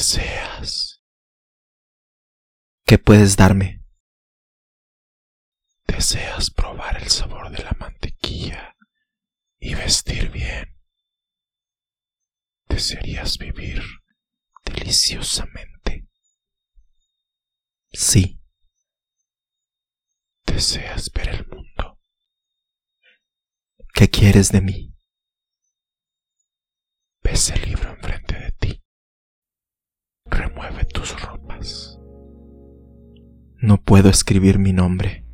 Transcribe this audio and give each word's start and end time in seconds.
deseas? 0.00 1.02
¿Qué 2.86 2.96
puedes 2.96 3.36
darme? 3.36 3.84
¿Deseas 5.86 6.50
probar 6.50 7.02
el 7.02 7.10
sabor 7.10 7.50
de 7.50 7.62
la 7.62 7.76
mantequilla 7.78 8.78
y 9.58 9.74
vestir 9.74 10.30
bien? 10.30 10.74
¿Desearías 12.66 13.36
vivir 13.36 13.82
deliciosamente? 14.64 16.08
Sí. 17.92 18.40
¿Deseas 20.46 21.12
ver 21.12 21.28
el 21.28 21.46
mundo? 21.46 22.00
¿Qué 23.92 24.08
quieres 24.08 24.50
de 24.50 24.62
mí? 24.62 24.94
Ves 27.22 27.50
el 27.50 27.68
libro 27.68 27.90
enfrente 27.90 28.38
de 28.38 28.52
ti. 28.52 28.79
Remueve 30.30 30.84
tus 30.84 31.20
ropas. 31.20 31.98
No 33.58 33.76
puedo 33.82 34.08
escribir 34.08 34.58
mi 34.58 34.72
nombre. 34.72 35.26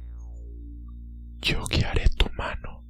Yo 1.41 1.62
guiaré 1.70 2.06
tu 2.16 2.27
mano. 2.37 2.82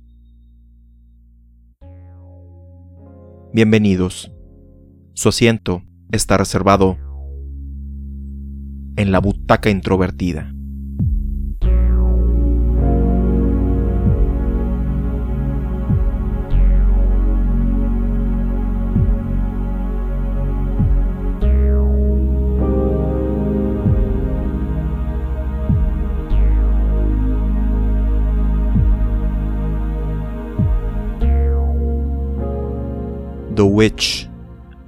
Bienvenidos. 3.52 4.32
Su 5.14 5.28
asiento 5.28 5.82
está 6.10 6.36
reservado 6.38 6.96
en 8.96 9.12
la 9.12 9.18
butaca 9.20 9.68
introvertida. 9.68 10.55
The 33.56 33.62
Witch, 33.62 34.28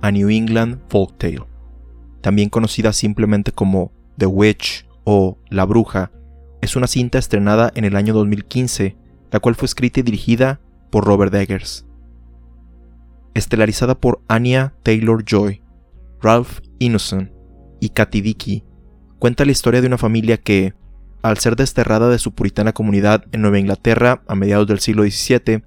a 0.02 0.10
New 0.10 0.28
England 0.28 0.80
Folktale, 0.90 1.46
también 2.20 2.50
conocida 2.50 2.92
simplemente 2.92 3.50
como 3.50 3.92
The 4.18 4.26
Witch 4.26 4.86
o 5.04 5.38
La 5.48 5.64
Bruja, 5.64 6.12
es 6.60 6.76
una 6.76 6.86
cinta 6.86 7.18
estrenada 7.18 7.72
en 7.74 7.86
el 7.86 7.96
año 7.96 8.12
2015, 8.12 8.94
la 9.30 9.40
cual 9.40 9.54
fue 9.54 9.64
escrita 9.64 10.00
y 10.00 10.02
dirigida 10.02 10.60
por 10.90 11.06
Robert 11.06 11.32
Eggers. 11.32 11.86
Estelarizada 13.32 13.98
por 13.98 14.20
Anya 14.28 14.74
Taylor 14.82 15.24
Joy, 15.24 15.62
Ralph 16.20 16.60
Innocent 16.78 17.32
y 17.80 17.88
Katy 17.88 18.20
Dickey, 18.20 18.64
cuenta 19.18 19.46
la 19.46 19.52
historia 19.52 19.80
de 19.80 19.86
una 19.86 19.96
familia 19.96 20.36
que, 20.36 20.74
al 21.22 21.38
ser 21.38 21.56
desterrada 21.56 22.10
de 22.10 22.18
su 22.18 22.34
puritana 22.34 22.74
comunidad 22.74 23.24
en 23.32 23.40
Nueva 23.40 23.60
Inglaterra 23.60 24.22
a 24.28 24.34
mediados 24.34 24.66
del 24.66 24.80
siglo 24.80 25.04
XVII, 25.04 25.62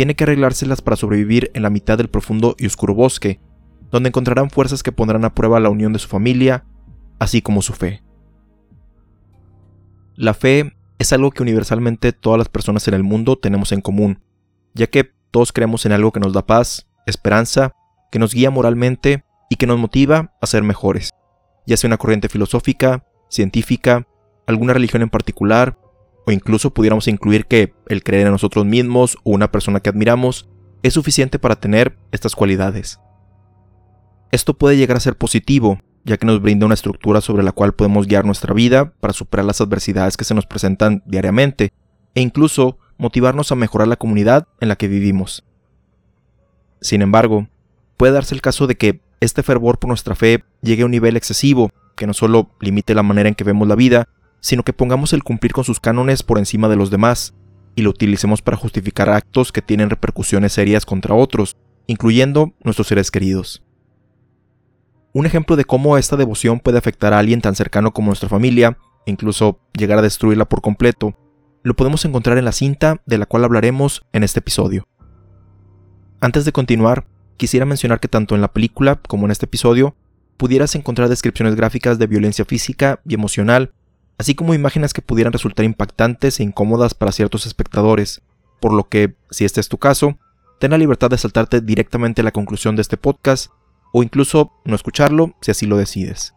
tiene 0.00 0.14
que 0.14 0.24
arreglárselas 0.24 0.80
para 0.80 0.96
sobrevivir 0.96 1.50
en 1.52 1.62
la 1.62 1.68
mitad 1.68 1.98
del 1.98 2.08
profundo 2.08 2.56
y 2.58 2.64
oscuro 2.64 2.94
bosque, 2.94 3.38
donde 3.90 4.08
encontrarán 4.08 4.48
fuerzas 4.48 4.82
que 4.82 4.92
pondrán 4.92 5.26
a 5.26 5.34
prueba 5.34 5.60
la 5.60 5.68
unión 5.68 5.92
de 5.92 5.98
su 5.98 6.08
familia, 6.08 6.64
así 7.18 7.42
como 7.42 7.60
su 7.60 7.74
fe. 7.74 8.02
La 10.14 10.32
fe 10.32 10.74
es 10.98 11.12
algo 11.12 11.30
que 11.32 11.42
universalmente 11.42 12.14
todas 12.14 12.38
las 12.38 12.48
personas 12.48 12.88
en 12.88 12.94
el 12.94 13.02
mundo 13.02 13.36
tenemos 13.36 13.72
en 13.72 13.82
común, 13.82 14.22
ya 14.72 14.86
que 14.86 15.12
todos 15.30 15.52
creemos 15.52 15.84
en 15.84 15.92
algo 15.92 16.12
que 16.12 16.20
nos 16.20 16.32
da 16.32 16.46
paz, 16.46 16.88
esperanza, 17.04 17.74
que 18.10 18.18
nos 18.18 18.32
guía 18.32 18.50
moralmente 18.50 19.24
y 19.50 19.56
que 19.56 19.66
nos 19.66 19.78
motiva 19.78 20.32
a 20.40 20.46
ser 20.46 20.62
mejores, 20.62 21.10
ya 21.66 21.76
sea 21.76 21.88
una 21.88 21.98
corriente 21.98 22.30
filosófica, 22.30 23.04
científica, 23.28 24.06
alguna 24.46 24.72
religión 24.72 25.02
en 25.02 25.10
particular 25.10 25.76
o 26.30 26.32
incluso 26.32 26.72
pudiéramos 26.72 27.08
incluir 27.08 27.46
que 27.46 27.74
el 27.88 28.04
creer 28.04 28.26
en 28.28 28.32
nosotros 28.32 28.64
mismos 28.64 29.16
o 29.24 29.30
una 29.32 29.50
persona 29.50 29.80
que 29.80 29.90
admiramos 29.90 30.48
es 30.84 30.94
suficiente 30.94 31.40
para 31.40 31.56
tener 31.56 31.98
estas 32.12 32.36
cualidades. 32.36 33.00
Esto 34.30 34.54
puede 34.54 34.76
llegar 34.76 34.96
a 34.96 35.00
ser 35.00 35.16
positivo, 35.16 35.80
ya 36.04 36.18
que 36.18 36.26
nos 36.26 36.40
brinda 36.40 36.66
una 36.66 36.74
estructura 36.74 37.20
sobre 37.20 37.42
la 37.42 37.50
cual 37.50 37.74
podemos 37.74 38.06
guiar 38.06 38.24
nuestra 38.24 38.54
vida 38.54 38.92
para 39.00 39.12
superar 39.12 39.44
las 39.44 39.60
adversidades 39.60 40.16
que 40.16 40.24
se 40.24 40.34
nos 40.34 40.46
presentan 40.46 41.02
diariamente, 41.04 41.72
e 42.14 42.20
incluso 42.20 42.78
motivarnos 42.96 43.50
a 43.50 43.56
mejorar 43.56 43.88
la 43.88 43.96
comunidad 43.96 44.46
en 44.60 44.68
la 44.68 44.76
que 44.76 44.86
vivimos. 44.86 45.44
Sin 46.80 47.02
embargo, 47.02 47.48
puede 47.96 48.12
darse 48.12 48.36
el 48.36 48.40
caso 48.40 48.68
de 48.68 48.76
que 48.76 49.00
este 49.18 49.42
fervor 49.42 49.80
por 49.80 49.88
nuestra 49.88 50.14
fe 50.14 50.44
llegue 50.62 50.82
a 50.82 50.86
un 50.86 50.92
nivel 50.92 51.16
excesivo, 51.16 51.72
que 51.96 52.06
no 52.06 52.14
solo 52.14 52.50
limite 52.60 52.94
la 52.94 53.02
manera 53.02 53.28
en 53.28 53.34
que 53.34 53.44
vemos 53.44 53.66
la 53.66 53.74
vida, 53.74 54.08
sino 54.40 54.62
que 54.62 54.72
pongamos 54.72 55.12
el 55.12 55.22
cumplir 55.22 55.52
con 55.52 55.64
sus 55.64 55.80
cánones 55.80 56.22
por 56.22 56.38
encima 56.38 56.68
de 56.68 56.76
los 56.76 56.90
demás, 56.90 57.34
y 57.74 57.82
lo 57.82 57.90
utilicemos 57.90 58.42
para 58.42 58.56
justificar 58.56 59.08
actos 59.08 59.52
que 59.52 59.62
tienen 59.62 59.90
repercusiones 59.90 60.52
serias 60.52 60.84
contra 60.84 61.14
otros, 61.14 61.56
incluyendo 61.86 62.52
nuestros 62.62 62.88
seres 62.88 63.10
queridos. 63.10 63.62
Un 65.12 65.26
ejemplo 65.26 65.56
de 65.56 65.64
cómo 65.64 65.98
esta 65.98 66.16
devoción 66.16 66.60
puede 66.60 66.78
afectar 66.78 67.12
a 67.12 67.18
alguien 67.18 67.40
tan 67.40 67.54
cercano 67.54 67.92
como 67.92 68.08
nuestra 68.08 68.28
familia, 68.28 68.76
e 69.06 69.10
incluso 69.10 69.60
llegar 69.72 69.98
a 69.98 70.02
destruirla 70.02 70.44
por 70.44 70.60
completo, 70.60 71.14
lo 71.62 71.74
podemos 71.74 72.04
encontrar 72.04 72.38
en 72.38 72.44
la 72.44 72.52
cinta 72.52 73.02
de 73.06 73.18
la 73.18 73.26
cual 73.26 73.44
hablaremos 73.44 74.02
en 74.12 74.24
este 74.24 74.38
episodio. 74.38 74.86
Antes 76.20 76.44
de 76.44 76.52
continuar, 76.52 77.06
quisiera 77.36 77.66
mencionar 77.66 78.00
que 78.00 78.08
tanto 78.08 78.34
en 78.34 78.40
la 78.40 78.52
película 78.52 78.96
como 78.96 79.26
en 79.26 79.30
este 79.30 79.46
episodio 79.46 79.96
pudieras 80.36 80.74
encontrar 80.74 81.08
descripciones 81.08 81.54
gráficas 81.54 81.98
de 81.98 82.06
violencia 82.06 82.44
física 82.44 83.00
y 83.06 83.14
emocional 83.14 83.72
así 84.20 84.34
como 84.34 84.52
imágenes 84.52 84.92
que 84.92 85.00
pudieran 85.00 85.32
resultar 85.32 85.64
impactantes 85.64 86.40
e 86.40 86.42
incómodas 86.42 86.92
para 86.92 87.10
ciertos 87.10 87.46
espectadores, 87.46 88.20
por 88.60 88.74
lo 88.74 88.86
que, 88.86 89.14
si 89.30 89.46
este 89.46 89.62
es 89.62 89.70
tu 89.70 89.78
caso, 89.78 90.18
ten 90.58 90.72
la 90.72 90.76
libertad 90.76 91.08
de 91.08 91.16
saltarte 91.16 91.62
directamente 91.62 92.20
a 92.20 92.24
la 92.24 92.30
conclusión 92.30 92.76
de 92.76 92.82
este 92.82 92.98
podcast 92.98 93.50
o 93.94 94.02
incluso 94.02 94.52
no 94.66 94.74
escucharlo 94.76 95.34
si 95.40 95.52
así 95.52 95.64
lo 95.64 95.78
decides. 95.78 96.34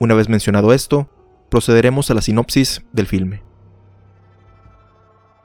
Una 0.00 0.14
vez 0.16 0.28
mencionado 0.28 0.72
esto, 0.72 1.08
procederemos 1.48 2.10
a 2.10 2.14
la 2.14 2.22
sinopsis 2.22 2.82
del 2.92 3.06
filme. 3.06 3.44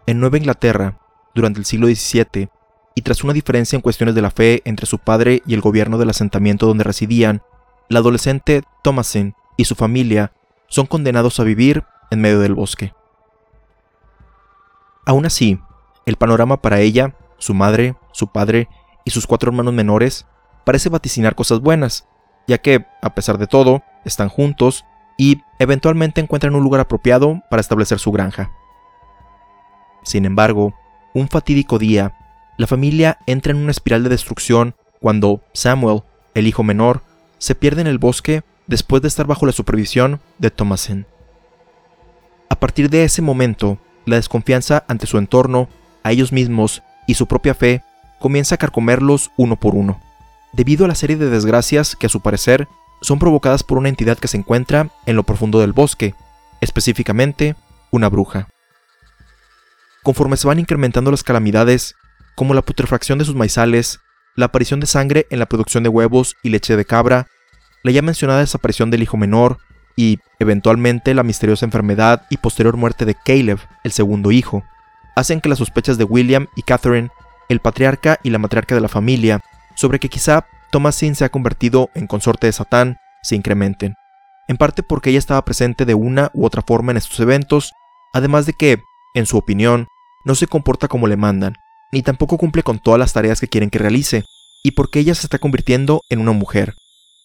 En 0.08 0.20
Nueva 0.20 0.40
Inglaterra, 0.40 1.00
durante 1.36 1.60
el 1.60 1.66
siglo 1.66 1.86
XVII, 1.86 2.50
y 2.96 3.02
tras 3.04 3.24
una 3.24 3.34
diferencia 3.34 3.76
en 3.76 3.84
cuestiones 3.84 4.16
de 4.16 4.24
la 4.24 4.32
fe 4.32 4.64
entre 4.66 4.88
su 4.88 4.98
padre 4.98 5.44
y 5.46 5.54
el 5.54 5.62
gobierno 5.62 6.00
del 6.00 6.10
asentamiento 6.10 6.66
donde 6.66 6.84
residían, 6.84 7.44
la 7.88 8.00
adolescente 8.00 8.64
Thomasin 8.84 9.36
y 9.58 9.66
su 9.66 9.76
familia 9.76 10.32
son 10.74 10.88
condenados 10.88 11.40
a 11.40 11.44
vivir 11.44 11.84
en 12.10 12.20
medio 12.20 12.40
del 12.40 12.56
bosque. 12.56 12.96
Aún 15.06 15.28
así, 15.28 15.60
el 16.08 16.16
panorama 16.16 16.64
para 16.64 16.80
ella, 16.80 17.14
su 17.38 17.54
madre, 17.54 17.94
su 18.12 18.30
padre 18.30 18.70
y 19.06 19.12
sus 19.12 19.28
cuatro 19.28 19.52
hermanos 19.52 19.76
menores 19.76 20.26
parece 20.66 20.90
vaticinar 20.90 21.36
cosas 21.36 21.60
buenas, 21.60 22.08
ya 22.48 22.58
que, 22.58 22.88
a 23.04 23.14
pesar 23.14 23.38
de 23.38 23.46
todo, 23.46 23.84
están 24.04 24.30
juntos 24.30 24.84
y 25.16 25.44
eventualmente 25.60 26.22
encuentran 26.22 26.56
un 26.56 26.64
lugar 26.64 26.82
apropiado 26.82 27.44
para 27.52 27.62
establecer 27.62 28.00
su 28.00 28.12
granja. 28.12 28.50
Sin 30.02 30.26
embargo, 30.26 30.74
un 31.14 31.28
fatídico 31.28 31.78
día, 31.78 32.18
la 32.58 32.66
familia 32.66 33.20
entra 33.28 33.52
en 33.52 33.60
una 33.60 33.70
espiral 33.70 34.02
de 34.02 34.10
destrucción 34.10 34.74
cuando 35.00 35.42
Samuel, 35.54 36.02
el 36.34 36.48
hijo 36.48 36.64
menor, 36.64 37.04
se 37.38 37.54
pierde 37.54 37.82
en 37.82 37.88
el 37.88 38.00
bosque 38.00 38.42
después 38.68 39.02
de 39.02 39.08
estar 39.08 39.28
bajo 39.28 39.46
la 39.46 39.52
supervisión 39.52 40.22
de 40.38 40.52
Thomasin. 40.52 41.06
A 42.50 42.56
partir 42.60 42.90
de 42.90 43.04
ese 43.04 43.22
momento, 43.22 43.80
la 44.06 44.18
desconfianza 44.18 44.86
ante 44.88 45.08
su 45.08 45.18
entorno, 45.18 45.70
a 46.04 46.12
ellos 46.12 46.32
mismos 46.32 46.84
y 47.08 47.16
su 47.16 47.28
propia 47.28 47.54
fe 47.54 47.84
comienza 48.20 48.56
a 48.56 48.58
carcomerlos 48.58 49.32
uno 49.38 49.56
por 49.58 49.76
uno, 49.76 50.02
debido 50.54 50.86
a 50.86 50.88
la 50.88 50.96
serie 50.96 51.18
de 51.18 51.30
desgracias 51.30 51.96
que 51.96 52.06
a 52.06 52.10
su 52.10 52.22
parecer 52.22 52.68
son 53.02 53.20
provocadas 53.20 53.64
por 53.64 53.78
una 53.78 53.90
entidad 53.90 54.18
que 54.18 54.28
se 54.28 54.38
encuentra 54.38 54.90
en 55.06 55.16
lo 55.16 55.24
profundo 55.24 55.60
del 55.60 55.74
bosque, 55.74 56.16
específicamente 56.62 57.56
una 57.92 58.08
bruja. 58.10 58.48
Conforme 60.04 60.38
se 60.38 60.48
van 60.48 60.60
incrementando 60.60 61.12
las 61.12 61.24
calamidades, 61.24 61.96
como 62.36 62.54
la 62.54 62.62
putrefacción 62.62 63.20
de 63.20 63.26
sus 63.26 63.36
maizales, 63.36 64.00
la 64.36 64.46
aparición 64.46 64.80
de 64.80 64.88
sangre 64.88 65.28
en 65.30 65.40
la 65.40 65.46
producción 65.46 65.84
de 65.84 65.90
huevos 65.90 66.36
y 66.44 66.50
leche 66.50 66.76
de 66.76 66.86
cabra, 66.86 67.28
la 67.84 67.92
ya 67.92 68.02
mencionada 68.02 68.40
desaparición 68.40 68.90
del 68.90 69.04
hijo 69.04 69.18
menor 69.18 69.60
y, 69.96 70.20
eventualmente, 70.40 71.14
la 71.14 71.24
misteriosa 71.24 71.66
enfermedad 71.66 72.26
y 72.30 72.38
posterior 72.38 72.78
muerte 72.78 73.06
de 73.06 73.16
Caleb, 73.16 73.60
el 73.84 73.92
segundo 73.92 74.32
hijo, 74.32 74.64
hacen 75.16 75.42
que 75.42 75.50
las 75.50 75.60
sospechas 75.60 75.98
de 75.98 76.06
William 76.06 76.48
y 76.56 76.64
Catherine, 76.64 77.10
el 77.50 77.60
patriarca 77.60 78.20
y 78.24 78.30
la 78.30 78.40
matriarca 78.40 78.74
de 78.74 78.82
la 78.82 78.88
familia, 78.88 79.42
sobre 79.76 80.00
que 80.00 80.10
quizá 80.10 80.48
Thomasin 80.72 81.16
se 81.16 81.26
ha 81.26 81.30
convertido 81.30 81.90
en 81.94 82.08
consorte 82.08 82.48
de 82.48 82.54
Satán, 82.54 82.98
se 83.22 83.36
incrementen, 83.36 83.94
en 84.48 84.58
parte 84.58 84.82
porque 84.82 85.10
ella 85.10 85.20
estaba 85.20 85.46
presente 85.46 85.86
de 85.86 85.94
una 85.94 86.32
u 86.34 86.46
otra 86.46 86.62
forma 86.62 86.92
en 86.92 86.98
estos 86.98 87.20
eventos, 87.20 87.74
además 88.14 88.46
de 88.46 88.54
que, 88.54 88.82
en 89.14 89.26
su 89.26 89.38
opinión, 89.38 89.88
no 90.26 90.36
se 90.36 90.48
comporta 90.48 90.88
como 90.88 91.08
le 91.08 91.18
mandan, 91.18 91.56
ni 91.92 92.02
tampoco 92.02 92.38
cumple 92.38 92.64
con 92.64 92.80
todas 92.80 93.00
las 93.00 93.14
tareas 93.14 93.40
que 93.40 93.48
quieren 93.48 93.70
que 93.70 93.80
realice, 93.80 94.24
y 94.64 94.72
porque 94.72 95.00
ella 95.00 95.14
se 95.14 95.28
está 95.28 95.38
convirtiendo 95.38 96.02
en 96.10 96.20
una 96.20 96.32
mujer, 96.32 96.74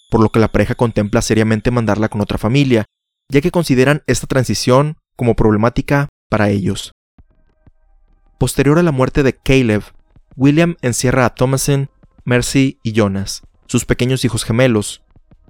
por 0.08 0.22
lo 0.22 0.30
que 0.30 0.40
la 0.40 0.52
pareja 0.52 0.74
contempla 0.74 1.22
seriamente 1.22 1.70
mandarla 1.70 2.08
con 2.08 2.20
otra 2.20 2.38
familia, 2.38 2.84
ya 3.30 3.40
que 3.40 3.50
consideran 3.50 4.02
esta 4.06 4.26
transición 4.26 4.96
como 5.16 5.36
problemática 5.36 6.08
para 6.30 6.48
ellos. 6.50 6.92
Posterior 8.38 8.78
a 8.78 8.82
la 8.82 8.92
muerte 8.92 9.22
de 9.22 9.34
Caleb, 9.34 9.82
William 10.36 10.76
encierra 10.80 11.26
a 11.26 11.34
Thomasin, 11.34 11.90
Mercy 12.24 12.78
y 12.82 12.92
Jonas, 12.92 13.42
sus 13.66 13.84
pequeños 13.84 14.24
hijos 14.24 14.44
gemelos, 14.44 15.02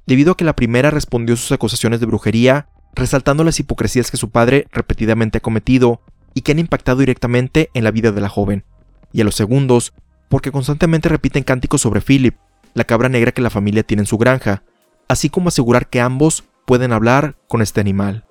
debido 0.06 0.32
a 0.32 0.36
que 0.36 0.44
la 0.44 0.56
primera 0.56 0.90
respondió 0.90 1.36
sus 1.36 1.52
acusaciones 1.52 2.00
de 2.00 2.06
brujería, 2.06 2.68
resaltando 2.94 3.44
las 3.44 3.60
hipocresías 3.60 4.10
que 4.10 4.16
su 4.16 4.30
padre 4.30 4.66
repetidamente 4.72 5.38
ha 5.38 5.42
cometido 5.42 6.00
y 6.34 6.40
que 6.40 6.52
han 6.52 6.58
impactado 6.58 7.00
directamente 7.00 7.70
en 7.74 7.84
la 7.84 7.90
vida 7.90 8.10
de 8.10 8.20
la 8.20 8.28
joven, 8.28 8.64
y 9.12 9.20
a 9.20 9.24
los 9.24 9.34
segundos, 9.34 9.92
porque 10.28 10.50
constantemente 10.50 11.08
repiten 11.08 11.42
cánticos 11.42 11.82
sobre 11.82 12.00
Philip, 12.00 12.36
la 12.78 12.84
cabra 12.84 13.08
negra 13.08 13.32
que 13.32 13.42
la 13.42 13.50
familia 13.50 13.82
tiene 13.82 14.02
en 14.02 14.06
su 14.06 14.16
granja, 14.16 14.62
así 15.08 15.28
como 15.28 15.48
asegurar 15.48 15.88
que 15.88 16.00
ambos 16.00 16.44
pueden 16.64 16.92
hablar 16.92 17.36
con 17.48 17.60
este 17.60 17.80
animal. 17.80 18.24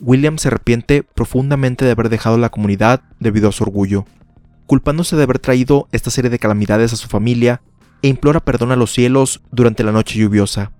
William 0.00 0.38
se 0.38 0.48
arrepiente 0.48 1.02
profundamente 1.02 1.84
de 1.84 1.90
haber 1.92 2.08
dejado 2.08 2.38
la 2.38 2.48
comunidad 2.48 3.02
debido 3.20 3.48
a 3.48 3.52
su 3.52 3.64
orgullo, 3.64 4.06
culpándose 4.66 5.14
de 5.14 5.22
haber 5.22 5.38
traído 5.38 5.88
esta 5.92 6.10
serie 6.10 6.30
de 6.30 6.38
calamidades 6.38 6.92
a 6.92 6.96
su 6.96 7.08
familia 7.08 7.62
e 8.02 8.08
implora 8.08 8.40
perdón 8.40 8.72
a 8.72 8.76
los 8.76 8.92
cielos 8.92 9.42
durante 9.52 9.84
la 9.84 9.92
noche 9.92 10.18
lluviosa, 10.18 10.72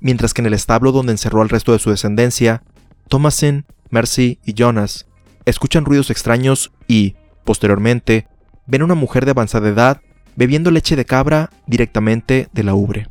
mientras 0.00 0.34
que 0.34 0.42
en 0.42 0.46
el 0.46 0.54
establo 0.54 0.92
donde 0.92 1.12
encerró 1.12 1.42
al 1.42 1.48
resto 1.48 1.72
de 1.72 1.78
su 1.78 1.90
descendencia, 1.90 2.62
Thomasin, 3.08 3.66
Mercy 3.90 4.40
y 4.44 4.54
Jonas 4.54 5.06
escuchan 5.44 5.84
ruidos 5.84 6.10
extraños 6.10 6.72
y, 6.88 7.16
posteriormente, 7.44 8.28
ven 8.66 8.82
a 8.82 8.84
una 8.84 8.94
mujer 8.94 9.24
de 9.24 9.30
avanzada 9.30 9.68
edad 9.68 10.02
bebiendo 10.36 10.70
leche 10.70 10.96
de 10.96 11.04
cabra 11.04 11.50
directamente 11.66 12.48
de 12.52 12.62
la 12.62 12.74
ubre. 12.74 13.08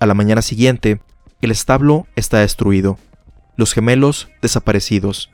A 0.00 0.06
la 0.06 0.14
mañana 0.14 0.42
siguiente, 0.42 1.00
el 1.40 1.50
establo 1.50 2.06
está 2.16 2.38
destruido, 2.38 2.98
los 3.56 3.74
gemelos 3.74 4.28
desaparecidos, 4.40 5.30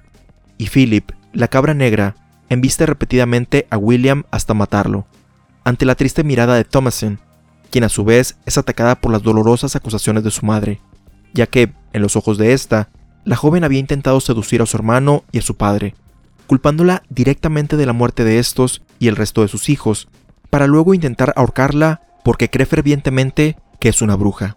y 0.57 0.69
Philip, 0.69 1.11
la 1.33 1.49
cabra 1.49 1.75
negra, 1.75 2.17
embiste 2.49 2.87
repetidamente 2.87 3.67
a 3.71 3.77
William 3.77 4.25
hasta 4.31 4.55
matarlo, 4.55 5.07
ante 5.65 5.85
la 5.85 5.95
triste 5.95 6.25
mirada 6.25 6.57
de 6.57 6.65
Thomasin, 6.65 7.19
quien 7.71 7.85
a 7.85 7.89
su 7.89 8.05
vez 8.05 8.37
es 8.47 8.57
atacada 8.57 8.95
por 8.95 9.13
las 9.13 9.23
dolorosas 9.23 9.77
acusaciones 9.77 10.25
de 10.25 10.31
su 10.31 10.47
madre, 10.47 10.81
ya 11.33 11.47
que, 11.47 11.73
en 11.93 12.03
los 12.03 12.17
ojos 12.17 12.39
de 12.39 12.53
esta, 12.53 12.89
la 13.25 13.37
joven 13.37 13.65
había 13.65 13.81
intentado 13.81 14.21
seducir 14.21 14.63
a 14.63 14.67
su 14.67 14.77
hermano 14.77 15.25
y 15.33 15.39
a 15.39 15.43
su 15.43 15.57
padre, 15.57 15.95
culpándola 16.47 17.03
directamente 17.09 17.77
de 17.77 17.87
la 17.87 17.93
muerte 17.93 18.25
de 18.25 18.39
estos 18.39 18.83
y 18.99 19.09
el 19.09 19.17
resto 19.17 19.43
de 19.43 19.49
sus 19.49 19.69
hijos, 19.69 20.09
para 20.51 20.67
luego 20.67 20.95
intentar 20.95 21.33
ahorcarla 21.37 22.03
porque 22.25 22.51
cree 22.51 22.67
fervientemente 22.67 23.57
que 23.79 23.89
es 23.89 24.03
una 24.03 24.17
bruja. 24.17 24.57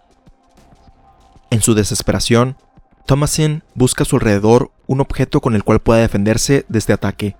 En 1.49 1.61
su 1.61 1.73
desesperación, 1.73 2.57
Thomasin 3.05 3.63
busca 3.73 4.03
a 4.03 4.05
su 4.05 4.17
alrededor 4.17 4.71
un 4.85 5.01
objeto 5.01 5.41
con 5.41 5.55
el 5.55 5.63
cual 5.63 5.79
pueda 5.79 6.01
defenderse 6.01 6.65
de 6.67 6.79
este 6.79 6.93
ataque, 6.93 7.35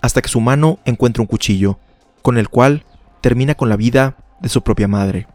hasta 0.00 0.20
que 0.22 0.28
su 0.28 0.40
mano 0.40 0.80
encuentra 0.84 1.22
un 1.22 1.26
cuchillo, 1.26 1.78
con 2.22 2.36
el 2.36 2.48
cual 2.48 2.84
termina 3.20 3.54
con 3.54 3.68
la 3.68 3.76
vida 3.76 4.16
de 4.40 4.48
su 4.48 4.62
propia 4.62 4.88
madre. 4.88 5.26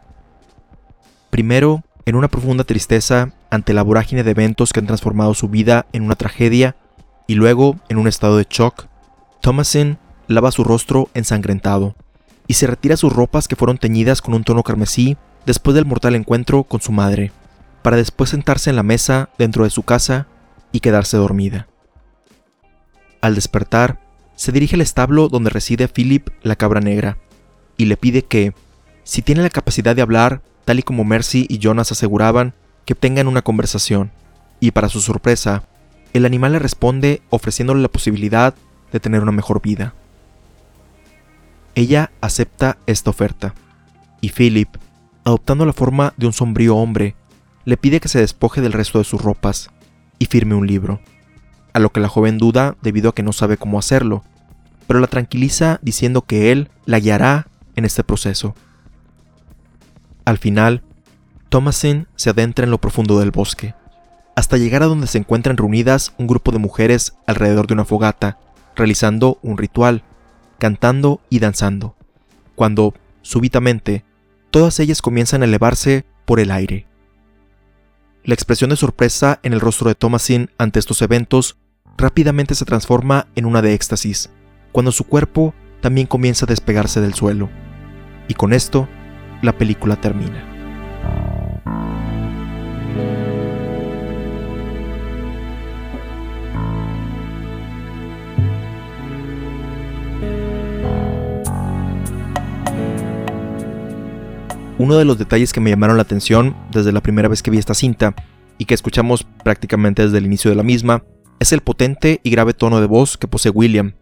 Primero, 1.30 1.82
en 2.06 2.14
una 2.16 2.28
profunda 2.28 2.64
tristeza 2.64 3.32
ante 3.50 3.72
la 3.72 3.82
vorágine 3.82 4.22
de 4.22 4.30
eventos 4.30 4.72
que 4.72 4.80
han 4.80 4.86
transformado 4.86 5.34
su 5.34 5.48
vida 5.48 5.86
en 5.92 6.02
una 6.02 6.14
tragedia, 6.14 6.76
y 7.30 7.36
luego, 7.36 7.76
en 7.88 7.96
un 7.98 8.08
estado 8.08 8.38
de 8.38 8.46
shock, 8.50 8.86
Thomasin 9.40 9.98
lava 10.26 10.50
su 10.50 10.64
rostro 10.64 11.10
ensangrentado 11.14 11.94
y 12.48 12.54
se 12.54 12.66
retira 12.66 12.96
sus 12.96 13.12
ropas 13.12 13.46
que 13.46 13.54
fueron 13.54 13.78
teñidas 13.78 14.20
con 14.20 14.34
un 14.34 14.42
tono 14.42 14.64
carmesí 14.64 15.16
después 15.46 15.76
del 15.76 15.86
mortal 15.86 16.16
encuentro 16.16 16.64
con 16.64 16.80
su 16.80 16.90
madre 16.90 17.30
para 17.82 17.96
después 17.96 18.30
sentarse 18.30 18.70
en 18.70 18.74
la 18.74 18.82
mesa 18.82 19.28
dentro 19.38 19.62
de 19.62 19.70
su 19.70 19.84
casa 19.84 20.26
y 20.72 20.80
quedarse 20.80 21.18
dormida. 21.18 21.68
Al 23.20 23.36
despertar, 23.36 24.00
se 24.34 24.50
dirige 24.50 24.74
al 24.74 24.80
establo 24.80 25.28
donde 25.28 25.50
reside 25.50 25.86
Philip 25.86 26.30
la 26.42 26.56
cabra 26.56 26.80
negra, 26.80 27.16
y 27.76 27.84
le 27.84 27.96
pide 27.96 28.22
que, 28.24 28.54
si 29.04 29.22
tiene 29.22 29.42
la 29.42 29.50
capacidad 29.50 29.94
de 29.94 30.02
hablar, 30.02 30.42
tal 30.64 30.80
y 30.80 30.82
como 30.82 31.04
Mercy 31.04 31.46
y 31.48 31.58
Jonas 31.58 31.92
aseguraban, 31.92 32.54
que 32.86 32.96
tengan 32.96 33.28
una 33.28 33.42
conversación, 33.42 34.10
y 34.58 34.72
para 34.72 34.88
su 34.88 35.00
sorpresa, 35.00 35.62
el 36.12 36.26
animal 36.26 36.52
le 36.52 36.58
responde 36.58 37.22
ofreciéndole 37.30 37.82
la 37.82 37.88
posibilidad 37.88 38.54
de 38.92 39.00
tener 39.00 39.22
una 39.22 39.32
mejor 39.32 39.62
vida. 39.62 39.94
Ella 41.74 42.10
acepta 42.20 42.78
esta 42.86 43.10
oferta, 43.10 43.54
y 44.20 44.30
Philip, 44.30 44.68
adoptando 45.24 45.64
la 45.64 45.72
forma 45.72 46.14
de 46.16 46.26
un 46.26 46.32
sombrío 46.32 46.76
hombre, 46.76 47.14
le 47.64 47.76
pide 47.76 48.00
que 48.00 48.08
se 48.08 48.18
despoje 48.18 48.60
del 48.60 48.72
resto 48.72 48.98
de 48.98 49.04
sus 49.04 49.20
ropas 49.20 49.70
y 50.18 50.26
firme 50.26 50.54
un 50.54 50.66
libro, 50.66 51.00
a 51.72 51.78
lo 51.78 51.90
que 51.90 52.00
la 52.00 52.08
joven 52.08 52.38
duda 52.38 52.76
debido 52.82 53.10
a 53.10 53.14
que 53.14 53.22
no 53.22 53.32
sabe 53.32 53.56
cómo 53.56 53.78
hacerlo, 53.78 54.24
pero 54.86 54.98
la 54.98 55.06
tranquiliza 55.06 55.78
diciendo 55.82 56.22
que 56.22 56.50
él 56.50 56.68
la 56.84 56.98
guiará 56.98 57.46
en 57.76 57.84
este 57.84 58.02
proceso. 58.02 58.54
Al 60.24 60.38
final, 60.38 60.82
Thomasin 61.48 62.08
se 62.16 62.30
adentra 62.30 62.64
en 62.64 62.70
lo 62.70 62.80
profundo 62.80 63.18
del 63.20 63.30
bosque, 63.30 63.74
hasta 64.40 64.56
llegar 64.56 64.82
a 64.82 64.86
donde 64.86 65.06
se 65.06 65.18
encuentran 65.18 65.58
reunidas 65.58 66.14
un 66.16 66.26
grupo 66.26 66.50
de 66.50 66.58
mujeres 66.58 67.12
alrededor 67.26 67.66
de 67.66 67.74
una 67.74 67.84
fogata, 67.84 68.38
realizando 68.74 69.38
un 69.42 69.58
ritual, 69.58 70.02
cantando 70.58 71.20
y 71.28 71.40
danzando, 71.40 71.94
cuando, 72.54 72.94
súbitamente, 73.20 74.02
todas 74.50 74.80
ellas 74.80 75.02
comienzan 75.02 75.42
a 75.42 75.44
elevarse 75.44 76.06
por 76.24 76.40
el 76.40 76.52
aire. 76.52 76.86
La 78.24 78.32
expresión 78.32 78.70
de 78.70 78.76
sorpresa 78.76 79.40
en 79.42 79.52
el 79.52 79.60
rostro 79.60 79.88
de 79.88 79.94
Thomasin 79.94 80.48
ante 80.56 80.78
estos 80.78 81.02
eventos 81.02 81.58
rápidamente 81.98 82.54
se 82.54 82.64
transforma 82.64 83.26
en 83.34 83.44
una 83.44 83.60
de 83.60 83.74
éxtasis, 83.74 84.30
cuando 84.72 84.90
su 84.90 85.04
cuerpo 85.04 85.52
también 85.82 86.06
comienza 86.06 86.46
a 86.46 86.48
despegarse 86.48 87.02
del 87.02 87.12
suelo. 87.12 87.50
Y 88.26 88.32
con 88.32 88.54
esto, 88.54 88.88
la 89.42 89.58
película 89.58 90.00
termina. 90.00 90.49
Uno 104.80 104.96
de 104.96 105.04
los 105.04 105.18
detalles 105.18 105.52
que 105.52 105.60
me 105.60 105.68
llamaron 105.68 105.98
la 105.98 106.04
atención 106.04 106.56
desde 106.72 106.90
la 106.90 107.02
primera 107.02 107.28
vez 107.28 107.42
que 107.42 107.50
vi 107.50 107.58
esta 107.58 107.74
cinta, 107.74 108.14
y 108.56 108.64
que 108.64 108.72
escuchamos 108.72 109.26
prácticamente 109.44 110.02
desde 110.02 110.16
el 110.16 110.24
inicio 110.24 110.50
de 110.50 110.56
la 110.56 110.62
misma, 110.62 111.04
es 111.38 111.52
el 111.52 111.60
potente 111.60 112.18
y 112.22 112.30
grave 112.30 112.54
tono 112.54 112.80
de 112.80 112.86
voz 112.86 113.18
que 113.18 113.28
posee 113.28 113.52
William, 113.52 113.92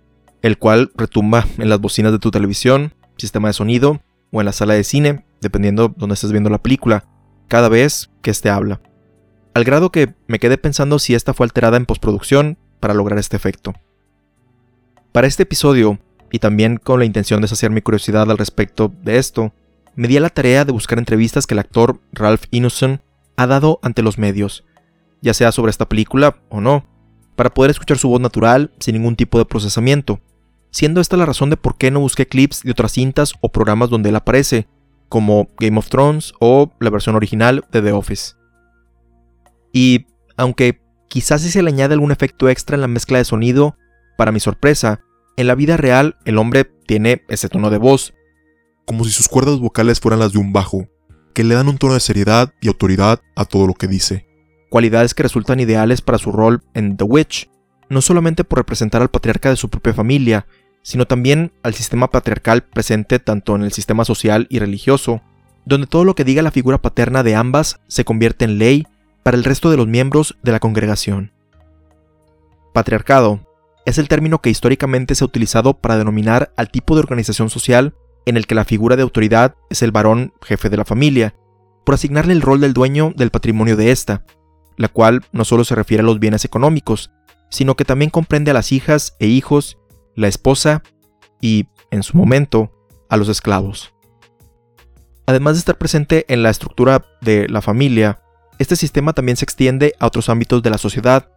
el 0.40 0.56
cual 0.56 0.92
retumba 0.94 1.44
en 1.58 1.68
las 1.68 1.80
bocinas 1.80 2.12
de 2.12 2.20
tu 2.20 2.30
televisión, 2.30 2.94
sistema 3.16 3.48
de 3.48 3.54
sonido 3.54 4.00
o 4.30 4.40
en 4.40 4.44
la 4.44 4.52
sala 4.52 4.74
de 4.74 4.84
cine, 4.84 5.26
dependiendo 5.40 5.92
donde 5.96 6.14
estés 6.14 6.30
viendo 6.30 6.48
la 6.48 6.62
película, 6.62 7.08
cada 7.48 7.68
vez 7.68 8.10
que 8.22 8.30
éste 8.30 8.48
habla. 8.48 8.80
Al 9.54 9.64
grado 9.64 9.90
que 9.90 10.14
me 10.28 10.38
quedé 10.38 10.58
pensando 10.58 11.00
si 11.00 11.12
esta 11.12 11.34
fue 11.34 11.44
alterada 11.44 11.76
en 11.76 11.86
postproducción 11.86 12.56
para 12.78 12.94
lograr 12.94 13.18
este 13.18 13.36
efecto. 13.36 13.74
Para 15.10 15.26
este 15.26 15.42
episodio, 15.42 15.98
y 16.30 16.38
también 16.38 16.76
con 16.76 17.00
la 17.00 17.04
intención 17.04 17.42
de 17.42 17.48
saciar 17.48 17.72
mi 17.72 17.82
curiosidad 17.82 18.30
al 18.30 18.38
respecto 18.38 18.92
de 19.02 19.18
esto, 19.18 19.52
me 19.98 20.06
di 20.06 20.16
a 20.16 20.20
la 20.20 20.30
tarea 20.30 20.64
de 20.64 20.70
buscar 20.70 20.96
entrevistas 21.00 21.48
que 21.48 21.54
el 21.54 21.58
actor 21.58 22.00
Ralph 22.12 22.44
Ineson 22.52 23.02
ha 23.36 23.48
dado 23.48 23.80
ante 23.82 24.02
los 24.02 24.16
medios, 24.16 24.64
ya 25.22 25.34
sea 25.34 25.50
sobre 25.50 25.70
esta 25.70 25.88
película 25.88 26.36
o 26.50 26.60
no, 26.60 26.86
para 27.34 27.50
poder 27.50 27.72
escuchar 27.72 27.98
su 27.98 28.08
voz 28.08 28.20
natural 28.20 28.70
sin 28.78 28.94
ningún 28.94 29.16
tipo 29.16 29.38
de 29.38 29.44
procesamiento, 29.44 30.20
siendo 30.70 31.00
esta 31.00 31.16
la 31.16 31.26
razón 31.26 31.50
de 31.50 31.56
por 31.56 31.76
qué 31.76 31.90
no 31.90 31.98
busqué 31.98 32.28
clips 32.28 32.62
de 32.62 32.70
otras 32.70 32.92
cintas 32.92 33.34
o 33.40 33.48
programas 33.48 33.90
donde 33.90 34.10
él 34.10 34.14
aparece, 34.14 34.68
como 35.08 35.48
Game 35.58 35.76
of 35.76 35.88
Thrones 35.88 36.32
o 36.38 36.70
la 36.78 36.90
versión 36.90 37.16
original 37.16 37.64
de 37.72 37.82
The 37.82 37.90
Office. 37.90 38.36
Y, 39.72 40.06
aunque 40.36 40.80
quizás 41.08 41.42
si 41.42 41.50
se 41.50 41.60
le 41.60 41.70
añade 41.70 41.94
algún 41.94 42.12
efecto 42.12 42.48
extra 42.48 42.76
en 42.76 42.82
la 42.82 42.88
mezcla 42.88 43.18
de 43.18 43.24
sonido, 43.24 43.76
para 44.16 44.30
mi 44.30 44.38
sorpresa, 44.38 45.00
en 45.36 45.48
la 45.48 45.56
vida 45.56 45.76
real 45.76 46.18
el 46.24 46.38
hombre 46.38 46.70
tiene 46.86 47.24
ese 47.28 47.48
tono 47.48 47.68
de 47.70 47.78
voz, 47.78 48.14
como 48.88 49.04
si 49.04 49.10
sus 49.10 49.28
cuerdas 49.28 49.58
vocales 49.58 50.00
fueran 50.00 50.18
las 50.18 50.32
de 50.32 50.38
un 50.38 50.54
bajo, 50.54 50.88
que 51.34 51.44
le 51.44 51.54
dan 51.54 51.68
un 51.68 51.76
tono 51.76 51.92
de 51.92 52.00
seriedad 52.00 52.54
y 52.62 52.68
autoridad 52.68 53.20
a 53.36 53.44
todo 53.44 53.66
lo 53.66 53.74
que 53.74 53.86
dice. 53.86 54.26
Cualidades 54.70 55.12
que 55.12 55.22
resultan 55.22 55.60
ideales 55.60 56.00
para 56.00 56.16
su 56.16 56.32
rol 56.32 56.62
en 56.72 56.96
The 56.96 57.04
Witch, 57.04 57.50
no 57.90 58.00
solamente 58.00 58.44
por 58.44 58.58
representar 58.58 59.02
al 59.02 59.10
patriarca 59.10 59.50
de 59.50 59.56
su 59.56 59.68
propia 59.68 59.92
familia, 59.92 60.46
sino 60.80 61.06
también 61.06 61.52
al 61.62 61.74
sistema 61.74 62.10
patriarcal 62.10 62.62
presente 62.64 63.18
tanto 63.18 63.54
en 63.54 63.62
el 63.62 63.72
sistema 63.72 64.06
social 64.06 64.46
y 64.48 64.58
religioso, 64.58 65.20
donde 65.66 65.86
todo 65.86 66.04
lo 66.04 66.14
que 66.14 66.24
diga 66.24 66.40
la 66.40 66.50
figura 66.50 66.80
paterna 66.80 67.22
de 67.22 67.34
ambas 67.34 67.80
se 67.88 68.06
convierte 68.06 68.46
en 68.46 68.56
ley 68.56 68.86
para 69.22 69.36
el 69.36 69.44
resto 69.44 69.70
de 69.70 69.76
los 69.76 69.86
miembros 69.86 70.38
de 70.42 70.52
la 70.52 70.60
congregación. 70.60 71.32
Patriarcado 72.72 73.40
es 73.84 73.98
el 73.98 74.08
término 74.08 74.40
que 74.40 74.48
históricamente 74.48 75.14
se 75.14 75.24
ha 75.24 75.26
utilizado 75.26 75.74
para 75.74 75.98
denominar 75.98 76.54
al 76.56 76.70
tipo 76.70 76.94
de 76.94 77.00
organización 77.00 77.50
social 77.50 77.94
en 78.28 78.36
el 78.36 78.46
que 78.46 78.54
la 78.54 78.64
figura 78.64 78.96
de 78.96 79.02
autoridad 79.02 79.56
es 79.70 79.82
el 79.82 79.92
varón 79.92 80.32
jefe 80.42 80.68
de 80.68 80.76
la 80.76 80.84
familia, 80.84 81.34
por 81.84 81.94
asignarle 81.94 82.32
el 82.32 82.42
rol 82.42 82.60
del 82.60 82.74
dueño 82.74 83.12
del 83.16 83.30
patrimonio 83.30 83.76
de 83.76 83.90
ésta, 83.90 84.24
la 84.76 84.88
cual 84.88 85.24
no 85.32 85.44
solo 85.44 85.64
se 85.64 85.74
refiere 85.74 86.02
a 86.02 86.06
los 86.06 86.20
bienes 86.20 86.44
económicos, 86.44 87.10
sino 87.50 87.76
que 87.76 87.84
también 87.84 88.10
comprende 88.10 88.50
a 88.50 88.54
las 88.54 88.72
hijas 88.72 89.16
e 89.18 89.26
hijos, 89.26 89.78
la 90.14 90.28
esposa 90.28 90.82
y, 91.40 91.68
en 91.90 92.02
su 92.02 92.16
momento, 92.16 92.72
a 93.08 93.16
los 93.16 93.28
esclavos. 93.28 93.94
Además 95.26 95.54
de 95.54 95.60
estar 95.60 95.78
presente 95.78 96.24
en 96.28 96.42
la 96.42 96.50
estructura 96.50 97.04
de 97.20 97.48
la 97.48 97.62
familia, 97.62 98.22
este 98.58 98.76
sistema 98.76 99.12
también 99.12 99.36
se 99.36 99.44
extiende 99.44 99.94
a 99.98 100.06
otros 100.06 100.28
ámbitos 100.28 100.62
de 100.62 100.70
la 100.70 100.78
sociedad, 100.78 101.30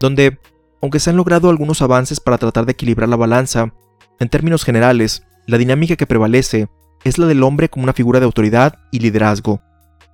donde, 0.00 0.38
aunque 0.82 1.00
se 1.00 1.10
han 1.10 1.16
logrado 1.16 1.48
algunos 1.48 1.80
avances 1.82 2.20
para 2.20 2.38
tratar 2.38 2.66
de 2.66 2.72
equilibrar 2.72 3.08
la 3.08 3.16
balanza, 3.16 3.72
en 4.20 4.28
términos 4.28 4.64
generales, 4.64 5.26
la 5.46 5.58
dinámica 5.58 5.96
que 5.96 6.06
prevalece 6.06 6.68
es 7.04 7.18
la 7.18 7.26
del 7.26 7.42
hombre 7.42 7.68
como 7.68 7.84
una 7.84 7.92
figura 7.92 8.18
de 8.18 8.26
autoridad 8.26 8.78
y 8.90 9.00
liderazgo, 9.00 9.60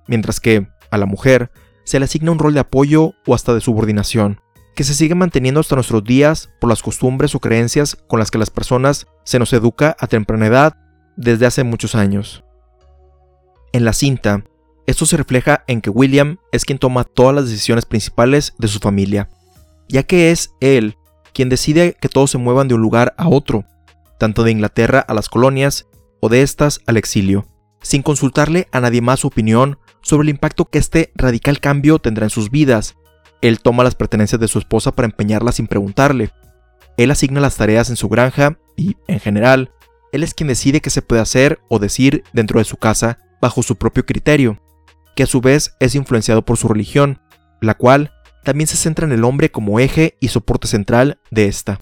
mientras 0.07 0.39
que, 0.39 0.67
a 0.89 0.97
la 0.97 1.05
mujer, 1.05 1.51
se 1.85 1.99
le 1.99 2.05
asigna 2.05 2.31
un 2.31 2.39
rol 2.39 2.53
de 2.53 2.59
apoyo 2.59 3.13
o 3.25 3.33
hasta 3.33 3.53
de 3.53 3.61
subordinación, 3.61 4.41
que 4.75 4.83
se 4.83 4.93
sigue 4.93 5.15
manteniendo 5.15 5.59
hasta 5.59 5.75
nuestros 5.75 6.03
días 6.03 6.49
por 6.59 6.69
las 6.69 6.81
costumbres 6.81 7.35
o 7.35 7.39
creencias 7.39 7.97
con 8.07 8.19
las 8.19 8.31
que 8.31 8.37
las 8.37 8.49
personas 8.49 9.07
se 9.23 9.39
nos 9.39 9.53
educa 9.53 9.95
a 9.99 10.07
temprana 10.07 10.47
edad 10.47 10.77
desde 11.15 11.45
hace 11.45 11.63
muchos 11.63 11.95
años. 11.95 12.43
En 13.73 13.85
la 13.85 13.93
cinta, 13.93 14.43
esto 14.87 15.05
se 15.05 15.17
refleja 15.17 15.63
en 15.67 15.81
que 15.81 15.89
William 15.89 16.37
es 16.51 16.65
quien 16.65 16.79
toma 16.79 17.03
todas 17.03 17.35
las 17.35 17.45
decisiones 17.45 17.85
principales 17.85 18.53
de 18.57 18.67
su 18.67 18.79
familia, 18.79 19.29
ya 19.87 20.03
que 20.03 20.31
es 20.31 20.51
él 20.59 20.97
quien 21.33 21.49
decide 21.49 21.95
que 22.01 22.09
todos 22.09 22.31
se 22.31 22.37
muevan 22.37 22.67
de 22.67 22.75
un 22.75 22.81
lugar 22.81 23.13
a 23.17 23.29
otro, 23.29 23.63
tanto 24.21 24.43
de 24.43 24.51
Inglaterra 24.51 24.99
a 24.99 25.15
las 25.15 25.29
colonias 25.29 25.87
o 26.19 26.29
de 26.29 26.43
estas 26.43 26.81
al 26.85 26.97
exilio, 26.97 27.47
sin 27.81 28.03
consultarle 28.03 28.67
a 28.71 28.79
nadie 28.79 29.01
más 29.01 29.21
su 29.21 29.27
opinión 29.27 29.79
sobre 30.03 30.25
el 30.25 30.29
impacto 30.29 30.65
que 30.65 30.77
este 30.77 31.11
radical 31.15 31.59
cambio 31.59 31.97
tendrá 31.97 32.27
en 32.27 32.29
sus 32.29 32.51
vidas. 32.51 32.97
Él 33.41 33.61
toma 33.61 33.83
las 33.83 33.95
pertenencias 33.95 34.39
de 34.39 34.47
su 34.47 34.59
esposa 34.59 34.91
para 34.91 35.07
empeñarlas 35.07 35.55
sin 35.55 35.65
preguntarle. 35.65 36.29
Él 36.97 37.09
asigna 37.09 37.41
las 37.41 37.55
tareas 37.55 37.89
en 37.89 37.95
su 37.95 38.09
granja 38.09 38.59
y, 38.77 38.95
en 39.07 39.19
general, 39.19 39.71
él 40.11 40.21
es 40.21 40.35
quien 40.35 40.49
decide 40.49 40.81
qué 40.81 40.91
se 40.91 41.01
puede 41.01 41.23
hacer 41.23 41.59
o 41.67 41.79
decir 41.79 42.23
dentro 42.31 42.59
de 42.59 42.65
su 42.65 42.77
casa 42.77 43.17
bajo 43.41 43.63
su 43.63 43.75
propio 43.77 44.05
criterio, 44.05 44.61
que 45.15 45.23
a 45.23 45.27
su 45.27 45.41
vez 45.41 45.73
es 45.79 45.95
influenciado 45.95 46.45
por 46.45 46.57
su 46.57 46.67
religión, 46.67 47.19
la 47.59 47.73
cual 47.73 48.11
también 48.43 48.67
se 48.67 48.77
centra 48.77 49.07
en 49.07 49.13
el 49.13 49.23
hombre 49.23 49.49
como 49.49 49.79
eje 49.79 50.15
y 50.19 50.27
soporte 50.27 50.67
central 50.67 51.19
de 51.31 51.47
esta. 51.47 51.79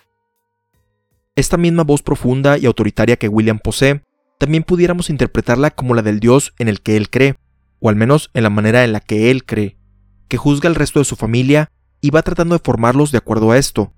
Esta 1.39 1.55
misma 1.55 1.86
voz 1.86 2.03
profunda 2.03 2.58
y 2.58 2.65
autoritaria 2.65 3.15
que 3.15 3.29
William 3.29 3.60
posee, 3.60 4.03
también 4.39 4.63
pudiéramos 4.63 5.10
interpretarla 5.10 5.72
como 5.72 5.96
la 5.96 6.01
del 6.01 6.19
Dios 6.19 6.53
en 6.60 6.67
el 6.67 6.81
que 6.81 6.98
él 6.98 7.10
cree, 7.10 7.38
o 7.79 7.88
al 7.88 7.96
menos 7.96 8.29
en 8.34 8.43
la 8.43 8.50
manera 8.50 8.84
en 8.84 8.91
la 8.91 9.00
que 9.00 9.31
él 9.31 9.46
cree, 9.46 9.77
que 10.27 10.36
juzga 10.36 10.67
al 10.67 10.75
resto 10.75 11.00
de 11.00 11.05
su 11.05 11.15
familia 11.15 11.72
y 12.01 12.10
va 12.10 12.24
tratando 12.24 12.55
de 12.55 12.62
formarlos 12.62 13.13
de 13.13 13.19
acuerdo 13.19 13.51
a 13.51 13.58
esto, 13.58 13.93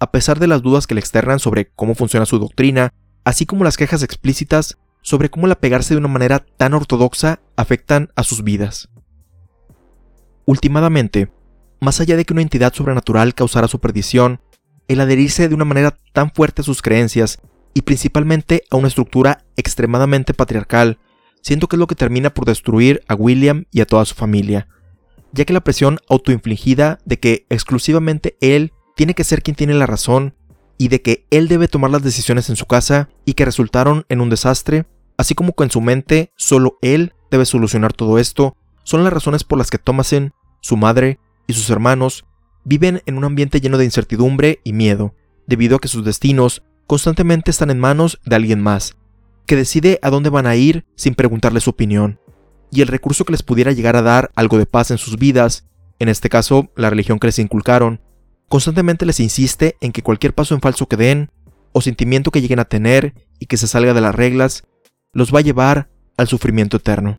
a 0.00 0.10
pesar 0.10 0.38
de 0.38 0.46
las 0.46 0.62
dudas 0.62 0.86
que 0.86 0.94
le 0.94 1.00
externan 1.00 1.38
sobre 1.38 1.68
cómo 1.68 1.94
funciona 1.94 2.24
su 2.24 2.38
doctrina, 2.38 2.94
así 3.24 3.44
como 3.44 3.62
las 3.62 3.76
quejas 3.76 4.02
explícitas 4.02 4.78
sobre 5.02 5.28
cómo 5.28 5.44
el 5.44 5.52
apegarse 5.52 5.92
de 5.92 5.98
una 5.98 6.08
manera 6.08 6.46
tan 6.56 6.72
ortodoxa 6.72 7.40
afectan 7.56 8.08
a 8.16 8.22
sus 8.22 8.42
vidas. 8.42 8.88
Últimamente, 10.46 11.30
más 11.78 12.00
allá 12.00 12.16
de 12.16 12.24
que 12.24 12.32
una 12.32 12.40
entidad 12.40 12.72
sobrenatural 12.72 13.34
causara 13.34 13.68
su 13.68 13.80
perdición, 13.80 14.40
el 14.88 15.00
adherirse 15.00 15.48
de 15.48 15.54
una 15.54 15.64
manera 15.64 15.98
tan 16.12 16.30
fuerte 16.30 16.62
a 16.62 16.64
sus 16.64 16.82
creencias 16.82 17.40
y 17.74 17.82
principalmente 17.82 18.62
a 18.70 18.76
una 18.76 18.88
estructura 18.88 19.44
extremadamente 19.56 20.34
patriarcal, 20.34 20.98
siento 21.42 21.68
que 21.68 21.76
es 21.76 21.80
lo 21.80 21.86
que 21.86 21.94
termina 21.94 22.30
por 22.30 22.46
destruir 22.46 23.02
a 23.08 23.14
William 23.14 23.64
y 23.70 23.80
a 23.80 23.86
toda 23.86 24.04
su 24.04 24.14
familia, 24.14 24.68
ya 25.32 25.44
que 25.44 25.52
la 25.52 25.60
presión 25.60 25.98
autoinfligida 26.08 26.98
de 27.04 27.18
que 27.18 27.46
exclusivamente 27.50 28.36
él 28.40 28.72
tiene 28.96 29.14
que 29.14 29.24
ser 29.24 29.42
quien 29.42 29.56
tiene 29.56 29.74
la 29.74 29.86
razón 29.86 30.34
y 30.78 30.88
de 30.88 31.02
que 31.02 31.26
él 31.30 31.48
debe 31.48 31.68
tomar 31.68 31.90
las 31.90 32.02
decisiones 32.02 32.48
en 32.50 32.56
su 32.56 32.66
casa 32.66 33.08
y 33.24 33.34
que 33.34 33.44
resultaron 33.44 34.04
en 34.08 34.20
un 34.20 34.30
desastre, 34.30 34.86
así 35.18 35.34
como 35.34 35.54
que 35.54 35.64
en 35.64 35.70
su 35.70 35.80
mente 35.80 36.32
solo 36.36 36.78
él 36.82 37.14
debe 37.30 37.44
solucionar 37.44 37.92
todo 37.92 38.18
esto, 38.18 38.56
son 38.84 39.04
las 39.04 39.12
razones 39.12 39.44
por 39.44 39.58
las 39.58 39.70
que 39.70 39.78
Thomason, 39.78 40.32
su 40.60 40.76
madre 40.76 41.18
y 41.46 41.52
sus 41.52 41.70
hermanos 41.70 42.24
viven 42.66 43.00
en 43.06 43.16
un 43.16 43.24
ambiente 43.24 43.60
lleno 43.60 43.78
de 43.78 43.84
incertidumbre 43.84 44.60
y 44.64 44.72
miedo, 44.72 45.14
debido 45.46 45.76
a 45.76 45.78
que 45.78 45.88
sus 45.88 46.04
destinos 46.04 46.64
constantemente 46.88 47.52
están 47.52 47.70
en 47.70 47.78
manos 47.78 48.20
de 48.24 48.34
alguien 48.34 48.60
más, 48.60 48.96
que 49.46 49.54
decide 49.54 50.00
a 50.02 50.10
dónde 50.10 50.30
van 50.30 50.46
a 50.46 50.56
ir 50.56 50.84
sin 50.96 51.14
preguntarle 51.14 51.60
su 51.60 51.70
opinión, 51.70 52.18
y 52.72 52.82
el 52.82 52.88
recurso 52.88 53.24
que 53.24 53.32
les 53.32 53.44
pudiera 53.44 53.70
llegar 53.70 53.94
a 53.94 54.02
dar 54.02 54.32
algo 54.34 54.58
de 54.58 54.66
paz 54.66 54.90
en 54.90 54.98
sus 54.98 55.16
vidas, 55.16 55.64
en 56.00 56.08
este 56.08 56.28
caso 56.28 56.68
la 56.74 56.90
religión 56.90 57.20
que 57.20 57.28
les 57.28 57.38
inculcaron, 57.38 58.00
constantemente 58.48 59.06
les 59.06 59.20
insiste 59.20 59.76
en 59.80 59.92
que 59.92 60.02
cualquier 60.02 60.34
paso 60.34 60.54
en 60.54 60.60
falso 60.60 60.86
que 60.86 60.96
den, 60.96 61.30
o 61.70 61.80
sentimiento 61.80 62.32
que 62.32 62.40
lleguen 62.40 62.58
a 62.58 62.64
tener 62.64 63.14
y 63.38 63.46
que 63.46 63.56
se 63.56 63.68
salga 63.68 63.94
de 63.94 64.00
las 64.00 64.14
reglas, 64.14 64.64
los 65.12 65.32
va 65.32 65.38
a 65.38 65.42
llevar 65.42 65.88
al 66.16 66.26
sufrimiento 66.26 66.78
eterno. 66.78 67.18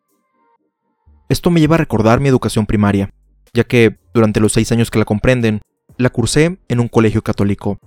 Esto 1.29 1.51
me 1.51 1.61
lleva 1.61 1.75
a 1.75 1.79
recordar 1.79 2.19
mi 2.19 2.27
educación 2.27 2.65
primaria, 2.65 3.13
ya 3.53 3.63
que, 3.63 3.97
durante 4.17 4.39
los 4.39 4.53
seis 4.53 4.71
años 4.71 4.89
que 4.89 4.99
la 4.99 5.05
comprenden, 5.05 5.61
la 5.97 6.09
cursé 6.09 6.57
en 6.67 6.79
un 6.79 6.87
colegio 6.87 7.21
católico, 7.21 7.77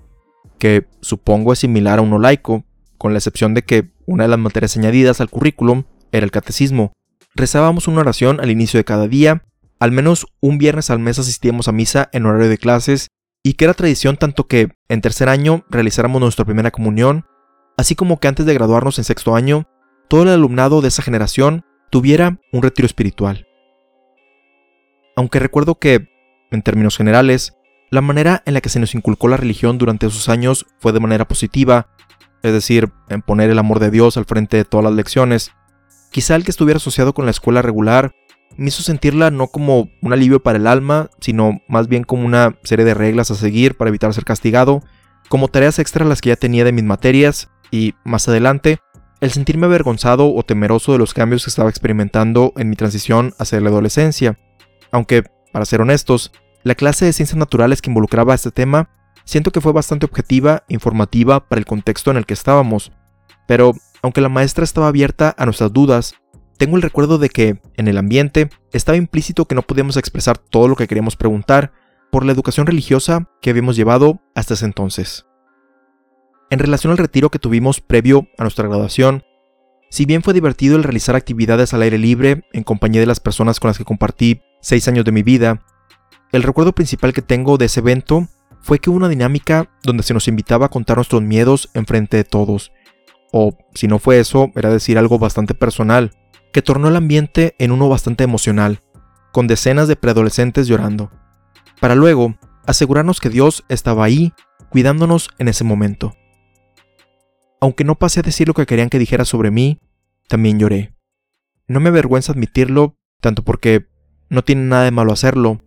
que 0.58 0.86
supongo 1.00 1.52
es 1.52 1.58
similar 1.58 1.98
a 1.98 2.02
uno 2.02 2.18
laico, 2.18 2.64
con 2.98 3.12
la 3.12 3.18
excepción 3.18 3.52
de 3.54 3.62
que 3.62 3.90
una 4.06 4.24
de 4.24 4.28
las 4.28 4.38
materias 4.38 4.76
añadidas 4.76 5.20
al 5.20 5.30
currículum 5.30 5.84
era 6.12 6.24
el 6.24 6.30
catecismo. 6.30 6.92
Rezábamos 7.34 7.88
una 7.88 8.00
oración 8.00 8.40
al 8.40 8.50
inicio 8.50 8.78
de 8.78 8.84
cada 8.84 9.08
día, 9.08 9.42
al 9.80 9.90
menos 9.90 10.26
un 10.40 10.58
viernes 10.58 10.90
al 10.90 10.98
mes 10.98 11.18
asistíamos 11.18 11.66
a 11.66 11.72
misa 11.72 12.08
en 12.12 12.26
horario 12.26 12.48
de 12.48 12.58
clases, 12.58 13.08
y 13.42 13.54
que 13.54 13.64
era 13.64 13.74
tradición 13.74 14.16
tanto 14.16 14.46
que 14.46 14.68
en 14.88 15.00
tercer 15.00 15.28
año 15.28 15.64
realizáramos 15.70 16.20
nuestra 16.20 16.44
primera 16.44 16.70
comunión, 16.70 17.24
así 17.76 17.94
como 17.94 18.20
que 18.20 18.28
antes 18.28 18.46
de 18.46 18.54
graduarnos 18.54 18.98
en 18.98 19.04
sexto 19.04 19.34
año, 19.34 19.66
todo 20.08 20.24
el 20.24 20.28
alumnado 20.28 20.80
de 20.82 20.88
esa 20.88 21.02
generación 21.02 21.64
tuviera 21.90 22.38
un 22.52 22.62
retiro 22.62 22.86
espiritual. 22.86 23.46
Aunque 25.16 25.38
recuerdo 25.38 25.78
que, 25.78 26.08
en 26.50 26.62
términos 26.62 26.96
generales, 26.96 27.54
la 27.90 28.00
manera 28.00 28.42
en 28.46 28.54
la 28.54 28.60
que 28.60 28.68
se 28.68 28.80
nos 28.80 28.94
inculcó 28.94 29.28
la 29.28 29.36
religión 29.36 29.78
durante 29.78 30.06
esos 30.06 30.28
años 30.28 30.66
fue 30.78 30.92
de 30.92 31.00
manera 31.00 31.26
positiva, 31.26 31.88
es 32.42 32.52
decir, 32.52 32.90
en 33.08 33.22
poner 33.22 33.50
el 33.50 33.58
amor 33.58 33.80
de 33.80 33.90
Dios 33.90 34.16
al 34.16 34.24
frente 34.24 34.56
de 34.56 34.64
todas 34.64 34.84
las 34.84 34.94
lecciones. 34.94 35.52
Quizá 36.10 36.36
el 36.36 36.44
que 36.44 36.50
estuviera 36.50 36.78
asociado 36.78 37.12
con 37.12 37.24
la 37.24 37.30
escuela 37.30 37.62
regular 37.62 38.12
me 38.56 38.68
hizo 38.68 38.82
sentirla 38.82 39.30
no 39.30 39.48
como 39.48 39.88
un 40.02 40.12
alivio 40.12 40.42
para 40.42 40.58
el 40.58 40.66
alma, 40.66 41.10
sino 41.20 41.60
más 41.68 41.88
bien 41.88 42.04
como 42.04 42.26
una 42.26 42.56
serie 42.62 42.84
de 42.84 42.94
reglas 42.94 43.30
a 43.30 43.34
seguir 43.34 43.76
para 43.76 43.88
evitar 43.88 44.12
ser 44.12 44.24
castigado, 44.24 44.82
como 45.28 45.48
tareas 45.48 45.78
extras 45.78 46.08
las 46.08 46.20
que 46.20 46.30
ya 46.30 46.36
tenía 46.36 46.64
de 46.64 46.72
mis 46.72 46.84
materias, 46.84 47.48
y, 47.70 47.94
más 48.04 48.28
adelante, 48.28 48.78
el 49.20 49.30
sentirme 49.30 49.66
avergonzado 49.66 50.34
o 50.34 50.42
temeroso 50.42 50.92
de 50.92 50.98
los 50.98 51.14
cambios 51.14 51.44
que 51.44 51.50
estaba 51.50 51.70
experimentando 51.70 52.52
en 52.56 52.68
mi 52.68 52.76
transición 52.76 53.34
hacia 53.38 53.60
la 53.60 53.68
adolescencia. 53.68 54.38
Aunque, 54.90 55.24
para 55.52 55.64
ser 55.64 55.80
honestos, 55.80 56.32
la 56.62 56.74
clase 56.74 57.04
de 57.04 57.12
ciencias 57.12 57.38
naturales 57.38 57.80
que 57.80 57.90
involucraba 57.90 58.34
este 58.34 58.50
tema 58.50 58.90
siento 59.24 59.50
que 59.50 59.60
fue 59.60 59.72
bastante 59.72 60.06
objetiva 60.06 60.64
e 60.68 60.74
informativa 60.74 61.48
para 61.48 61.58
el 61.58 61.66
contexto 61.66 62.10
en 62.10 62.16
el 62.16 62.26
que 62.26 62.34
estábamos, 62.34 62.92
pero 63.46 63.72
aunque 64.02 64.20
la 64.20 64.28
maestra 64.28 64.64
estaba 64.64 64.88
abierta 64.88 65.34
a 65.38 65.44
nuestras 65.44 65.72
dudas, 65.72 66.14
tengo 66.56 66.76
el 66.76 66.82
recuerdo 66.82 67.18
de 67.18 67.30
que, 67.30 67.60
en 67.76 67.88
el 67.88 67.96
ambiente, 67.96 68.50
estaba 68.72 68.98
implícito 68.98 69.46
que 69.46 69.54
no 69.54 69.62
podíamos 69.62 69.96
expresar 69.96 70.36
todo 70.36 70.68
lo 70.68 70.76
que 70.76 70.86
queríamos 70.86 71.16
preguntar 71.16 71.72
por 72.10 72.24
la 72.24 72.32
educación 72.32 72.66
religiosa 72.66 73.28
que 73.40 73.50
habíamos 73.50 73.76
llevado 73.76 74.20
hasta 74.34 74.54
ese 74.54 74.66
entonces. 74.66 75.26
En 76.50 76.58
relación 76.58 76.90
al 76.90 76.98
retiro 76.98 77.30
que 77.30 77.38
tuvimos 77.38 77.80
previo 77.80 78.28
a 78.36 78.42
nuestra 78.42 78.68
graduación, 78.68 79.24
si 79.90 80.04
bien 80.04 80.22
fue 80.22 80.34
divertido 80.34 80.76
el 80.76 80.82
realizar 80.82 81.16
actividades 81.16 81.72
al 81.72 81.82
aire 81.82 81.98
libre 81.98 82.44
en 82.52 82.64
compañía 82.64 83.00
de 83.00 83.06
las 83.06 83.20
personas 83.20 83.58
con 83.58 83.68
las 83.68 83.78
que 83.78 83.84
compartí 83.84 84.42
seis 84.60 84.86
años 84.88 85.04
de 85.04 85.12
mi 85.12 85.22
vida, 85.22 85.62
el 86.32 86.42
recuerdo 86.42 86.72
principal 86.72 87.12
que 87.12 87.22
tengo 87.22 87.58
de 87.58 87.66
ese 87.66 87.80
evento 87.80 88.28
fue 88.62 88.78
que 88.78 88.90
hubo 88.90 88.96
una 88.96 89.08
dinámica 89.08 89.70
donde 89.82 90.02
se 90.02 90.14
nos 90.14 90.28
invitaba 90.28 90.66
a 90.66 90.70
contar 90.70 90.96
nuestros 90.96 91.22
miedos 91.22 91.70
en 91.74 91.86
frente 91.86 92.16
de 92.16 92.24
todos. 92.24 92.72
O, 93.32 93.56
si 93.74 93.88
no 93.88 93.98
fue 93.98 94.20
eso, 94.20 94.52
era 94.54 94.70
decir 94.70 94.98
algo 94.98 95.18
bastante 95.18 95.54
personal, 95.54 96.12
que 96.52 96.62
tornó 96.62 96.88
el 96.88 96.96
ambiente 96.96 97.54
en 97.58 97.72
uno 97.72 97.88
bastante 97.88 98.24
emocional, 98.24 98.80
con 99.32 99.46
decenas 99.46 99.88
de 99.88 99.96
preadolescentes 99.96 100.66
llorando. 100.66 101.10
Para 101.80 101.94
luego, 101.94 102.36
asegurarnos 102.66 103.20
que 103.20 103.30
Dios 103.30 103.64
estaba 103.68 104.04
ahí, 104.04 104.32
cuidándonos 104.68 105.30
en 105.38 105.48
ese 105.48 105.64
momento. 105.64 106.14
Aunque 107.60 107.84
no 107.84 107.96
pasé 107.96 108.20
a 108.20 108.22
decir 108.22 108.48
lo 108.48 108.54
que 108.54 108.66
querían 108.66 108.88
que 108.88 108.98
dijera 108.98 109.24
sobre 109.24 109.50
mí, 109.50 109.80
también 110.28 110.58
lloré. 110.58 110.94
No 111.66 111.80
me 111.80 111.88
avergüenza 111.88 112.32
admitirlo, 112.32 112.96
tanto 113.20 113.42
porque 113.44 113.86
no 114.30 114.42
tiene 114.42 114.62
nada 114.62 114.84
de 114.84 114.90
malo 114.90 115.12
hacerlo, 115.12 115.60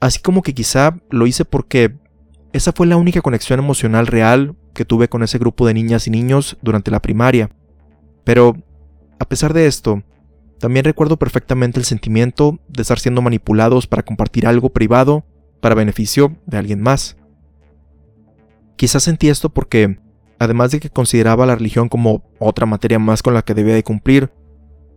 Así 0.00 0.20
como 0.20 0.42
que 0.42 0.54
quizá 0.54 0.96
lo 1.10 1.26
hice 1.26 1.44
porque 1.44 1.96
esa 2.52 2.72
fue 2.72 2.86
la 2.86 2.96
única 2.96 3.22
conexión 3.22 3.58
emocional 3.58 4.06
real 4.06 4.54
que 4.74 4.84
tuve 4.84 5.08
con 5.08 5.22
ese 5.22 5.38
grupo 5.38 5.66
de 5.66 5.74
niñas 5.74 6.06
y 6.06 6.10
niños 6.10 6.58
durante 6.62 6.90
la 6.90 7.00
primaria. 7.00 7.50
Pero, 8.24 8.56
a 9.18 9.24
pesar 9.24 9.54
de 9.54 9.66
esto, 9.66 10.02
también 10.58 10.84
recuerdo 10.84 11.18
perfectamente 11.18 11.78
el 11.78 11.86
sentimiento 11.86 12.58
de 12.68 12.82
estar 12.82 12.98
siendo 12.98 13.22
manipulados 13.22 13.86
para 13.86 14.02
compartir 14.02 14.46
algo 14.46 14.70
privado 14.70 15.24
para 15.60 15.74
beneficio 15.74 16.36
de 16.46 16.58
alguien 16.58 16.82
más. 16.82 17.16
Quizás 18.76 19.02
sentí 19.02 19.28
esto 19.28 19.48
porque, 19.48 19.98
además 20.38 20.70
de 20.70 20.80
que 20.80 20.90
consideraba 20.90 21.46
la 21.46 21.56
religión 21.56 21.88
como 21.88 22.22
otra 22.38 22.66
materia 22.66 22.98
más 22.98 23.22
con 23.22 23.32
la 23.32 23.42
que 23.42 23.54
debía 23.54 23.74
de 23.74 23.82
cumplir, 23.82 24.30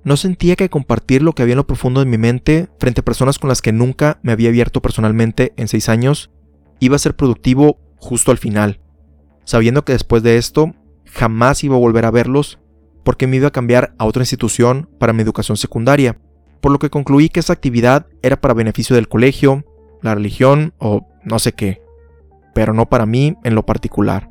no 0.03 0.17
sentía 0.17 0.55
que 0.55 0.69
compartir 0.69 1.21
lo 1.21 1.33
que 1.33 1.43
había 1.43 1.53
en 1.53 1.57
lo 1.57 1.67
profundo 1.67 1.99
de 1.99 2.05
mi 2.05 2.17
mente 2.17 2.69
frente 2.79 3.01
a 3.01 3.05
personas 3.05 3.39
con 3.39 3.49
las 3.49 3.61
que 3.61 3.73
nunca 3.73 4.19
me 4.23 4.31
había 4.31 4.49
abierto 4.49 4.81
personalmente 4.81 5.53
en 5.57 5.67
seis 5.67 5.89
años 5.89 6.31
iba 6.79 6.95
a 6.95 6.99
ser 6.99 7.15
productivo 7.15 7.77
justo 7.97 8.31
al 8.31 8.37
final, 8.37 8.79
sabiendo 9.43 9.83
que 9.83 9.93
después 9.93 10.23
de 10.23 10.37
esto 10.37 10.73
jamás 11.05 11.63
iba 11.63 11.75
a 11.75 11.79
volver 11.79 12.05
a 12.05 12.11
verlos 12.11 12.59
porque 13.03 13.27
me 13.27 13.37
iba 13.37 13.47
a 13.47 13.51
cambiar 13.51 13.93
a 13.97 14.05
otra 14.05 14.21
institución 14.21 14.89
para 14.99 15.13
mi 15.13 15.21
educación 15.21 15.57
secundaria, 15.57 16.17
por 16.61 16.71
lo 16.71 16.79
que 16.79 16.89
concluí 16.89 17.29
que 17.29 17.39
esa 17.39 17.53
actividad 17.53 18.07
era 18.21 18.39
para 18.39 18.53
beneficio 18.53 18.95
del 18.95 19.07
colegio, 19.07 19.65
la 20.01 20.15
religión 20.15 20.73
o 20.77 21.07
no 21.23 21.39
sé 21.39 21.53
qué, 21.53 21.81
pero 22.53 22.73
no 22.73 22.87
para 22.87 23.05
mí 23.05 23.35
en 23.43 23.55
lo 23.55 23.65
particular. 23.65 24.29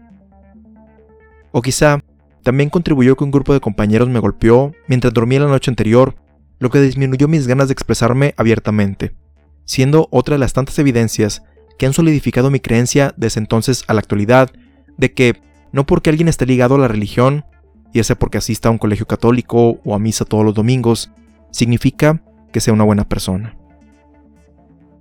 O 1.51 1.63
quizá 1.63 2.01
también 2.49 2.71
contribuyó 2.71 3.15
que 3.15 3.25
un 3.25 3.31
grupo 3.31 3.53
de 3.53 3.61
compañeros 3.61 4.09
me 4.09 4.21
golpeó 4.21 4.73
mientras 4.87 5.13
dormía 5.13 5.41
la 5.41 5.49
noche 5.49 5.71
anterior, 5.71 6.15
lo 6.59 6.71
que 6.71 6.81
disminuyó 6.81 7.29
mis 7.29 7.47
ganas 7.47 7.69
de 7.69 7.75
expresarme 7.75 8.33
abiertamente, 8.39 9.15
siendo 9.67 10.09
otra 10.11 10.37
de 10.37 10.39
las 10.39 10.55
tantas 10.55 10.79
evidencias 10.79 11.43
que 11.79 11.85
han 11.85 11.93
solidificado 11.93 12.51
mi 12.51 12.59
creencia 12.59 13.13
desde 13.19 13.41
entonces 13.41 13.85
a 13.87 13.93
la 13.93 14.01
actualidad 14.01 14.51
de 14.97 15.13
que 15.13 15.43
no 15.73 15.85
porque 15.85 16.09
alguien 16.09 16.27
esté 16.27 16.47
ligado 16.47 16.77
a 16.77 16.79
la 16.79 16.89
religión, 16.89 17.45
ya 17.93 18.03
sea 18.03 18.19
porque 18.19 18.39
asista 18.39 18.71
a 18.71 18.73
un 18.73 18.79
colegio 18.79 19.05
católico 19.05 19.79
o 19.85 19.95
a 19.95 19.99
misa 19.99 20.25
todos 20.25 20.43
los 20.43 20.55
domingos, 20.55 21.11
significa 21.51 22.23
que 22.51 22.63
sea 22.63 22.73
una 22.73 22.85
buena 22.85 23.07
persona. 23.07 23.59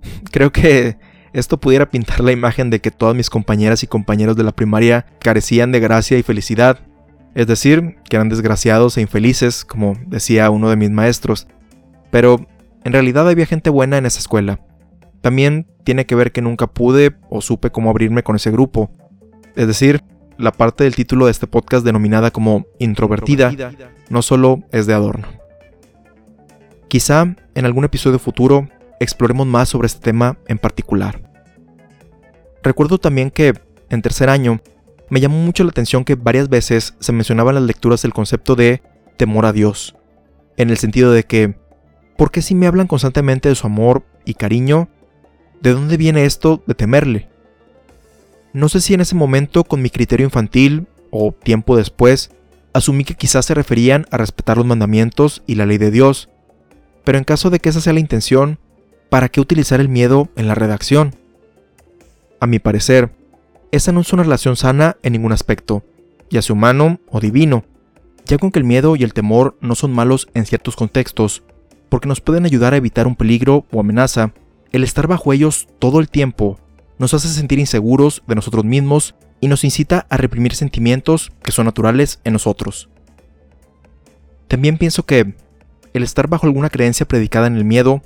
Creo 0.30 0.52
que 0.52 0.98
esto 1.32 1.58
pudiera 1.58 1.88
pintar 1.88 2.20
la 2.20 2.32
imagen 2.32 2.68
de 2.68 2.82
que 2.82 2.90
todas 2.90 3.16
mis 3.16 3.30
compañeras 3.30 3.82
y 3.82 3.86
compañeros 3.86 4.36
de 4.36 4.44
la 4.44 4.52
primaria 4.52 5.06
carecían 5.18 5.72
de 5.72 5.80
gracia 5.80 6.18
y 6.18 6.22
felicidad, 6.22 6.80
es 7.34 7.46
decir, 7.46 7.96
que 8.08 8.16
eran 8.16 8.28
desgraciados 8.28 8.96
e 8.96 9.00
infelices, 9.00 9.64
como 9.64 9.94
decía 10.06 10.50
uno 10.50 10.70
de 10.70 10.76
mis 10.76 10.90
maestros. 10.90 11.46
Pero 12.10 12.46
en 12.84 12.92
realidad 12.92 13.28
había 13.28 13.46
gente 13.46 13.70
buena 13.70 13.98
en 13.98 14.06
esa 14.06 14.18
escuela. 14.18 14.60
También 15.20 15.66
tiene 15.84 16.06
que 16.06 16.14
ver 16.14 16.32
que 16.32 16.42
nunca 16.42 16.66
pude 16.66 17.16
o 17.28 17.40
supe 17.40 17.70
cómo 17.70 17.90
abrirme 17.90 18.22
con 18.22 18.36
ese 18.36 18.50
grupo. 18.50 18.90
Es 19.56 19.66
decir, 19.66 20.02
la 20.36 20.52
parte 20.52 20.84
del 20.84 20.94
título 20.94 21.26
de 21.26 21.32
este 21.32 21.46
podcast 21.46 21.84
denominada 21.84 22.30
como 22.30 22.66
introvertida 22.78 23.52
no 24.08 24.22
solo 24.22 24.62
es 24.70 24.86
de 24.86 24.94
adorno. 24.94 25.28
Quizá 26.88 27.36
en 27.54 27.66
algún 27.66 27.84
episodio 27.84 28.18
futuro 28.18 28.68
exploremos 29.00 29.46
más 29.46 29.68
sobre 29.68 29.86
este 29.86 30.00
tema 30.00 30.38
en 30.46 30.58
particular. 30.58 31.22
Recuerdo 32.62 32.98
también 32.98 33.30
que, 33.30 33.54
en 33.90 34.02
tercer 34.02 34.30
año, 34.30 34.60
me 35.10 35.20
llamó 35.20 35.38
mucho 35.38 35.64
la 35.64 35.70
atención 35.70 36.04
que 36.04 36.14
varias 36.14 36.48
veces 36.48 36.94
se 37.00 37.12
mencionaba 37.12 37.50
en 37.50 37.56
las 37.56 37.64
lecturas 37.64 38.04
el 38.04 38.12
concepto 38.12 38.54
de 38.54 38.82
temor 39.16 39.46
a 39.46 39.52
Dios, 39.52 39.96
en 40.56 40.70
el 40.70 40.78
sentido 40.78 41.12
de 41.12 41.24
que, 41.24 41.54
¿por 42.16 42.30
qué 42.30 42.42
si 42.42 42.54
me 42.54 42.66
hablan 42.66 42.86
constantemente 42.86 43.48
de 43.48 43.54
su 43.54 43.66
amor 43.66 44.04
y 44.24 44.34
cariño? 44.34 44.88
¿De 45.60 45.72
dónde 45.72 45.96
viene 45.96 46.24
esto 46.24 46.62
de 46.66 46.74
temerle? 46.74 47.28
No 48.52 48.68
sé 48.68 48.80
si 48.80 48.94
en 48.94 49.00
ese 49.00 49.14
momento, 49.14 49.64
con 49.64 49.82
mi 49.82 49.90
criterio 49.90 50.24
infantil, 50.24 50.86
o 51.10 51.32
tiempo 51.32 51.76
después, 51.76 52.30
asumí 52.72 53.04
que 53.04 53.14
quizás 53.14 53.46
se 53.46 53.54
referían 53.54 54.06
a 54.10 54.16
respetar 54.16 54.56
los 54.56 54.66
mandamientos 54.66 55.42
y 55.46 55.54
la 55.54 55.66
ley 55.66 55.78
de 55.78 55.90
Dios, 55.90 56.28
pero 57.04 57.18
en 57.18 57.24
caso 57.24 57.50
de 57.50 57.58
que 57.58 57.70
esa 57.70 57.80
sea 57.80 57.92
la 57.92 58.00
intención, 58.00 58.58
¿para 59.08 59.28
qué 59.28 59.40
utilizar 59.40 59.80
el 59.80 59.88
miedo 59.88 60.28
en 60.36 60.48
la 60.48 60.54
redacción? 60.54 61.14
A 62.40 62.46
mi 62.46 62.58
parecer, 62.58 63.10
esa 63.70 63.92
no 63.92 64.00
es 64.00 64.12
una 64.12 64.22
relación 64.22 64.56
sana 64.56 64.96
en 65.02 65.12
ningún 65.12 65.32
aspecto, 65.32 65.84
ya 66.30 66.42
sea 66.42 66.54
humano 66.54 67.00
o 67.08 67.20
divino, 67.20 67.64
ya 68.26 68.38
con 68.38 68.50
que 68.50 68.58
el 68.58 68.64
miedo 68.64 68.96
y 68.96 69.04
el 69.04 69.12
temor 69.12 69.56
no 69.60 69.74
son 69.74 69.92
malos 69.92 70.28
en 70.34 70.46
ciertos 70.46 70.76
contextos, 70.76 71.42
porque 71.88 72.08
nos 72.08 72.20
pueden 72.20 72.44
ayudar 72.44 72.74
a 72.74 72.76
evitar 72.76 73.06
un 73.06 73.16
peligro 73.16 73.66
o 73.72 73.80
amenaza, 73.80 74.32
el 74.72 74.84
estar 74.84 75.06
bajo 75.06 75.32
ellos 75.32 75.68
todo 75.78 76.00
el 76.00 76.08
tiempo 76.08 76.58
nos 76.98 77.14
hace 77.14 77.28
sentir 77.28 77.58
inseguros 77.58 78.22
de 78.26 78.34
nosotros 78.34 78.64
mismos 78.64 79.14
y 79.40 79.48
nos 79.48 79.64
incita 79.64 80.06
a 80.10 80.16
reprimir 80.16 80.54
sentimientos 80.54 81.32
que 81.42 81.52
son 81.52 81.66
naturales 81.66 82.20
en 82.24 82.32
nosotros. 82.32 82.88
También 84.48 84.78
pienso 84.78 85.04
que 85.04 85.34
el 85.94 86.02
estar 86.02 86.28
bajo 86.28 86.46
alguna 86.46 86.70
creencia 86.70 87.06
predicada 87.06 87.46
en 87.46 87.56
el 87.56 87.64
miedo 87.64 88.02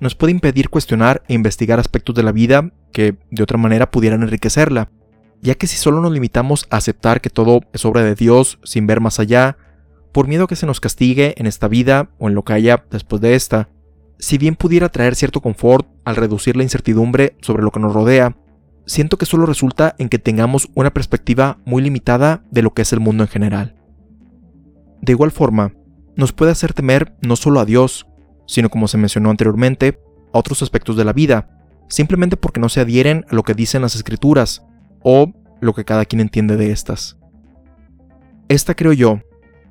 nos 0.00 0.14
puede 0.14 0.32
impedir 0.32 0.68
cuestionar 0.68 1.22
e 1.28 1.34
investigar 1.34 1.78
aspectos 1.78 2.14
de 2.14 2.22
la 2.22 2.32
vida 2.32 2.70
que 2.92 3.16
de 3.30 3.42
otra 3.42 3.58
manera 3.58 3.90
pudieran 3.90 4.22
enriquecerla, 4.22 4.90
ya 5.44 5.54
que 5.56 5.66
si 5.66 5.76
solo 5.76 6.00
nos 6.00 6.10
limitamos 6.10 6.66
a 6.70 6.78
aceptar 6.78 7.20
que 7.20 7.28
todo 7.28 7.60
es 7.74 7.84
obra 7.84 8.02
de 8.02 8.14
Dios 8.14 8.58
sin 8.64 8.86
ver 8.86 9.02
más 9.02 9.20
allá, 9.20 9.58
por 10.10 10.26
miedo 10.26 10.44
a 10.44 10.46
que 10.46 10.56
se 10.56 10.64
nos 10.64 10.80
castigue 10.80 11.34
en 11.36 11.46
esta 11.46 11.68
vida 11.68 12.08
o 12.18 12.28
en 12.28 12.34
lo 12.34 12.44
que 12.44 12.54
haya 12.54 12.86
después 12.90 13.20
de 13.20 13.34
esta, 13.34 13.68
si 14.18 14.38
bien 14.38 14.56
pudiera 14.56 14.88
traer 14.88 15.14
cierto 15.14 15.42
confort 15.42 15.86
al 16.06 16.16
reducir 16.16 16.56
la 16.56 16.62
incertidumbre 16.62 17.36
sobre 17.42 17.62
lo 17.62 17.70
que 17.72 17.80
nos 17.80 17.92
rodea, 17.92 18.34
siento 18.86 19.18
que 19.18 19.26
solo 19.26 19.44
resulta 19.44 19.94
en 19.98 20.08
que 20.08 20.18
tengamos 20.18 20.70
una 20.74 20.94
perspectiva 20.94 21.58
muy 21.66 21.82
limitada 21.82 22.42
de 22.50 22.62
lo 22.62 22.72
que 22.72 22.82
es 22.82 22.94
el 22.94 23.00
mundo 23.00 23.22
en 23.22 23.28
general. 23.28 23.76
De 25.02 25.12
igual 25.12 25.30
forma, 25.30 25.74
nos 26.16 26.32
puede 26.32 26.52
hacer 26.52 26.72
temer 26.72 27.16
no 27.20 27.36
solo 27.36 27.60
a 27.60 27.66
Dios, 27.66 28.06
sino 28.46 28.70
como 28.70 28.88
se 28.88 28.96
mencionó 28.96 29.28
anteriormente, 29.28 30.00
a 30.32 30.38
otros 30.38 30.62
aspectos 30.62 30.96
de 30.96 31.04
la 31.04 31.12
vida, 31.12 31.50
simplemente 31.90 32.38
porque 32.38 32.60
no 32.60 32.70
se 32.70 32.80
adhieren 32.80 33.26
a 33.28 33.34
lo 33.34 33.42
que 33.42 33.52
dicen 33.52 33.82
las 33.82 33.94
escrituras, 33.94 34.64
o 35.04 35.32
lo 35.60 35.72
que 35.74 35.84
cada 35.84 36.04
quien 36.04 36.20
entiende 36.20 36.56
de 36.56 36.72
estas. 36.72 37.16
Esta 38.48 38.74
creo 38.74 38.92
yo, 38.92 39.20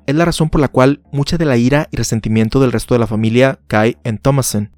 es 0.06 0.14
la 0.14 0.24
razón 0.24 0.48
por 0.48 0.60
la 0.60 0.68
cual 0.68 1.02
mucha 1.12 1.36
de 1.36 1.44
la 1.44 1.56
ira 1.56 1.88
y 1.90 1.96
resentimiento 1.96 2.60
del 2.60 2.72
resto 2.72 2.94
de 2.94 3.00
la 3.00 3.06
familia 3.06 3.58
cae 3.66 3.98
en 4.04 4.18
Thomason, 4.18 4.70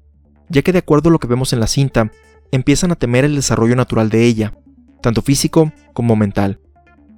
ya 0.49 0.61
que 0.61 0.71
de 0.71 0.79
acuerdo 0.79 1.09
a 1.09 1.11
lo 1.11 1.19
que 1.19 1.27
vemos 1.27 1.53
en 1.53 1.59
la 1.59 1.67
cinta, 1.67 2.11
empiezan 2.51 2.91
a 2.91 2.95
temer 2.95 3.25
el 3.25 3.35
desarrollo 3.35 3.75
natural 3.75 4.09
de 4.09 4.23
ella, 4.23 4.53
tanto 5.01 5.21
físico 5.21 5.71
como 5.93 6.15
mental, 6.15 6.59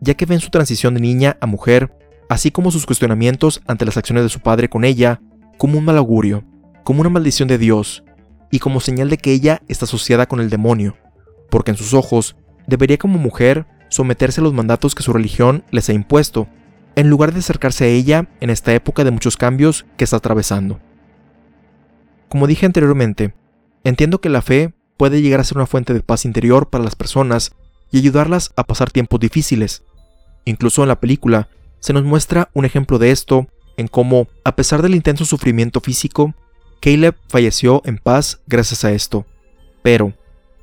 ya 0.01 0.15
que 0.15 0.25
ven 0.25 0.39
su 0.39 0.49
transición 0.49 0.93
de 0.93 1.01
niña 1.01 1.37
a 1.41 1.45
mujer, 1.45 1.93
así 2.29 2.51
como 2.51 2.71
sus 2.71 2.85
cuestionamientos 2.85 3.61
ante 3.67 3.85
las 3.85 3.97
acciones 3.97 4.23
de 4.23 4.29
su 4.29 4.39
padre 4.39 4.69
con 4.69 4.85
ella, 4.85 5.21
como 5.57 5.77
un 5.77 5.85
mal 5.85 5.97
augurio, 5.97 6.43
como 6.83 7.01
una 7.01 7.09
maldición 7.09 7.47
de 7.47 7.57
Dios, 7.57 8.03
y 8.51 8.59
como 8.59 8.79
señal 8.79 9.09
de 9.09 9.17
que 9.17 9.31
ella 9.31 9.61
está 9.67 9.85
asociada 9.85 10.25
con 10.25 10.39
el 10.39 10.49
demonio, 10.49 10.97
porque 11.49 11.71
en 11.71 11.77
sus 11.77 11.93
ojos 11.93 12.35
debería 12.69 12.97
como 12.97 13.17
mujer 13.17 13.65
someterse 13.89 14.41
a 14.41 14.43
los 14.43 14.53
mandatos 14.53 14.95
que 14.95 15.03
su 15.03 15.11
religión 15.11 15.63
les 15.71 15.89
ha 15.89 15.93
impuesto, 15.93 16.47
en 16.95 17.09
lugar 17.09 17.33
de 17.33 17.39
acercarse 17.39 17.85
a 17.85 17.87
ella 17.87 18.27
en 18.39 18.49
esta 18.49 18.73
época 18.73 19.03
de 19.03 19.11
muchos 19.11 19.37
cambios 19.37 19.85
que 19.97 20.03
está 20.03 20.17
atravesando. 20.17 20.79
Como 22.29 22.47
dije 22.47 22.65
anteriormente, 22.65 23.33
entiendo 23.83 24.21
que 24.21 24.29
la 24.29 24.41
fe 24.41 24.73
puede 24.97 25.21
llegar 25.21 25.39
a 25.39 25.43
ser 25.43 25.57
una 25.57 25.65
fuente 25.65 25.93
de 25.93 26.03
paz 26.03 26.25
interior 26.25 26.69
para 26.69 26.83
las 26.83 26.95
personas 26.95 27.53
y 27.91 27.97
ayudarlas 27.97 28.51
a 28.55 28.65
pasar 28.65 28.91
tiempos 28.91 29.19
difíciles. 29.19 29.83
Incluso 30.45 30.83
en 30.83 30.89
la 30.89 30.99
película 30.99 31.49
se 31.79 31.93
nos 31.93 32.03
muestra 32.03 32.49
un 32.53 32.65
ejemplo 32.65 32.99
de 32.99 33.11
esto 33.11 33.47
en 33.77 33.87
cómo, 33.87 34.27
a 34.43 34.55
pesar 34.55 34.81
del 34.81 34.93
intenso 34.93 35.25
sufrimiento 35.25 35.79
físico, 35.79 36.35
Caleb 36.81 37.15
falleció 37.29 37.81
en 37.85 37.97
paz 37.97 38.41
gracias 38.45 38.83
a 38.83 38.91
esto. 38.91 39.25
Pero, 39.81 40.13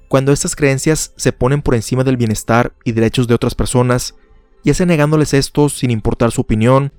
cuando 0.08 0.32
estas 0.32 0.56
creencias 0.56 1.12
se 1.16 1.32
ponen 1.32 1.62
por 1.62 1.74
encima 1.74 2.04
del 2.04 2.16
bienestar 2.16 2.72
y 2.84 2.92
derechos 2.92 3.26
de 3.26 3.34
otras 3.34 3.54
personas, 3.54 4.14
ya 4.64 4.74
sea 4.74 4.86
negándoles 4.86 5.34
esto 5.34 5.68
sin 5.68 5.90
importar 5.90 6.30
su 6.30 6.42
opinión, 6.42 6.92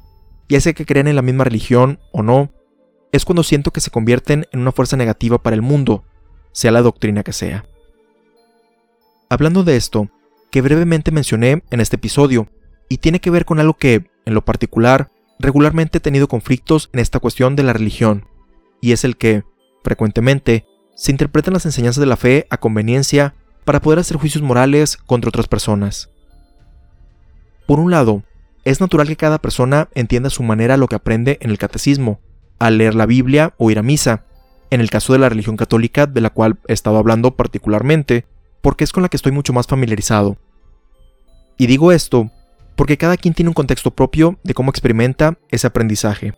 ya 0.50 0.62
sea 0.62 0.74
que 0.74 0.86
crean 0.86 1.08
en 1.08 1.16
la 1.16 1.22
misma 1.22 1.44
religión 1.44 2.00
o 2.12 2.24
no, 2.24 2.52
es 3.12 3.26
cuando 3.26 3.44
siento 3.44 3.72
que 3.72 3.82
se 3.82 3.92
convierten 3.92 4.48
en 4.52 4.60
una 4.60 4.72
fuerza 4.72 4.98
negativa 4.98 5.42
para 5.42 5.56
el 5.56 5.62
mundo, 5.62 6.04
sea 6.52 6.72
la 6.72 6.82
doctrina 6.82 7.24
que 7.24 7.34
sea. 7.34 7.66
Hablando 9.30 9.64
de 9.64 9.76
esto, 9.76 10.10
que 10.52 10.62
brevemente 10.62 11.12
mencioné 11.12 11.64
en 11.70 11.82
este 11.82 11.98
episodio, 11.98 12.48
y 12.90 12.98
tiene 13.00 13.20
que 13.20 13.30
ver 13.30 13.44
con 13.44 13.60
algo 13.60 13.74
que, 13.74 14.10
en 14.26 14.34
lo 14.34 14.46
particular, 14.46 15.12
regularmente 15.40 15.98
he 15.98 16.02
tenido 16.02 16.28
conflictos 16.28 16.90
en 16.94 17.02
esta 17.02 17.20
cuestión 17.20 17.56
de 17.56 17.64
la 17.64 17.74
religión, 17.74 18.26
y 18.82 18.94
es 18.94 19.04
el 19.04 19.18
que, 19.18 19.44
frecuentemente, 19.84 20.66
se 20.98 21.12
interpretan 21.12 21.54
las 21.54 21.66
enseñanzas 21.66 22.02
de 22.02 22.08
la 22.08 22.18
fe 22.18 22.48
a 22.50 22.58
conveniencia 22.58 23.36
para 23.64 23.82
poder 23.82 24.00
hacer 24.00 24.18
juicios 24.18 24.44
morales 24.44 24.98
contra 24.98 25.30
otras 25.30 25.48
personas. 25.48 26.10
Por 27.68 27.80
un 27.80 27.92
lado, 27.92 28.24
es 28.66 28.82
natural 28.82 29.08
que 29.08 29.16
cada 29.16 29.38
persona 29.38 29.90
entienda 29.94 30.28
a 30.28 30.32
su 30.32 30.42
manera 30.42 30.76
lo 30.76 30.88
que 30.88 30.96
aprende 30.96 31.38
en 31.40 31.52
el 31.52 31.60
catecismo, 31.60 32.20
al 32.60 32.80
leer 32.80 32.96
la 32.96 33.06
Biblia 33.06 33.54
o 33.58 33.70
ir 33.70 33.78
a 33.78 33.84
misa, 33.84 34.26
en 34.72 34.82
el 34.82 34.90
caso 34.90 35.14
de 35.14 35.20
la 35.20 35.30
religión 35.30 35.56
católica 35.56 36.08
de 36.08 36.20
la 36.20 36.32
cual 36.32 36.58
he 36.68 36.74
estado 36.74 36.98
hablando 36.98 37.36
particularmente, 37.36 38.26
porque 38.62 38.84
es 38.84 38.92
con 38.92 39.04
la 39.04 39.10
que 39.10 39.18
estoy 39.18 39.32
mucho 39.32 39.54
más 39.54 39.68
familiarizado. 39.68 40.38
Y 41.58 41.68
digo 41.68 41.92
esto 41.92 42.32
porque 42.76 42.98
cada 42.98 43.18
quien 43.18 43.34
tiene 43.34 43.50
un 43.50 43.56
contexto 43.56 43.92
propio 43.92 44.40
de 44.44 44.54
cómo 44.54 44.72
experimenta 44.72 45.38
ese 45.50 45.68
aprendizaje. 45.68 46.34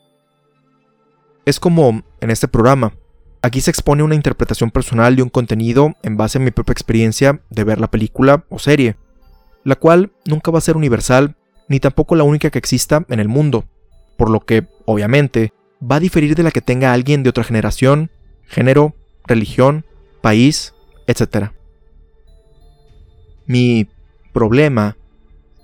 Es 1.46 1.60
como 1.60 2.04
en 2.22 2.30
este 2.30 2.48
programa. 2.48 2.94
Aquí 3.42 3.62
se 3.62 3.72
expone 3.72 4.04
una 4.04 4.16
interpretación 4.16 4.70
personal 4.70 5.16
de 5.16 5.24
un 5.24 5.30
contenido 5.30 5.96
en 6.04 6.18
base 6.18 6.38
a 6.38 6.42
mi 6.42 6.52
propia 6.52 6.74
experiencia 6.74 7.42
de 7.50 7.64
ver 7.64 7.80
la 7.80 7.90
película 7.90 8.44
o 8.50 8.60
serie, 8.60 8.98
la 9.64 9.76
cual 9.76 10.12
nunca 10.26 10.52
va 10.52 10.58
a 10.58 10.62
ser 10.62 10.76
universal 10.76 11.38
ni 11.70 11.80
tampoco 11.80 12.16
la 12.16 12.24
única 12.24 12.50
que 12.50 12.60
exista 12.60 13.06
en 13.08 13.20
el 13.20 13.30
mundo, 13.30 13.66
por 14.18 14.30
lo 14.30 14.42
que, 14.42 14.68
obviamente, 14.86 15.54
va 15.82 15.98
a 15.98 16.00
diferir 16.02 16.36
de 16.36 16.44
la 16.44 16.52
que 16.52 16.62
tenga 16.62 16.92
alguien 16.92 17.24
de 17.24 17.30
otra 17.30 17.46
generación, 17.46 18.12
género, 18.46 18.96
religión, 19.26 19.86
país, 20.22 20.74
etc. 21.08 21.52
Mi 23.46 23.88
problema 24.34 24.98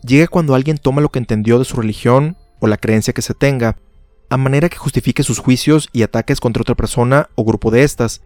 llega 0.01 0.27
cuando 0.27 0.55
alguien 0.55 0.77
toma 0.77 1.01
lo 1.01 1.09
que 1.09 1.19
entendió 1.19 1.59
de 1.59 1.65
su 1.65 1.75
religión 1.75 2.37
o 2.61 2.67
la 2.67 2.77
creencia 2.77 3.13
que 3.13 3.21
se 3.21 3.33
tenga, 3.33 3.77
a 4.29 4.37
manera 4.37 4.69
que 4.69 4.77
justifique 4.77 5.23
sus 5.23 5.39
juicios 5.39 5.89
y 5.93 6.03
ataques 6.03 6.39
contra 6.39 6.61
otra 6.61 6.75
persona 6.75 7.29
o 7.35 7.43
grupo 7.43 7.71
de 7.71 7.83
estas, 7.83 8.21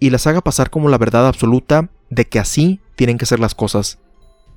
y 0.00 0.10
las 0.10 0.26
haga 0.26 0.40
pasar 0.40 0.70
como 0.70 0.88
la 0.88 0.98
verdad 0.98 1.26
absoluta 1.26 1.90
de 2.10 2.26
que 2.26 2.38
así 2.38 2.80
tienen 2.96 3.18
que 3.18 3.26
ser 3.26 3.40
las 3.40 3.54
cosas. 3.54 3.98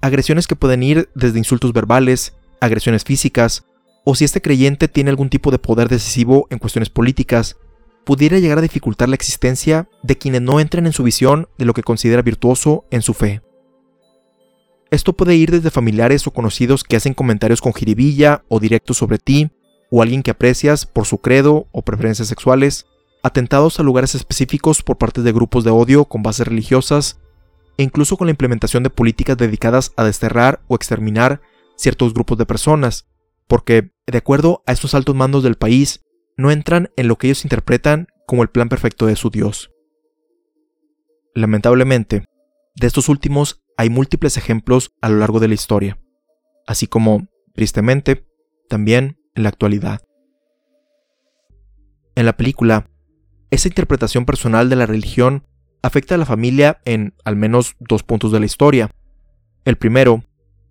Agresiones 0.02 0.48
que 0.48 0.56
pueden 0.56 0.84
ir 0.84 1.10
desde 1.16 1.38
insultos 1.38 1.74
verbales, 1.74 2.34
agresiones 2.60 3.04
físicas, 3.04 3.66
o 4.04 4.16
si 4.16 4.26
este 4.26 4.42
creyente 4.42 4.88
tiene 4.88 5.10
algún 5.10 5.30
tipo 5.30 5.52
de 5.52 5.60
poder 5.60 5.90
decisivo 5.90 6.48
en 6.50 6.60
cuestiones 6.60 6.90
políticas, 6.90 7.58
pudiera 8.04 8.40
llegar 8.40 8.58
a 8.58 8.62
dificultar 8.62 9.10
la 9.10 9.16
existencia 9.16 9.88
de 10.02 10.18
quienes 10.18 10.42
no 10.42 10.60
entren 10.60 10.86
en 10.88 10.94
su 10.94 11.04
visión 11.04 11.48
de 11.58 11.66
lo 11.66 11.74
que 11.74 11.84
considera 11.84 12.22
virtuoso 12.22 12.86
en 12.90 13.02
su 13.02 13.14
fe. 13.14 13.42
Esto 14.90 15.14
puede 15.14 15.36
ir 15.36 15.52
desde 15.52 15.70
familiares 15.70 16.26
o 16.28 16.32
conocidos 16.32 16.84
que 16.84 16.98
hacen 16.98 17.14
comentarios 17.14 17.62
con 17.62 17.74
jiribilla 17.74 18.44
o 18.50 18.60
directos 18.60 18.98
sobre 18.98 19.20
ti, 19.20 19.52
o 19.92 20.02
alguien 20.02 20.24
que 20.24 20.32
aprecias 20.32 20.86
por 20.88 21.06
su 21.06 21.20
credo 21.20 21.68
o 21.72 21.84
preferencias 21.84 22.30
sexuales, 22.30 22.88
atentados 23.22 23.80
a 23.80 23.84
lugares 23.84 24.16
específicos 24.16 24.82
por 24.82 24.98
parte 24.98 25.22
de 25.22 25.34
grupos 25.34 25.64
de 25.64 25.70
odio 25.70 26.06
con 26.06 26.24
bases 26.24 26.48
religiosas, 26.48 27.20
e 27.78 27.84
incluso 27.84 28.18
con 28.18 28.28
la 28.28 28.32
implementación 28.32 28.84
de 28.84 28.90
políticas 28.90 29.38
dedicadas 29.38 29.92
a 29.98 30.04
desterrar 30.04 30.62
o 30.68 30.76
exterminar 30.76 31.42
ciertos 31.76 32.14
grupos 32.14 32.38
de 32.38 32.46
personas, 32.46 33.08
porque, 33.48 33.92
de 34.08 34.18
acuerdo 34.18 34.64
a 34.66 34.72
estos 34.72 34.96
altos 34.96 35.14
mandos 35.14 35.44
del 35.44 35.56
país, 35.56 36.02
no 36.38 36.52
entran 36.52 36.90
en 36.96 37.10
lo 37.10 37.18
que 37.18 37.28
ellos 37.28 37.44
interpretan 37.44 38.08
como 38.26 38.44
el 38.44 38.50
plan 38.50 38.70
perfecto 38.70 39.06
de 39.06 39.18
su 39.18 39.30
Dios. 39.30 39.72
Lamentablemente, 41.36 42.26
de 42.76 42.88
estos 42.88 43.10
últimos 43.10 43.62
hay 43.76 43.90
múltiples 43.90 44.38
ejemplos 44.38 44.92
a 45.02 45.10
lo 45.10 45.18
largo 45.18 45.42
de 45.42 45.50
la 45.50 45.54
historia, 45.54 46.00
así 46.66 46.88
como, 46.88 47.28
tristemente, 47.54 48.26
también 48.70 49.18
en 49.36 49.44
la 49.44 49.50
actualidad. 49.50 50.02
En 52.16 52.26
la 52.26 52.36
película, 52.38 52.88
esa 53.50 53.68
interpretación 53.68 54.26
personal 54.26 54.70
de 54.70 54.76
la 54.76 54.86
religión 54.86 55.46
afecta 55.82 56.16
a 56.16 56.18
la 56.18 56.26
familia 56.26 56.82
en 56.86 57.14
al 57.26 57.36
menos 57.36 57.76
dos 57.80 58.04
puntos 58.04 58.32
de 58.32 58.40
la 58.40 58.46
historia. 58.46 58.92
El 59.66 59.78
primero 59.78 60.24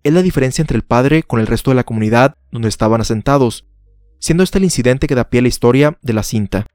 es 0.03 0.13
la 0.13 0.21
diferencia 0.21 0.61
entre 0.61 0.77
el 0.77 0.83
padre 0.83 1.23
con 1.23 1.39
el 1.39 1.47
resto 1.47 1.71
de 1.71 1.75
la 1.75 1.83
comunidad 1.83 2.35
donde 2.51 2.69
estaban 2.69 3.01
asentados, 3.01 3.65
siendo 4.19 4.43
este 4.43 4.57
el 4.57 4.63
incidente 4.63 5.07
que 5.07 5.15
da 5.15 5.29
pie 5.29 5.39
a 5.39 5.43
la 5.43 5.47
historia 5.47 5.97
de 6.01 6.13
la 6.13 6.23
cinta. 6.23 6.67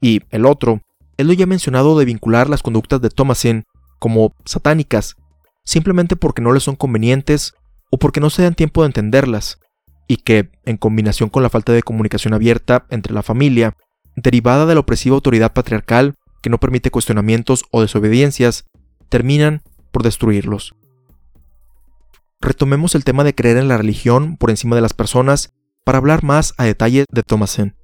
Y 0.00 0.22
el 0.30 0.46
otro 0.46 0.80
es 1.16 1.26
lo 1.26 1.32
ya 1.32 1.46
mencionado 1.46 1.98
de 1.98 2.04
vincular 2.04 2.48
las 2.48 2.62
conductas 2.62 3.00
de 3.00 3.10
Thomasin 3.10 3.64
como 3.98 4.34
satánicas, 4.44 5.16
simplemente 5.64 6.16
porque 6.16 6.42
no 6.42 6.52
le 6.52 6.60
son 6.60 6.76
convenientes 6.76 7.54
o 7.90 7.98
porque 7.98 8.20
no 8.20 8.30
se 8.30 8.42
dan 8.42 8.54
tiempo 8.54 8.82
de 8.82 8.88
entenderlas, 8.88 9.58
y 10.06 10.16
que, 10.16 10.50
en 10.64 10.76
combinación 10.76 11.30
con 11.30 11.42
la 11.42 11.50
falta 11.50 11.72
de 11.72 11.82
comunicación 11.82 12.34
abierta 12.34 12.86
entre 12.90 13.14
la 13.14 13.22
familia, 13.22 13.76
derivada 14.16 14.66
de 14.66 14.74
la 14.74 14.80
opresiva 14.80 15.14
autoridad 15.14 15.52
patriarcal 15.52 16.14
que 16.42 16.50
no 16.50 16.58
permite 16.58 16.90
cuestionamientos 16.90 17.64
o 17.70 17.80
desobediencias, 17.80 18.64
terminan 19.08 19.62
por 19.92 20.02
destruirlos. 20.02 20.74
Retomemos 22.40 22.94
el 22.94 23.04
tema 23.04 23.24
de 23.24 23.34
creer 23.34 23.56
en 23.56 23.68
la 23.68 23.78
religión 23.78 24.36
por 24.36 24.50
encima 24.50 24.76
de 24.76 24.82
las 24.82 24.92
personas 24.92 25.54
para 25.84 25.98
hablar 25.98 26.22
más 26.22 26.52
a 26.58 26.64
detalle 26.64 27.06
de 27.10 27.22
Thomasen, 27.22 27.76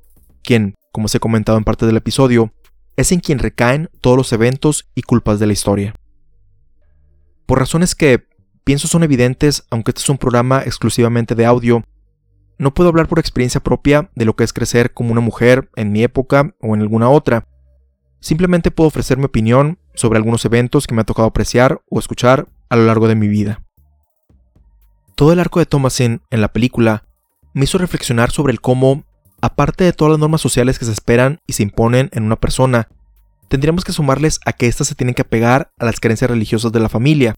quien, 0.43 0.75
como 0.93 1.09
se 1.09 1.17
ha 1.17 1.21
comentado 1.21 1.57
en 1.57 1.65
parte 1.65 1.87
del 1.87 1.97
episodio, 1.97 2.53
es 2.97 3.13
en 3.13 3.21
quien 3.21 3.39
recaen 3.39 3.89
todos 4.01 4.17
los 4.17 4.33
eventos 4.33 4.91
y 4.95 5.03
culpas 5.03 5.39
de 5.39 5.47
la 5.47 5.53
historia. 5.55 5.95
Por 7.47 7.59
razones 7.59 7.95
que 7.95 8.27
pienso 8.65 8.89
son 8.89 9.03
evidentes, 9.03 9.65
aunque 9.71 9.93
este 9.93 10.03
es 10.03 10.09
un 10.09 10.19
programa 10.19 10.63
exclusivamente 10.63 11.35
de 11.35 11.47
audio, 11.47 11.85
no 12.61 12.75
puedo 12.75 12.91
hablar 12.91 13.09
por 13.09 13.19
experiencia 13.19 13.63
propia 13.63 14.11
de 14.15 14.27
lo 14.27 14.37
que 14.37 14.45
es 14.45 14.53
crecer 14.53 14.93
como 14.93 15.13
una 15.13 15.23
mujer 15.23 15.71
en 15.77 15.93
mi 15.93 16.03
época 16.03 16.55
o 16.61 16.75
en 16.75 16.83
alguna 16.83 17.09
otra. 17.09 17.49
Simplemente 18.21 18.71
puedo 18.71 18.89
ofrecer 18.89 19.17
mi 19.17 19.25
opinión 19.25 19.79
sobre 19.95 20.19
algunos 20.19 20.45
eventos 20.45 20.87
que 20.87 20.95
me 20.95 21.01
ha 21.01 21.05
tocado 21.05 21.27
apreciar 21.27 21.81
o 21.89 21.99
escuchar 21.99 22.49
a 22.69 22.77
lo 22.77 22.85
largo 22.85 23.09
de 23.09 23.15
mi 23.15 23.29
vida. 23.29 23.65
Todo 25.15 25.33
el 25.33 25.41
arco 25.41 25.59
de 25.59 25.65
Thomasin 25.65 26.21
en 26.29 26.43
la 26.43 26.53
película 26.53 27.07
me 27.55 27.65
hizo 27.65 27.79
reflexionar 27.79 28.31
sobre 28.31 28.53
el 28.53 28.61
cómo, 28.61 29.05
aparte 29.41 29.85
de 29.85 29.95
todas 29.95 30.11
las 30.11 30.21
normas 30.21 30.43
sociales 30.43 30.79
que 30.79 30.85
se 30.85 30.93
esperan 30.93 31.41
y 31.47 31.55
se 31.55 31.63
imponen 31.63 32.11
en 32.13 32.25
una 32.25 32.37
persona, 32.37 32.89
tendríamos 33.49 33.85
que 33.85 33.93
sumarles 33.93 34.39
a 34.45 34.53
que 34.53 34.67
éstas 34.67 34.87
se 34.87 34.95
tienen 34.95 35.15
que 35.15 35.23
apegar 35.23 35.71
a 35.79 35.87
las 35.87 35.99
creencias 35.99 36.31
religiosas 36.31 36.73
de 36.73 36.81
la 36.81 36.91
familia, 36.91 37.37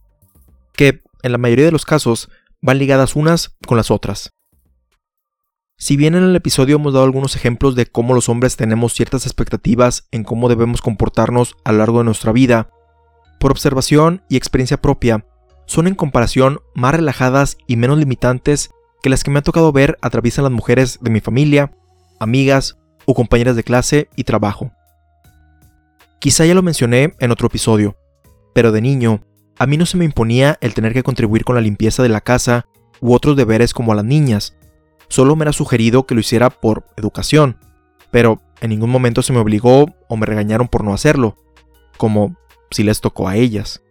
que, 0.73 1.01
en 1.23 1.31
la 1.31 1.39
mayoría 1.39 1.67
de 1.67 1.73
los 1.73 1.85
casos, 1.85 2.29
van 2.61 2.79
ligadas 2.79 3.15
unas 3.15 3.57
con 3.69 3.77
las 3.77 3.93
otras. 3.93 4.33
Si 5.83 5.97
bien 5.97 6.15
en 6.15 6.23
el 6.23 6.37
episodio 6.37 6.77
hemos 6.77 6.93
dado 6.93 7.05
algunos 7.05 7.35
ejemplos 7.35 7.75
de 7.75 7.87
cómo 7.87 8.15
los 8.15 8.29
hombres 8.29 8.55
tenemos 8.55 8.95
ciertas 8.95 9.27
expectativas 9.27 10.07
en 10.13 10.23
cómo 10.23 10.49
debemos 10.49 10.81
comportarnos 10.81 11.57
a 11.65 11.73
lo 11.73 11.79
largo 11.79 11.99
de 11.99 12.05
nuestra 12.05 12.31
vida, 12.31 12.71
por 13.41 13.51
observación 13.51 14.23
y 14.29 14.37
experiencia 14.37 14.81
propia, 14.81 15.27
son 15.67 15.89
en 15.89 15.97
comparación 15.97 16.61
más 16.77 16.95
relajadas 16.95 17.59
y 17.67 17.75
menos 17.75 17.99
limitantes 17.99 18.71
que 19.03 19.11
las 19.11 19.25
que 19.25 19.33
me 19.33 19.41
ha 19.41 19.43
tocado 19.43 19.73
ver 19.73 19.99
atraviesan 20.03 20.45
las 20.45 20.53
mujeres 20.53 21.01
de 21.03 21.11
mi 21.11 21.19
familia, 21.19 21.73
amigas 22.21 22.79
o 23.05 23.15
compañeras 23.15 23.57
de 23.57 23.65
clase 23.65 24.09
y 24.15 24.23
trabajo. 24.23 24.71
Quizá 26.21 26.47
ya 26.47 26.55
lo 26.55 26.63
mencioné 26.63 27.15
en 27.19 27.33
otro 27.33 27.49
episodio, 27.49 27.97
pero 28.55 28.71
de 28.71 28.83
niño, 28.83 29.25
a 29.59 29.67
mí 29.67 29.77
no 29.77 29.87
se 29.87 29.97
me 29.97 30.05
imponía 30.05 30.59
el 30.61 30.75
tener 30.75 30.93
que 30.93 31.03
contribuir 31.03 31.43
con 31.43 31.57
la 31.57 31.61
limpieza 31.61 32.05
de 32.05 32.09
la 32.09 32.21
casa 32.21 32.67
u 33.01 33.15
otros 33.15 33.37
deberes 33.37 33.75
como 33.75 33.91
a 33.91 33.97
las 33.97 34.05
niñas, 34.05 34.55
solo 35.13 35.37
me 35.37 35.45
era 35.45 35.53
sugerido 35.53 36.07
que 36.07 36.15
lo 36.15 36.21
hiciera 36.21 36.49
por 36.49 36.87
educación, 36.97 37.59
pero 38.11 38.41
en 38.63 38.71
ningún 38.71 38.89
momento 38.89 39.21
se 39.21 39.35
me 39.35 39.41
obligó 39.41 39.95
o 40.09 40.17
me 40.17 40.25
regañaron 40.25 40.69
por 40.69 40.85
no 40.85 40.95
hacerlo, 40.95 41.37
como 41.99 42.35
si 42.71 42.83
les 42.83 43.03
tocó 43.03 43.29
a 43.29 43.37
ellas. 43.37 43.83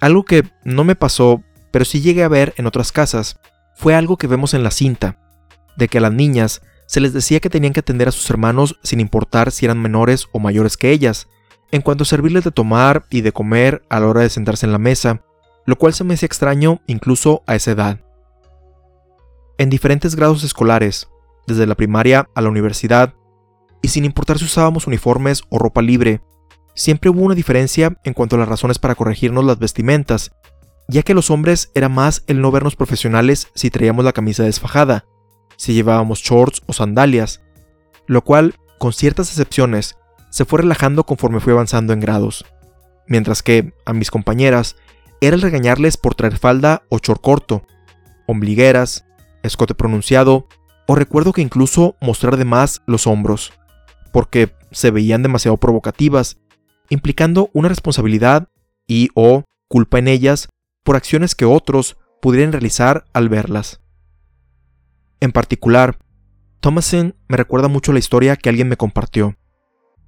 Algo 0.00 0.24
que 0.24 0.44
no 0.62 0.84
me 0.84 0.94
pasó, 0.94 1.42
pero 1.72 1.84
sí 1.84 2.02
llegué 2.02 2.22
a 2.22 2.28
ver 2.28 2.54
en 2.56 2.66
otras 2.66 2.92
casas, 2.92 3.40
fue 3.74 3.96
algo 3.96 4.16
que 4.16 4.28
vemos 4.28 4.54
en 4.54 4.62
la 4.62 4.70
cinta, 4.70 5.18
de 5.76 5.88
que 5.88 5.98
a 5.98 6.00
las 6.00 6.12
niñas 6.12 6.62
se 6.86 7.00
les 7.00 7.12
decía 7.12 7.40
que 7.40 7.50
tenían 7.50 7.72
que 7.72 7.80
atender 7.80 8.06
a 8.06 8.12
sus 8.12 8.30
hermanos 8.30 8.78
sin 8.84 9.00
importar 9.00 9.50
si 9.50 9.64
eran 9.64 9.82
menores 9.82 10.28
o 10.30 10.38
mayores 10.38 10.76
que 10.76 10.92
ellas, 10.92 11.26
en 11.72 11.82
cuanto 11.82 12.04
a 12.04 12.06
servirles 12.06 12.44
de 12.44 12.52
tomar 12.52 13.06
y 13.10 13.22
de 13.22 13.32
comer 13.32 13.82
a 13.88 13.98
la 13.98 14.06
hora 14.06 14.20
de 14.20 14.30
sentarse 14.30 14.66
en 14.66 14.72
la 14.72 14.78
mesa, 14.78 15.22
lo 15.64 15.76
cual 15.76 15.94
se 15.94 16.04
me 16.04 16.14
hacía 16.14 16.26
extraño 16.26 16.80
incluso 16.86 17.42
a 17.48 17.56
esa 17.56 17.72
edad 17.72 18.05
en 19.58 19.70
diferentes 19.70 20.16
grados 20.16 20.44
escolares, 20.44 21.08
desde 21.46 21.66
la 21.66 21.74
primaria 21.74 22.28
a 22.34 22.40
la 22.40 22.48
universidad, 22.48 23.14
y 23.82 23.88
sin 23.88 24.04
importar 24.04 24.38
si 24.38 24.44
usábamos 24.44 24.86
uniformes 24.86 25.42
o 25.48 25.58
ropa 25.58 25.82
libre, 25.82 26.20
siempre 26.74 27.10
hubo 27.10 27.22
una 27.22 27.34
diferencia 27.34 27.96
en 28.04 28.14
cuanto 28.14 28.36
a 28.36 28.38
las 28.38 28.48
razones 28.48 28.78
para 28.78 28.94
corregirnos 28.94 29.44
las 29.44 29.58
vestimentas, 29.58 30.32
ya 30.88 31.02
que 31.02 31.14
los 31.14 31.30
hombres 31.30 31.70
era 31.74 31.88
más 31.88 32.22
el 32.26 32.40
no 32.40 32.50
vernos 32.50 32.76
profesionales 32.76 33.48
si 33.54 33.70
traíamos 33.70 34.04
la 34.04 34.12
camisa 34.12 34.44
desfajada, 34.44 35.04
si 35.56 35.72
llevábamos 35.74 36.20
shorts 36.20 36.62
o 36.66 36.72
sandalias, 36.72 37.40
lo 38.06 38.22
cual, 38.22 38.54
con 38.78 38.92
ciertas 38.92 39.30
excepciones, 39.30 39.96
se 40.30 40.44
fue 40.44 40.60
relajando 40.60 41.04
conforme 41.04 41.40
fui 41.40 41.52
avanzando 41.52 41.92
en 41.92 42.00
grados, 42.00 42.44
mientras 43.08 43.42
que 43.42 43.72
a 43.84 43.92
mis 43.92 44.10
compañeras 44.10 44.76
era 45.20 45.34
el 45.34 45.42
regañarles 45.42 45.96
por 45.96 46.14
traer 46.14 46.36
falda 46.36 46.82
o 46.90 46.98
short 46.98 47.22
corto, 47.22 47.66
ombligueras, 48.26 49.05
escote 49.46 49.74
pronunciado, 49.74 50.46
o 50.86 50.94
recuerdo 50.94 51.32
que 51.32 51.42
incluso 51.42 51.96
mostrar 52.00 52.36
de 52.36 52.44
más 52.44 52.82
los 52.86 53.06
hombros, 53.06 53.52
porque 54.12 54.54
se 54.70 54.90
veían 54.90 55.22
demasiado 55.22 55.56
provocativas, 55.56 56.38
implicando 56.88 57.50
una 57.52 57.68
responsabilidad 57.68 58.48
y 58.86 59.08
o 59.14 59.44
culpa 59.68 59.98
en 59.98 60.08
ellas 60.08 60.48
por 60.84 60.96
acciones 60.96 61.34
que 61.34 61.44
otros 61.44 61.96
pudieran 62.22 62.52
realizar 62.52 63.04
al 63.12 63.28
verlas. 63.28 63.80
En 65.20 65.32
particular, 65.32 65.98
Thomason 66.60 67.14
me 67.28 67.36
recuerda 67.36 67.68
mucho 67.68 67.92
la 67.92 67.98
historia 67.98 68.36
que 68.36 68.48
alguien 68.48 68.68
me 68.68 68.76
compartió, 68.76 69.36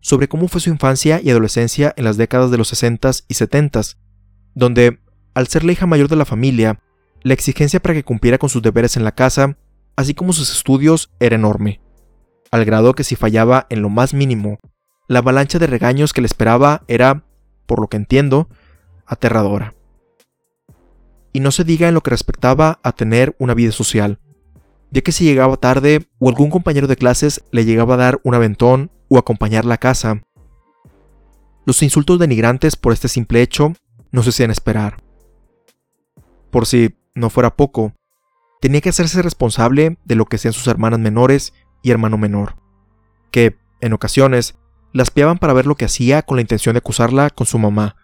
sobre 0.01 0.29
cómo 0.29 0.49
fue 0.49 0.61
su 0.61 0.71
infancia 0.71 1.21
y 1.23 1.31
adolescencia 1.31 1.93
en 1.97 2.05
las 2.05 2.17
décadas 2.17 2.51
de 2.51 2.59
los 2.59 2.73
60s 2.73 3.25
y 3.29 3.35
70s, 3.35 3.97
donde, 4.55 5.01
al 5.35 5.49
ser 5.49 5.65
la 5.65 5.73
hija 5.73 5.87
mayor 5.87 6.09
de 6.09 6.17
la 6.17 6.25
familia, 6.25 6.81
la 7.23 7.35
exigencia 7.35 7.81
para 7.81 7.95
que 7.95 8.05
cumpliera 8.05 8.39
con 8.39 8.49
sus 8.49 8.63
deberes 8.63 8.97
en 8.97 9.05
la 9.05 9.13
casa, 9.13 9.57
así 9.97 10.15
como 10.15 10.33
sus 10.33 10.51
estudios, 10.53 11.11
era 11.21 11.37
enorme. 11.37 11.81
al 12.51 12.65
grado 12.65 12.95
que 12.95 13.05
si 13.05 13.15
fallaba 13.15 13.67
en 13.69 13.83
lo 13.83 13.91
más 13.91 14.15
mínimo, 14.15 14.59
la 15.07 15.19
avalancha 15.19 15.59
de 15.59 15.67
regaños 15.67 16.15
que 16.15 16.23
le 16.23 16.27
esperaba 16.27 16.83
era, 16.89 17.25
por 17.67 17.81
lo 17.81 17.89
que 17.89 17.99
entiendo, 17.99 18.49
aterradora. 19.07 19.75
Y 21.35 21.41
no 21.41 21.51
se 21.51 21.65
diga 21.65 21.89
en 21.89 21.95
lo 21.95 22.03
que 22.03 22.11
respectaba 22.11 22.81
a 22.83 22.93
tener 22.93 23.37
una 23.39 23.53
vida 23.53 23.73
social, 23.73 24.19
ya 24.91 25.03
que 25.03 25.13
si 25.13 25.25
llegaba 25.25 25.59
tarde 25.59 26.09
o 26.19 26.29
algún 26.29 26.49
compañero 26.51 26.87
de 26.87 26.97
clases 26.97 27.45
le 27.51 27.67
llegaba 27.67 27.95
a 27.95 27.99
dar 27.99 28.21
un 28.25 28.35
aventón 28.35 28.91
o 29.09 29.19
acompañarla 29.19 29.75
a 29.75 29.79
casa, 29.79 30.23
los 31.67 31.83
insultos 31.83 32.19
denigrantes 32.19 32.77
por 32.77 32.95
este 32.95 33.09
simple 33.09 33.43
hecho 33.43 33.75
no 34.11 34.23
se 34.23 34.31
hacían 34.31 34.51
esperar. 34.51 35.03
Por 36.51 36.67
si 36.67 36.97
no 37.19 37.31
fuera 37.31 37.57
poco, 37.57 37.95
tenía 38.61 38.81
que 38.81 38.89
hacerse 38.89 39.23
responsable 39.23 39.99
de 40.05 40.15
lo 40.15 40.27
que 40.27 40.39
sean 40.39 40.55
sus 40.55 40.67
hermanas 40.67 41.01
menores 41.01 41.53
y 41.83 41.91
hermano 41.91 42.19
menor, 42.19 42.57
que, 43.31 43.57
en 43.81 43.93
ocasiones, 43.93 44.57
la 44.93 45.03
espiaban 45.03 45.39
para 45.39 45.53
ver 45.53 45.67
lo 45.67 45.77
que 45.77 45.85
hacía 45.85 46.23
con 46.23 46.37
la 46.37 46.43
intención 46.43 46.75
de 46.75 46.79
acusarla 46.79 47.31
con 47.31 47.47
su 47.47 47.59
mamá, 47.59 47.97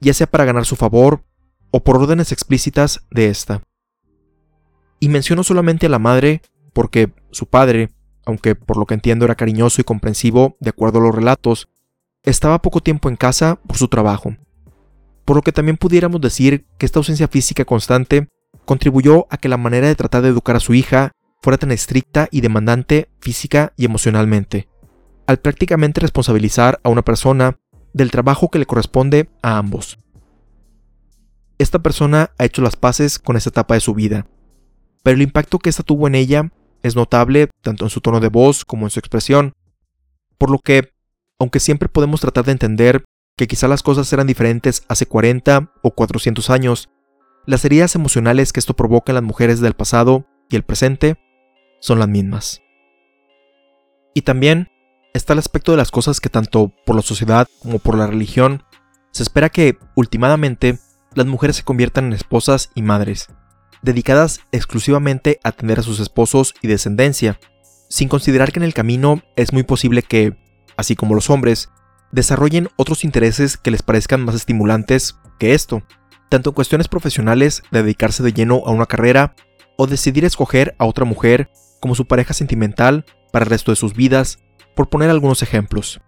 ya 0.00 0.14
sea 0.14 0.26
para 0.26 0.44
ganar 0.44 0.64
su 0.64 0.76
favor 0.76 1.24
o 1.70 1.82
por 1.82 1.96
órdenes 1.96 2.32
explícitas 2.32 3.06
de 3.10 3.28
esta. 3.28 3.62
Y 5.00 5.08
menciono 5.08 5.42
solamente 5.42 5.86
a 5.86 5.88
la 5.88 5.98
madre 5.98 6.42
porque 6.72 7.12
su 7.30 7.46
padre, 7.46 7.90
aunque 8.24 8.54
por 8.54 8.76
lo 8.76 8.86
que 8.86 8.94
entiendo 8.94 9.24
era 9.24 9.34
cariñoso 9.34 9.80
y 9.80 9.84
comprensivo 9.84 10.56
de 10.60 10.70
acuerdo 10.70 10.98
a 10.98 11.02
los 11.02 11.14
relatos, 11.14 11.68
estaba 12.22 12.62
poco 12.62 12.80
tiempo 12.80 13.08
en 13.08 13.16
casa 13.16 13.56
por 13.66 13.76
su 13.76 13.88
trabajo. 13.88 14.36
Por 15.24 15.36
lo 15.36 15.42
que 15.42 15.52
también 15.52 15.76
pudiéramos 15.76 16.20
decir 16.20 16.66
que 16.78 16.86
esta 16.86 16.98
ausencia 16.98 17.28
física 17.28 17.64
constante 17.64 18.28
contribuyó 18.68 19.26
a 19.30 19.38
que 19.38 19.48
la 19.48 19.56
manera 19.56 19.86
de 19.86 19.94
tratar 19.94 20.20
de 20.20 20.28
educar 20.28 20.54
a 20.54 20.60
su 20.60 20.74
hija 20.74 21.12
fuera 21.40 21.56
tan 21.56 21.72
estricta 21.72 22.28
y 22.30 22.42
demandante 22.42 23.08
física 23.18 23.72
y 23.78 23.86
emocionalmente, 23.86 24.68
al 25.26 25.38
prácticamente 25.38 26.02
responsabilizar 26.02 26.78
a 26.82 26.90
una 26.90 27.00
persona 27.00 27.58
del 27.94 28.10
trabajo 28.10 28.50
que 28.50 28.58
le 28.58 28.66
corresponde 28.66 29.30
a 29.40 29.56
ambos. 29.56 29.98
Esta 31.56 31.78
persona 31.78 32.32
ha 32.36 32.44
hecho 32.44 32.60
las 32.60 32.76
paces 32.76 33.18
con 33.18 33.38
esta 33.38 33.48
etapa 33.48 33.72
de 33.72 33.80
su 33.80 33.94
vida, 33.94 34.26
pero 35.02 35.14
el 35.14 35.22
impacto 35.22 35.58
que 35.58 35.70
esta 35.70 35.82
tuvo 35.82 36.06
en 36.06 36.14
ella 36.14 36.52
es 36.82 36.94
notable 36.94 37.48
tanto 37.62 37.86
en 37.86 37.90
su 37.90 38.02
tono 38.02 38.20
de 38.20 38.28
voz 38.28 38.66
como 38.66 38.84
en 38.84 38.90
su 38.90 38.98
expresión, 38.98 39.54
por 40.36 40.50
lo 40.50 40.58
que, 40.58 40.92
aunque 41.38 41.58
siempre 41.58 41.88
podemos 41.88 42.20
tratar 42.20 42.44
de 42.44 42.52
entender 42.52 43.02
que 43.34 43.46
quizá 43.46 43.66
las 43.66 43.82
cosas 43.82 44.12
eran 44.12 44.26
diferentes 44.26 44.82
hace 44.88 45.06
40 45.06 45.72
o 45.80 45.90
400 45.92 46.50
años, 46.50 46.90
las 47.48 47.64
heridas 47.64 47.94
emocionales 47.94 48.52
que 48.52 48.60
esto 48.60 48.76
provoca 48.76 49.10
en 49.10 49.14
las 49.14 49.24
mujeres 49.24 49.60
del 49.60 49.72
pasado 49.72 50.26
y 50.50 50.56
el 50.56 50.64
presente 50.64 51.16
son 51.80 51.98
las 51.98 52.06
mismas. 52.06 52.60
Y 54.12 54.20
también 54.20 54.68
está 55.14 55.32
el 55.32 55.38
aspecto 55.38 55.72
de 55.72 55.78
las 55.78 55.90
cosas 55.90 56.20
que 56.20 56.28
tanto 56.28 56.74
por 56.84 56.94
la 56.94 57.00
sociedad 57.00 57.48
como 57.62 57.78
por 57.78 57.96
la 57.96 58.06
religión 58.06 58.64
se 59.12 59.22
espera 59.22 59.48
que, 59.48 59.78
últimamente, 59.96 60.78
las 61.14 61.24
mujeres 61.24 61.56
se 61.56 61.62
conviertan 61.62 62.08
en 62.08 62.12
esposas 62.12 62.68
y 62.74 62.82
madres, 62.82 63.28
dedicadas 63.80 64.40
exclusivamente 64.52 65.40
a 65.42 65.48
atender 65.48 65.78
a 65.78 65.82
sus 65.82 66.00
esposos 66.00 66.54
y 66.60 66.68
descendencia, 66.68 67.40
sin 67.88 68.10
considerar 68.10 68.52
que 68.52 68.58
en 68.58 68.64
el 68.64 68.74
camino 68.74 69.22
es 69.36 69.54
muy 69.54 69.62
posible 69.62 70.02
que, 70.02 70.36
así 70.76 70.96
como 70.96 71.14
los 71.14 71.30
hombres, 71.30 71.70
desarrollen 72.12 72.68
otros 72.76 73.04
intereses 73.04 73.56
que 73.56 73.70
les 73.70 73.80
parezcan 73.80 74.22
más 74.22 74.34
estimulantes 74.34 75.16
que 75.38 75.54
esto, 75.54 75.82
tanto 76.28 76.50
en 76.50 76.54
cuestiones 76.54 76.88
profesionales 76.88 77.62
de 77.70 77.82
dedicarse 77.82 78.22
de 78.22 78.32
lleno 78.32 78.62
a 78.66 78.70
una 78.70 78.86
carrera 78.86 79.34
o 79.76 79.86
decidir 79.86 80.24
escoger 80.24 80.74
a 80.78 80.86
otra 80.86 81.04
mujer 81.04 81.50
como 81.80 81.94
su 81.94 82.06
pareja 82.06 82.34
sentimental 82.34 83.04
para 83.32 83.44
el 83.44 83.50
resto 83.50 83.72
de 83.72 83.76
sus 83.76 83.94
vidas, 83.94 84.38
por 84.74 84.88
poner 84.88 85.10
algunos 85.10 85.42
ejemplos. 85.42 86.00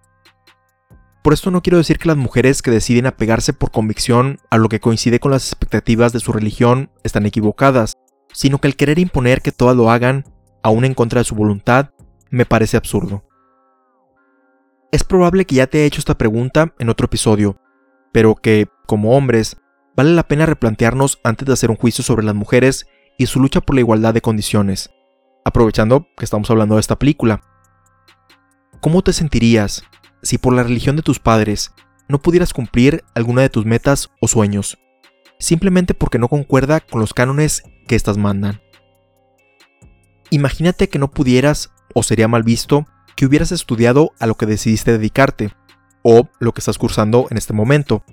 Por 1.23 1.35
esto 1.35 1.51
no 1.51 1.63
quiero 1.63 1.79
decir 1.79 1.99
que 1.99 2.09
las 2.09 2.17
mujeres 2.17 2.63
que 2.63 2.71
deciden 2.71 3.07
apegarse 3.07 3.53
por 3.53 3.71
convicción 3.71 4.39
a 4.51 4.57
lo 4.57 4.69
que 4.69 4.81
coincide 4.81 5.21
con 5.21 5.31
las 5.31 5.49
expectativas 5.49 6.13
de 6.13 6.21
su 6.21 6.33
religión 6.33 6.91
están 7.05 7.27
equivocadas, 7.27 7.95
sino 8.33 8.59
que 8.59 8.69
el 8.69 8.77
querer 8.77 8.99
imponer 8.99 9.43
que 9.43 9.53
todas 9.53 9.77
lo 9.77 9.91
hagan, 9.91 10.25
aún 10.63 10.85
en 10.85 10.95
contra 10.95 11.21
de 11.21 11.25
su 11.25 11.35
voluntad, 11.35 11.91
me 12.31 12.47
parece 12.47 12.77
absurdo. 12.77 13.25
Es 14.93 15.05
probable 15.05 15.45
que 15.45 15.57
ya 15.57 15.67
te 15.67 15.83
he 15.83 15.87
hecho 15.87 16.01
esta 16.01 16.17
pregunta 16.17 16.75
en 16.79 16.89
otro 16.89 17.05
episodio, 17.05 17.61
pero 18.13 18.35
que, 18.35 18.67
como 18.87 19.17
hombres, 19.17 19.57
vale 19.97 20.13
la 20.13 20.29
pena 20.29 20.47
replantearnos 20.47 21.21
antes 21.25 21.47
de 21.47 21.53
hacer 21.53 21.71
un 21.71 21.77
juicio 21.77 22.05
sobre 22.05 22.25
las 22.25 22.35
mujeres 22.35 22.87
y 23.19 23.27
su 23.27 23.41
lucha 23.41 23.61
por 23.61 23.75
la 23.75 23.81
igualdad 23.81 24.15
de 24.15 24.23
condiciones, 24.23 24.91
aprovechando 25.45 26.07
que 26.17 26.25
estamos 26.25 26.51
hablando 26.51 26.77
de 26.77 26.81
esta 26.81 26.99
película. 26.99 27.43
¿Cómo 28.81 29.03
te 29.03 29.13
sentirías 29.13 29.85
si 30.23 30.39
por 30.39 30.55
la 30.55 30.63
religión 30.63 30.97
de 30.97 31.03
tus 31.03 31.19
padres 31.19 31.73
no 32.11 32.21
pudieras 32.21 32.53
cumplir 32.53 33.05
alguna 33.15 33.43
de 33.43 33.51
tus 33.51 33.65
metas 33.65 34.11
o 34.21 34.29
sueños, 34.29 34.79
simplemente 35.39 35.95
porque 35.95 36.19
no 36.19 36.29
concuerda 36.29 36.81
con 36.81 37.01
los 37.01 37.15
cánones 37.15 37.63
que 37.87 37.95
éstas 37.95 38.19
mandan. 38.19 38.61
Imagínate 40.31 40.89
que 40.89 40.99
no 40.99 41.11
pudieras, 41.11 41.71
o 41.95 42.03
sería 42.03 42.29
mal 42.29 42.43
visto, 42.43 42.87
que 43.17 43.27
hubieras 43.27 43.53
estudiado 43.53 44.13
a 44.19 44.27
lo 44.27 44.35
que 44.35 44.47
decidiste 44.47 44.93
dedicarte, 44.93 45.53
o 46.03 46.29
lo 46.41 46.53
que 46.53 46.61
estás 46.61 46.79
cursando 46.79 47.27
en 47.31 47.37
este 47.37 47.53
momento, 47.53 48.05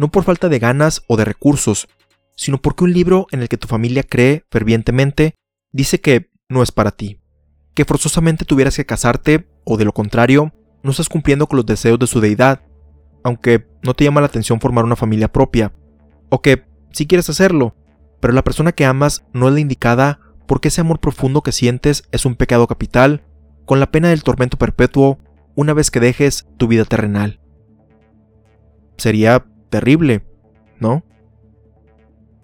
no 0.00 0.10
por 0.10 0.24
falta 0.24 0.48
de 0.48 0.58
ganas 0.58 1.02
o 1.08 1.18
de 1.18 1.26
recursos, 1.26 1.86
sino 2.34 2.56
porque 2.56 2.84
un 2.84 2.94
libro 2.94 3.26
en 3.32 3.42
el 3.42 3.50
que 3.50 3.58
tu 3.58 3.68
familia 3.68 4.02
cree 4.02 4.46
fervientemente 4.50 5.34
dice 5.72 6.00
que 6.00 6.30
no 6.48 6.62
es 6.62 6.72
para 6.72 6.90
ti, 6.90 7.20
que 7.74 7.84
forzosamente 7.84 8.46
tuvieras 8.46 8.76
que 8.76 8.86
casarte, 8.86 9.46
o 9.64 9.76
de 9.76 9.84
lo 9.84 9.92
contrario, 9.92 10.54
no 10.82 10.90
estás 10.90 11.10
cumpliendo 11.10 11.46
con 11.46 11.58
los 11.58 11.66
deseos 11.66 11.98
de 11.98 12.06
su 12.06 12.18
deidad, 12.18 12.62
aunque 13.24 13.68
no 13.82 13.92
te 13.92 14.04
llama 14.04 14.22
la 14.22 14.28
atención 14.28 14.58
formar 14.58 14.86
una 14.86 14.96
familia 14.96 15.30
propia, 15.30 15.74
o 16.30 16.40
que 16.40 16.64
sí 16.92 17.06
quieres 17.06 17.28
hacerlo, 17.28 17.76
pero 18.20 18.32
la 18.32 18.42
persona 18.42 18.72
que 18.72 18.86
amas 18.86 19.26
no 19.34 19.48
es 19.48 19.52
la 19.52 19.60
indicada 19.60 20.18
porque 20.46 20.68
ese 20.68 20.80
amor 20.80 21.00
profundo 21.00 21.42
que 21.42 21.52
sientes 21.52 22.04
es 22.10 22.24
un 22.24 22.36
pecado 22.36 22.66
capital, 22.66 23.22
con 23.66 23.80
la 23.80 23.90
pena 23.90 24.08
del 24.08 24.22
tormento 24.22 24.56
perpetuo 24.56 25.18
una 25.56 25.74
vez 25.74 25.90
que 25.90 26.00
dejes 26.00 26.46
tu 26.56 26.68
vida 26.68 26.86
terrenal. 26.86 27.38
Sería 28.96 29.44
terrible, 29.70 30.22
¿no? 30.78 31.04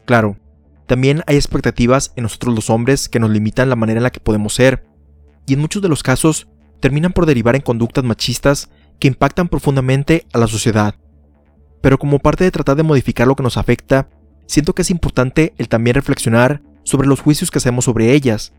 Claro, 0.07 0.39
también 0.87 1.23
hay 1.27 1.37
expectativas 1.37 2.13
en 2.17 2.23
nosotros 2.23 2.55
los 2.55 2.71
hombres 2.71 3.09
que 3.09 3.19
nos 3.19 3.31
limitan 3.31 3.69
la 3.69 3.77
manera 3.77 3.99
en 3.99 4.05
la 4.05 4.11
que 4.11 4.21
podemos 4.21 4.55
ser, 4.55 4.87
y 5.47 5.55
en 5.55 5.61
muchos 5.61 5.83
de 5.83 5.89
los 5.89 6.03
casos 6.03 6.49
terminan 6.81 7.13
por 7.13 7.27
derivar 7.27 7.57
en 7.57 7.63
conductas 7.63 8.05
machistas 8.05 8.71
que 8.99 9.09
impactan 9.09 9.49
profundamente 9.49 10.27
a 10.33 10.39
la 10.39 10.47
sociedad. 10.47 10.95
Pero 11.81 11.99
como 11.99 12.21
parte 12.21 12.45
de 12.45 12.51
tratar 12.51 12.77
de 12.77 12.83
modificar 12.83 13.27
lo 13.27 13.37
que 13.37 13.43
nos 13.43 13.57
afecta, 13.57 14.09
siento 14.47 14.75
que 14.75 14.83
es 14.83 14.91
importante 14.91 15.55
el 15.59 15.69
también 15.69 15.95
reflexionar 15.95 16.63
sobre 16.85 17.09
los 17.09 17.21
juicios 17.21 17.51
que 17.51 17.59
hacemos 17.59 17.85
sobre 17.85 18.13
ellas, 18.13 18.53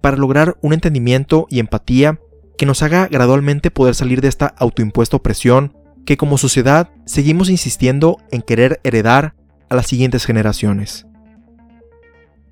para 0.00 0.16
lograr 0.16 0.56
un 0.60 0.72
entendimiento 0.72 1.46
y 1.50 1.60
empatía 1.60 2.20
que 2.56 2.66
nos 2.66 2.82
haga 2.82 3.08
gradualmente 3.08 3.70
poder 3.70 3.94
salir 3.94 4.20
de 4.20 4.28
esta 4.28 4.46
autoimpuesta 4.46 5.16
opresión 5.16 5.76
que 6.04 6.16
como 6.16 6.38
sociedad 6.38 6.90
seguimos 7.04 7.50
insistiendo 7.50 8.18
en 8.30 8.42
querer 8.42 8.80
heredar 8.84 9.34
a 9.68 9.74
las 9.74 9.86
siguientes 9.86 10.24
generaciones. 10.24 11.06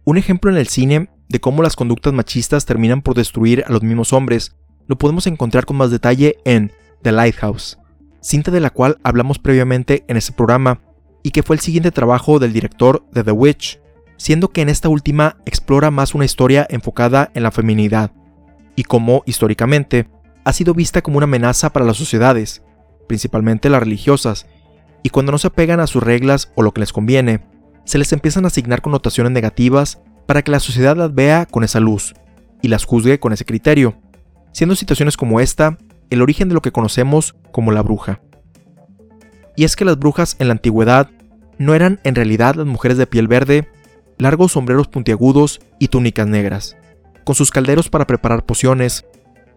Un 0.04 0.16
ejemplo 0.16 0.50
en 0.50 0.56
el 0.56 0.68
cine 0.68 1.10
de 1.28 1.40
cómo 1.40 1.62
las 1.62 1.76
conductas 1.76 2.12
machistas 2.12 2.64
terminan 2.64 3.02
por 3.02 3.14
destruir 3.14 3.64
a 3.66 3.72
los 3.72 3.82
mismos 3.82 4.12
hombres 4.12 4.56
lo 4.88 4.96
podemos 4.96 5.26
encontrar 5.26 5.66
con 5.66 5.76
más 5.76 5.90
detalle 5.90 6.38
en 6.44 6.72
The 7.02 7.12
Lighthouse, 7.12 7.78
cinta 8.20 8.50
de 8.50 8.60
la 8.60 8.70
cual 8.70 8.98
hablamos 9.04 9.38
previamente 9.38 10.04
en 10.08 10.16
este 10.16 10.32
programa 10.32 10.80
y 11.22 11.30
que 11.30 11.42
fue 11.42 11.56
el 11.56 11.60
siguiente 11.60 11.92
trabajo 11.92 12.38
del 12.38 12.54
director 12.54 13.04
de 13.12 13.22
The 13.22 13.32
Witch, 13.32 13.80
siendo 14.16 14.48
que 14.48 14.62
en 14.62 14.70
esta 14.70 14.88
última 14.88 15.36
explora 15.44 15.90
más 15.90 16.14
una 16.14 16.24
historia 16.24 16.66
enfocada 16.70 17.30
en 17.34 17.42
la 17.42 17.50
feminidad 17.50 18.12
y 18.74 18.84
cómo, 18.84 19.22
históricamente, 19.26 20.08
ha 20.44 20.52
sido 20.52 20.72
vista 20.72 21.02
como 21.02 21.18
una 21.18 21.24
amenaza 21.24 21.70
para 21.70 21.84
las 21.84 21.98
sociedades, 21.98 22.62
principalmente 23.08 23.68
las 23.70 23.80
religiosas, 23.82 24.46
y 25.02 25.10
cuando 25.10 25.32
no 25.32 25.38
se 25.38 25.48
apegan 25.48 25.80
a 25.80 25.86
sus 25.86 26.02
reglas 26.02 26.52
o 26.54 26.62
lo 26.62 26.72
que 26.72 26.80
les 26.80 26.92
conviene, 26.92 27.40
se 27.84 27.98
les 27.98 28.12
empiezan 28.12 28.44
a 28.44 28.48
asignar 28.48 28.82
connotaciones 28.82 29.32
negativas 29.32 30.00
para 30.26 30.42
que 30.42 30.50
la 30.52 30.60
sociedad 30.60 30.96
las 30.96 31.14
vea 31.14 31.46
con 31.46 31.64
esa 31.64 31.80
luz 31.80 32.14
y 32.62 32.68
las 32.68 32.84
juzgue 32.84 33.18
con 33.18 33.32
ese 33.32 33.44
criterio, 33.44 33.96
siendo 34.52 34.76
situaciones 34.76 35.16
como 35.16 35.40
esta 35.40 35.78
el 36.10 36.22
origen 36.22 36.48
de 36.48 36.54
lo 36.54 36.62
que 36.62 36.72
conocemos 36.72 37.34
como 37.50 37.72
la 37.72 37.82
bruja. 37.82 38.20
Y 39.56 39.64
es 39.64 39.74
que 39.74 39.84
las 39.84 39.98
brujas 39.98 40.36
en 40.38 40.48
la 40.48 40.52
antigüedad 40.52 41.10
no 41.58 41.74
eran 41.74 42.00
en 42.04 42.14
realidad 42.14 42.54
las 42.54 42.66
mujeres 42.66 42.98
de 42.98 43.06
piel 43.06 43.28
verde, 43.28 43.68
largos 44.18 44.52
sombreros 44.52 44.88
puntiagudos 44.88 45.60
y 45.78 45.88
túnicas 45.88 46.26
negras, 46.26 46.76
con 47.24 47.34
sus 47.34 47.50
calderos 47.50 47.88
para 47.88 48.06
preparar 48.06 48.44
pociones, 48.44 49.04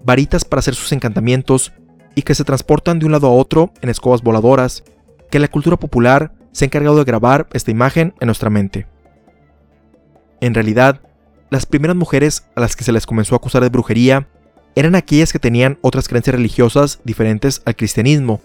varitas 0.03 0.45
para 0.45 0.59
hacer 0.59 0.75
sus 0.75 0.91
encantamientos 0.91 1.73
y 2.15 2.23
que 2.23 2.35
se 2.35 2.43
transportan 2.43 2.99
de 2.99 3.05
un 3.05 3.11
lado 3.11 3.27
a 3.27 3.31
otro 3.31 3.71
en 3.81 3.89
escobas 3.89 4.21
voladoras, 4.21 4.83
que 5.29 5.39
la 5.39 5.47
cultura 5.47 5.77
popular 5.77 6.33
se 6.51 6.65
ha 6.65 6.67
encargado 6.67 6.97
de 6.97 7.03
grabar 7.03 7.47
esta 7.53 7.71
imagen 7.71 8.13
en 8.19 8.25
nuestra 8.25 8.49
mente. 8.49 8.87
En 10.41 10.53
realidad, 10.53 11.01
las 11.49 11.65
primeras 11.65 11.95
mujeres 11.95 12.45
a 12.55 12.61
las 12.61 12.75
que 12.75 12.83
se 12.83 12.91
les 12.91 13.05
comenzó 13.05 13.35
a 13.35 13.37
acusar 13.37 13.61
de 13.61 13.69
brujería 13.69 14.27
eran 14.75 14.95
aquellas 14.95 15.33
que 15.33 15.39
tenían 15.39 15.77
otras 15.81 16.07
creencias 16.07 16.35
religiosas 16.35 16.99
diferentes 17.03 17.61
al 17.65 17.75
cristianismo, 17.75 18.41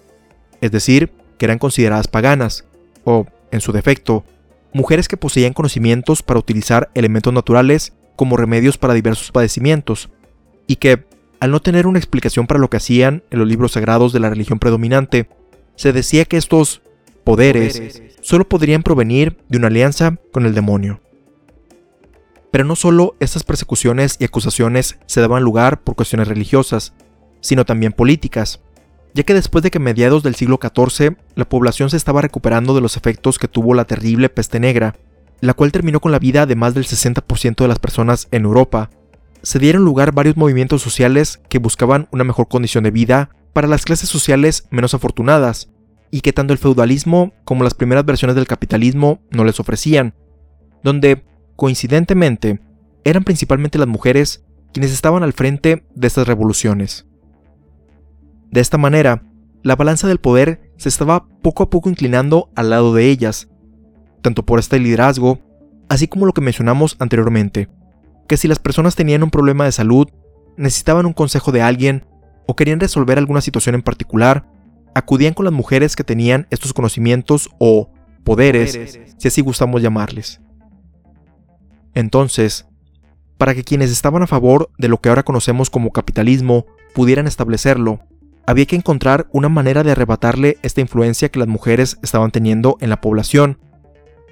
es 0.61 0.71
decir, 0.73 1.13
que 1.39 1.45
eran 1.45 1.59
consideradas 1.59 2.09
paganas, 2.09 2.65
o, 3.05 3.27
en 3.51 3.61
su 3.61 3.73
defecto, 3.73 4.25
mujeres 4.73 5.09
que 5.09 5.17
poseían 5.17 5.53
conocimientos 5.53 6.23
para 6.23 6.41
utilizar 6.41 6.91
elementos 6.95 7.33
naturales 7.33 7.93
como 8.17 8.37
remedios 8.37 8.79
para 8.79 8.95
diversos 8.95 9.31
padecimientos, 9.31 10.11
y 10.67 10.77
que, 10.77 11.05
al 11.41 11.51
no 11.51 11.61
tener 11.61 11.87
una 11.87 11.99
explicación 11.99 12.47
para 12.47 12.61
lo 12.61 12.71
que 12.71 12.79
hacían 12.79 13.23
en 13.31 13.39
los 13.39 13.49
libros 13.49 13.73
sagrados 13.73 14.13
de 14.13 14.21
la 14.21 14.31
religión 14.31 14.59
predominante, 14.59 15.29
se 15.75 15.93
decía 15.93 16.25
que 16.25 16.37
estos 16.37 16.83
poderes 17.25 18.03
solo 18.21 18.49
podrían 18.49 18.83
provenir 18.83 19.37
de 19.49 19.59
una 19.59 19.67
alianza 19.67 20.17
con 20.33 20.47
el 20.47 20.55
demonio. 20.55 21.01
Pero 22.51 22.65
no 22.65 22.77
solo 22.77 23.17
estas 23.21 23.45
persecuciones 23.45 24.17
y 24.19 24.25
acusaciones 24.25 24.99
se 25.07 25.21
daban 25.21 25.43
lugar 25.43 25.83
por 25.83 25.95
cuestiones 25.95 26.29
religiosas, 26.29 26.95
sino 27.41 27.65
también 27.65 27.93
políticas, 27.93 28.61
ya 29.13 29.25
que 29.25 29.35
después 29.35 29.63
de 29.63 29.71
que 29.71 29.79
mediados 29.79 30.23
del 30.23 30.35
siglo 30.35 30.59
XIV 30.61 31.17
la 31.35 31.49
población 31.49 31.91
se 31.91 31.97
estaba 31.97 32.23
recuperando 32.23 32.75
de 32.75 32.81
los 32.81 32.97
efectos 32.97 33.39
que 33.39 33.49
tuvo 33.49 33.75
la 33.75 33.85
terrible 33.85 34.29
peste 34.29 34.61
negra, 34.61 34.95
la 35.41 35.55
cual 35.55 35.73
terminó 35.73 36.01
con 36.01 36.13
la 36.13 36.19
vida 36.19 36.47
de 36.47 36.57
más 36.57 36.75
del 36.75 36.85
60% 36.85 37.57
de 37.57 37.69
las 37.69 37.79
personas 37.79 38.29
en 38.31 38.45
Europa, 38.45 38.91
se 39.47 39.61
dieron 39.61 39.85
lugar 39.85 40.11
varios 40.11 40.37
movimientos 40.37 40.83
sociales 40.83 41.41
que 41.49 41.61
buscaban 41.61 42.09
una 42.11 42.25
mejor 42.25 42.49
condición 42.49 42.83
de 42.83 42.91
vida 42.91 43.31
para 43.53 43.69
las 43.69 43.85
clases 43.85 44.09
sociales 44.09 44.67
menos 44.71 44.93
afortunadas, 44.93 45.71
y 46.11 46.23
que 46.23 46.33
tanto 46.33 46.53
el 46.53 46.59
feudalismo 46.59 47.33
como 47.45 47.63
las 47.63 47.75
primeras 47.75 48.05
versiones 48.05 48.35
del 48.35 48.49
capitalismo 48.49 49.21
no 49.31 49.45
les 49.45 49.61
ofrecían, 49.61 50.15
donde, 50.83 51.25
coincidentemente, 51.55 52.59
eran 53.05 53.23
principalmente 53.23 53.79
las 53.79 53.87
mujeres 53.87 54.45
quienes 54.73 54.93
estaban 54.93 55.23
al 55.23 55.33
frente 55.33 55.87
de 55.95 56.07
estas 56.09 56.27
revoluciones. 56.27 57.07
De 58.51 58.61
esta 58.61 58.79
manera, 58.79 59.23
la 59.63 59.77
balanza 59.77 60.09
del 60.09 60.19
poder 60.19 60.73
se 60.77 60.89
estaba 60.89 61.29
poco 61.43 61.63
a 61.63 61.71
poco 61.71 61.89
inclinando 61.89 62.51
al 62.57 62.71
lado 62.71 62.93
de 62.93 63.11
ellas, 63.11 63.49
tanto 64.23 64.45
por 64.45 64.59
este 64.59 64.81
liderazgo, 64.81 65.39
así 65.89 66.09
como 66.09 66.27
lo 66.27 66.33
que 66.33 66.41
mencionamos 66.41 66.97
anteriormente, 66.99 67.69
que 68.27 68.37
si 68.37 68.49
las 68.49 68.59
personas 68.59 68.97
tenían 68.97 69.23
un 69.23 69.31
problema 69.31 69.65
de 69.65 69.73
salud, 69.73 70.09
necesitaban 70.57 71.07
un 71.07 71.13
consejo 71.13 71.53
de 71.53 71.63
alguien 71.63 72.05
o 72.47 72.57
querían 72.57 72.81
resolver 72.81 73.19
alguna 73.19 73.41
situación 73.41 73.75
en 73.75 73.83
particular, 73.83 74.47
acudían 74.95 75.35
con 75.35 75.45
las 75.45 75.55
mujeres 75.55 75.97
que 75.97 76.05
tenían 76.05 76.47
estos 76.51 76.73
conocimientos 76.73 77.51
o 77.59 77.91
poderes, 78.25 78.99
si 79.19 79.29
así 79.29 79.41
gustamos 79.41 79.83
llamarles. 79.83 80.41
Entonces, 81.95 82.67
para 83.39 83.55
que 83.55 83.65
quienes 83.65 83.91
estaban 83.91 84.23
a 84.23 84.27
favor 84.27 84.71
de 84.79 84.89
lo 84.89 85.01
que 85.01 85.09
ahora 85.09 85.23
conocemos 85.23 85.71
como 85.71 85.91
capitalismo 85.91 86.67
pudieran 86.95 87.27
establecerlo, 87.27 88.01
había 88.47 88.67
que 88.67 88.77
encontrar 88.77 89.29
una 89.33 89.49
manera 89.49 89.83
de 89.83 89.91
arrebatarle 89.93 90.57
esta 90.63 90.81
influencia 90.81 91.29
que 91.29 91.39
las 91.39 91.49
mujeres 91.49 91.99
estaban 92.03 92.31
teniendo 92.31 92.79
en 92.81 92.91
la 92.91 93.01
población, 93.01 93.59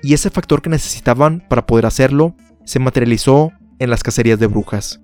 y 0.03 0.15
ese 0.15 0.31
factor 0.31 0.63
que 0.63 0.71
necesitaban 0.71 1.45
para 1.49 1.67
poder 1.67 1.87
hacerlo 1.87 2.37
se 2.65 2.79
materializó 2.79 3.53
en 3.79 3.91
las 3.91 4.03
cacerías 4.03 4.39
de 4.39 4.47
brujas. 4.47 5.01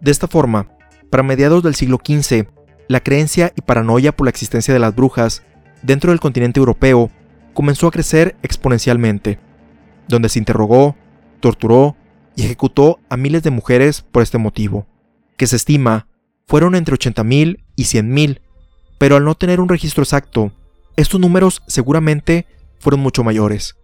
De 0.00 0.10
esta 0.10 0.28
forma, 0.28 0.68
para 1.10 1.22
mediados 1.22 1.62
del 1.62 1.74
siglo 1.74 1.98
XV, 2.04 2.46
la 2.88 3.00
creencia 3.00 3.52
y 3.56 3.62
paranoia 3.62 4.14
por 4.14 4.26
la 4.26 4.30
existencia 4.30 4.72
de 4.72 4.80
las 4.80 4.94
brujas 4.94 5.42
dentro 5.82 6.10
del 6.10 6.20
continente 6.20 6.60
europeo 6.60 7.10
comenzó 7.54 7.88
a 7.88 7.90
crecer 7.90 8.36
exponencialmente, 8.42 9.38
donde 10.08 10.28
se 10.28 10.38
interrogó, 10.38 10.96
torturó 11.40 11.96
y 12.36 12.44
ejecutó 12.44 13.00
a 13.08 13.16
miles 13.16 13.42
de 13.42 13.50
mujeres 13.50 14.02
por 14.02 14.22
este 14.22 14.38
motivo, 14.38 14.86
que 15.36 15.46
se 15.46 15.56
estima 15.56 16.06
fueron 16.46 16.74
entre 16.74 16.94
80.000 16.94 17.64
y 17.76 17.82
100.000, 17.82 18.40
pero 18.96 19.16
al 19.16 19.24
no 19.24 19.34
tener 19.34 19.60
un 19.60 19.68
registro 19.68 20.02
exacto, 20.02 20.52
estos 20.96 21.20
números 21.20 21.62
seguramente 21.66 22.46
fueron 22.80 23.00
mucho 23.00 23.22
mayores, 23.22 23.76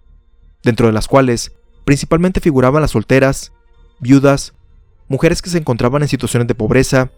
dentro 0.63 0.87
de 0.87 0.93
las 0.93 1.07
cuales 1.07 1.53
principalmente 1.85 2.41
figuraban 2.41 2.83
las 2.83 2.93
solteras, 2.93 3.53
viudas, 4.01 4.55
mujeres 5.09 5.43
que 5.43 5.51
se 5.51 5.59
encontraban 5.59 6.03
en 6.03 6.09
situaciones 6.09 6.49
de 6.49 6.55
pobreza 6.55 7.11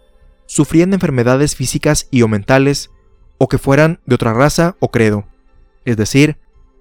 sufrían 0.46 0.90
de 0.90 0.96
enfermedades 0.96 1.56
físicas 1.56 2.08
y 2.10 2.22
o 2.22 2.28
mentales, 2.28 2.90
o 3.38 3.48
que 3.48 3.58
fueran 3.58 4.00
de 4.06 4.14
otra 4.14 4.32
raza 4.32 4.76
o 4.80 4.90
credo, 4.90 5.26
es 5.84 5.96
decir, 5.96 6.38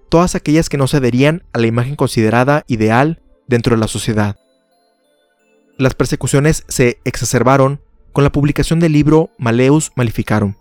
todas 0.10 0.36
aquellas 0.36 0.70
que 0.70 0.78
no 0.78 0.88
se 0.88 0.98
adherían 0.98 1.44
a 1.52 1.60
la 1.60 1.68
imagen 1.68 1.96
considerada 1.96 2.64
ideal 2.68 3.22
dentro 3.48 3.76
de 3.76 3.80
la 3.80 3.88
sociedad. 3.88 4.38
Las 5.78 5.94
persecuciones 5.94 6.64
se 6.68 7.00
exacerbaron 7.04 7.82
con 8.14 8.24
la 8.24 8.32
publicación 8.32 8.80
del 8.80 8.94
libro 8.94 9.32
Maleus 9.38 9.92
Maleficarum, 9.96 10.56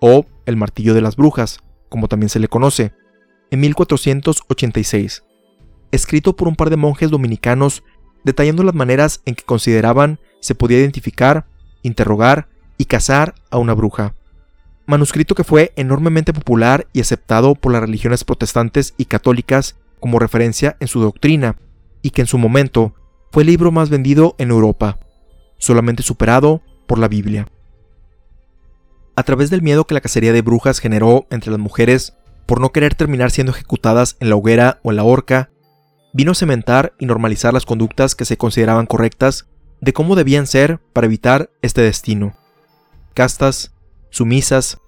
o 0.00 0.26
El 0.44 0.56
martillo 0.56 0.94
de 0.94 1.00
las 1.00 1.16
brujas, 1.16 1.60
como 1.88 2.08
también 2.08 2.28
se 2.28 2.40
le 2.40 2.48
conoce, 2.48 2.92
en 3.50 3.60
1486, 3.60 5.22
escrito 5.90 6.36
por 6.36 6.48
un 6.48 6.56
par 6.56 6.70
de 6.70 6.76
monjes 6.76 7.10
dominicanos 7.10 7.82
detallando 8.24 8.62
las 8.62 8.74
maneras 8.74 9.20
en 9.24 9.34
que 9.34 9.44
consideraban 9.44 10.18
se 10.40 10.54
podía 10.54 10.78
identificar 10.78 11.46
interrogar 11.86 12.48
y 12.76 12.86
cazar 12.86 13.34
a 13.50 13.58
una 13.58 13.74
bruja. 13.74 14.14
Manuscrito 14.86 15.34
que 15.34 15.44
fue 15.44 15.72
enormemente 15.76 16.32
popular 16.32 16.86
y 16.92 17.00
aceptado 17.00 17.54
por 17.54 17.72
las 17.72 17.80
religiones 17.80 18.24
protestantes 18.24 18.94
y 18.96 19.06
católicas 19.06 19.76
como 20.00 20.18
referencia 20.18 20.76
en 20.80 20.88
su 20.88 21.00
doctrina, 21.00 21.56
y 22.02 22.10
que 22.10 22.20
en 22.20 22.26
su 22.26 22.38
momento 22.38 22.94
fue 23.32 23.42
el 23.42 23.48
libro 23.48 23.72
más 23.72 23.90
vendido 23.90 24.36
en 24.38 24.50
Europa, 24.50 24.98
solamente 25.58 26.02
superado 26.02 26.62
por 26.86 26.98
la 26.98 27.08
Biblia. 27.08 27.48
A 29.16 29.22
través 29.22 29.50
del 29.50 29.62
miedo 29.62 29.86
que 29.86 29.94
la 29.94 30.00
cacería 30.00 30.32
de 30.32 30.42
brujas 30.42 30.78
generó 30.78 31.26
entre 31.30 31.50
las 31.50 31.58
mujeres 31.58 32.14
por 32.44 32.60
no 32.60 32.70
querer 32.70 32.94
terminar 32.94 33.30
siendo 33.30 33.52
ejecutadas 33.52 34.16
en 34.20 34.28
la 34.28 34.36
hoguera 34.36 34.78
o 34.82 34.90
en 34.90 34.96
la 34.96 35.04
horca, 35.04 35.50
vino 36.16 36.32
a 36.32 36.34
cementar 36.34 36.94
y 36.98 37.04
normalizar 37.04 37.52
las 37.52 37.66
conductas 37.66 38.14
que 38.14 38.24
se 38.24 38.38
consideraban 38.38 38.86
correctas 38.86 39.48
de 39.82 39.92
cómo 39.92 40.16
debían 40.16 40.46
ser 40.46 40.80
para 40.94 41.06
evitar 41.06 41.50
este 41.60 41.82
destino. 41.82 42.34
Castas, 43.12 43.74
sumisas, 44.08 44.78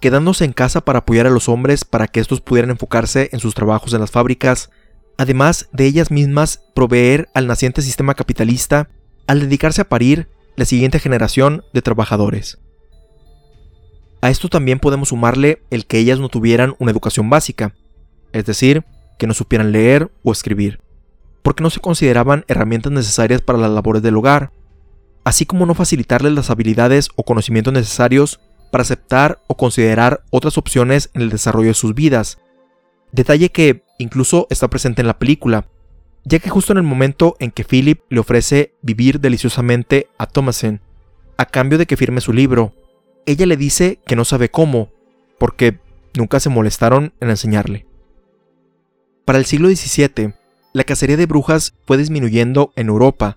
quedándose 0.00 0.44
en 0.44 0.52
casa 0.52 0.82
para 0.82 0.98
apoyar 0.98 1.26
a 1.26 1.30
los 1.30 1.48
hombres 1.48 1.86
para 1.86 2.08
que 2.08 2.20
estos 2.20 2.42
pudieran 2.42 2.70
enfocarse 2.72 3.30
en 3.32 3.40
sus 3.40 3.54
trabajos 3.54 3.94
en 3.94 4.00
las 4.00 4.10
fábricas, 4.10 4.68
además 5.16 5.70
de 5.72 5.86
ellas 5.86 6.10
mismas 6.10 6.62
proveer 6.74 7.30
al 7.32 7.46
naciente 7.46 7.80
sistema 7.80 8.12
capitalista 8.12 8.90
al 9.26 9.40
dedicarse 9.40 9.80
a 9.80 9.88
parir 9.88 10.28
la 10.56 10.66
siguiente 10.66 10.98
generación 10.98 11.64
de 11.72 11.80
trabajadores. 11.80 12.58
A 14.20 14.28
esto 14.28 14.50
también 14.50 14.78
podemos 14.78 15.08
sumarle 15.08 15.62
el 15.70 15.86
que 15.86 15.96
ellas 15.96 16.18
no 16.18 16.28
tuvieran 16.28 16.74
una 16.78 16.90
educación 16.90 17.30
básica, 17.30 17.74
es 18.32 18.44
decir, 18.44 18.84
que 19.18 19.26
no 19.26 19.34
supieran 19.34 19.72
leer 19.72 20.10
o 20.22 20.32
escribir 20.32 20.80
porque 21.46 21.62
no 21.62 21.70
se 21.70 21.78
consideraban 21.78 22.44
herramientas 22.48 22.90
necesarias 22.90 23.40
para 23.40 23.56
las 23.56 23.70
labores 23.70 24.02
del 24.02 24.16
hogar, 24.16 24.50
así 25.22 25.46
como 25.46 25.64
no 25.64 25.74
facilitarles 25.74 26.32
las 26.32 26.50
habilidades 26.50 27.08
o 27.14 27.22
conocimientos 27.22 27.72
necesarios 27.72 28.40
para 28.72 28.82
aceptar 28.82 29.38
o 29.46 29.56
considerar 29.56 30.24
otras 30.30 30.58
opciones 30.58 31.08
en 31.14 31.22
el 31.22 31.30
desarrollo 31.30 31.68
de 31.68 31.74
sus 31.74 31.94
vidas. 31.94 32.38
Detalle 33.12 33.50
que 33.50 33.84
incluso 33.98 34.48
está 34.50 34.66
presente 34.66 35.02
en 35.02 35.06
la 35.06 35.20
película, 35.20 35.68
ya 36.24 36.40
que 36.40 36.50
justo 36.50 36.72
en 36.72 36.78
el 36.78 36.82
momento 36.82 37.36
en 37.38 37.52
que 37.52 37.62
Philip 37.62 38.00
le 38.08 38.18
ofrece 38.18 38.74
vivir 38.82 39.20
deliciosamente 39.20 40.08
a 40.18 40.26
Thomasin, 40.26 40.80
a 41.36 41.46
cambio 41.46 41.78
de 41.78 41.86
que 41.86 41.96
firme 41.96 42.20
su 42.20 42.32
libro, 42.32 42.72
ella 43.24 43.46
le 43.46 43.56
dice 43.56 44.00
que 44.04 44.16
no 44.16 44.24
sabe 44.24 44.50
cómo, 44.50 44.88
porque 45.38 45.78
nunca 46.16 46.40
se 46.40 46.48
molestaron 46.48 47.12
en 47.20 47.30
enseñarle. 47.30 47.86
Para 49.26 49.38
el 49.38 49.44
siglo 49.44 49.68
XVII, 49.68 50.34
la 50.72 50.84
cacería 50.84 51.16
de 51.16 51.26
brujas 51.26 51.74
fue 51.84 51.98
disminuyendo 51.98 52.72
en 52.76 52.86
Europa, 52.86 53.36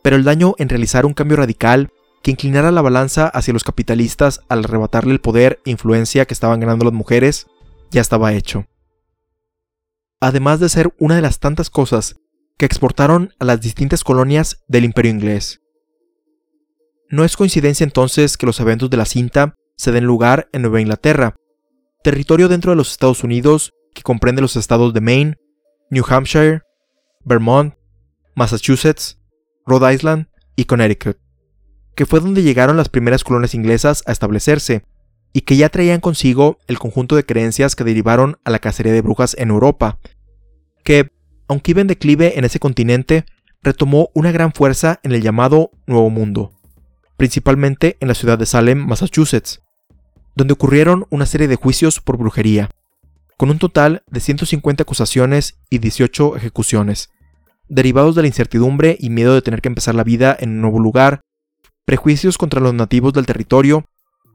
pero 0.00 0.14
el 0.14 0.22
daño 0.22 0.54
en 0.58 0.68
realizar 0.68 1.04
un 1.04 1.12
cambio 1.12 1.36
radical 1.36 1.90
que 2.22 2.30
inclinara 2.30 2.70
la 2.70 2.82
balanza 2.82 3.26
hacia 3.26 3.52
los 3.52 3.64
capitalistas 3.64 4.42
al 4.48 4.60
arrebatarle 4.60 5.12
el 5.12 5.20
poder 5.20 5.58
e 5.66 5.72
influencia 5.72 6.24
que 6.24 6.34
estaban 6.34 6.60
ganando 6.60 6.84
las 6.84 6.94
mujeres 6.94 7.48
ya 7.90 8.00
estaba 8.00 8.32
hecho. 8.32 8.66
Además 10.20 10.60
de 10.60 10.68
ser 10.68 10.94
una 11.00 11.16
de 11.16 11.22
las 11.22 11.40
tantas 11.40 11.68
cosas 11.68 12.14
que 12.56 12.64
exportaron 12.64 13.34
a 13.40 13.44
las 13.44 13.60
distintas 13.60 14.04
colonias 14.04 14.62
del 14.68 14.84
imperio 14.84 15.10
inglés. 15.10 15.62
No 17.10 17.24
es 17.24 17.36
coincidencia 17.36 17.82
entonces 17.82 18.36
que 18.36 18.46
los 18.46 18.60
eventos 18.60 18.88
de 18.88 18.98
la 18.98 19.04
cinta 19.04 19.56
se 19.76 19.90
den 19.90 20.04
lugar 20.04 20.48
en 20.52 20.62
Nueva 20.62 20.80
Inglaterra, 20.80 21.34
territorio 22.04 22.48
dentro 22.48 22.70
de 22.70 22.76
los 22.76 22.92
Estados 22.92 23.24
Unidos 23.24 23.72
que 23.94 24.02
comprende 24.02 24.42
los 24.42 24.56
estados 24.56 24.92
de 24.92 25.00
Maine, 25.00 25.36
New 25.90 26.04
Hampshire, 26.06 26.62
Vermont, 27.24 27.74
Massachusetts, 28.34 29.18
Rhode 29.64 29.94
Island 29.94 30.26
y 30.56 30.66
Connecticut, 30.66 31.16
que 31.94 32.04
fue 32.04 32.20
donde 32.20 32.42
llegaron 32.42 32.76
las 32.76 32.88
primeras 32.88 33.24
colonias 33.24 33.54
inglesas 33.54 34.02
a 34.06 34.12
establecerse, 34.12 34.84
y 35.32 35.40
que 35.42 35.56
ya 35.56 35.68
traían 35.68 36.00
consigo 36.00 36.58
el 36.68 36.78
conjunto 36.78 37.16
de 37.16 37.24
creencias 37.24 37.74
que 37.74 37.84
derivaron 37.84 38.38
a 38.44 38.50
la 38.50 38.60
cacería 38.60 38.92
de 38.92 39.00
brujas 39.00 39.34
en 39.38 39.50
Europa, 39.50 39.98
que, 40.84 41.10
aunque 41.48 41.72
iba 41.72 41.80
en 41.80 41.88
declive 41.88 42.38
en 42.38 42.44
ese 42.44 42.60
continente, 42.60 43.24
retomó 43.62 44.10
una 44.14 44.30
gran 44.30 44.52
fuerza 44.52 45.00
en 45.02 45.12
el 45.12 45.22
llamado 45.22 45.72
Nuevo 45.86 46.08
Mundo, 46.10 46.52
principalmente 47.16 47.96
en 48.00 48.08
la 48.08 48.14
ciudad 48.14 48.38
de 48.38 48.46
Salem, 48.46 48.78
Massachusetts, 48.78 49.62
donde 50.36 50.52
ocurrieron 50.52 51.06
una 51.10 51.26
serie 51.26 51.48
de 51.48 51.56
juicios 51.56 52.00
por 52.00 52.16
brujería, 52.16 52.70
con 53.36 53.50
un 53.50 53.58
total 53.58 54.02
de 54.06 54.20
150 54.20 54.82
acusaciones 54.82 55.58
y 55.70 55.78
18 55.78 56.36
ejecuciones, 56.36 57.10
derivados 57.68 58.14
de 58.14 58.22
la 58.22 58.28
incertidumbre 58.28 58.96
y 58.98 59.10
miedo 59.10 59.34
de 59.34 59.42
tener 59.42 59.60
que 59.60 59.68
empezar 59.68 59.94
la 59.94 60.04
vida 60.04 60.36
en 60.38 60.50
un 60.50 60.60
nuevo 60.60 60.78
lugar, 60.78 61.20
prejuicios 61.84 62.38
contra 62.38 62.60
los 62.60 62.74
nativos 62.74 63.12
del 63.12 63.26
territorio, 63.26 63.84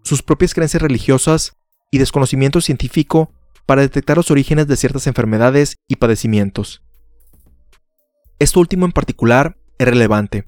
sus 0.04 0.22
propias 0.22 0.54
creencias 0.54 0.82
religiosas 0.82 1.54
y 1.92 1.98
desconocimiento 1.98 2.62
científico 2.62 3.32
para 3.66 3.82
detectar 3.82 4.18
los 4.18 4.32
orígenes 4.32 4.68
de 4.68 4.78
ciertas 4.78 5.08
enfermedades 5.08 5.78
y 5.88 5.98
padecimientos. 5.98 6.82
Esto 8.40 8.60
último 8.60 8.86
en 8.86 8.92
particular 8.92 9.58
es 9.78 9.88
relevante, 9.88 10.48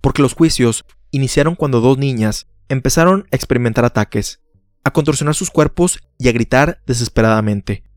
porque 0.00 0.22
los 0.22 0.34
juicios 0.34 0.84
iniciaron 1.10 1.54
cuando 1.54 1.80
dos 1.80 1.98
niñas 1.98 2.46
empezaron 2.68 3.26
a 3.32 3.36
experimentar 3.36 3.84
ataques, 3.84 4.40
a 4.84 4.90
contorsionar 4.90 5.34
sus 5.34 5.50
cuerpos 5.50 6.00
y 6.18 6.28
a 6.28 6.32
gritar 6.32 6.82
desesperadamente. 6.86 7.87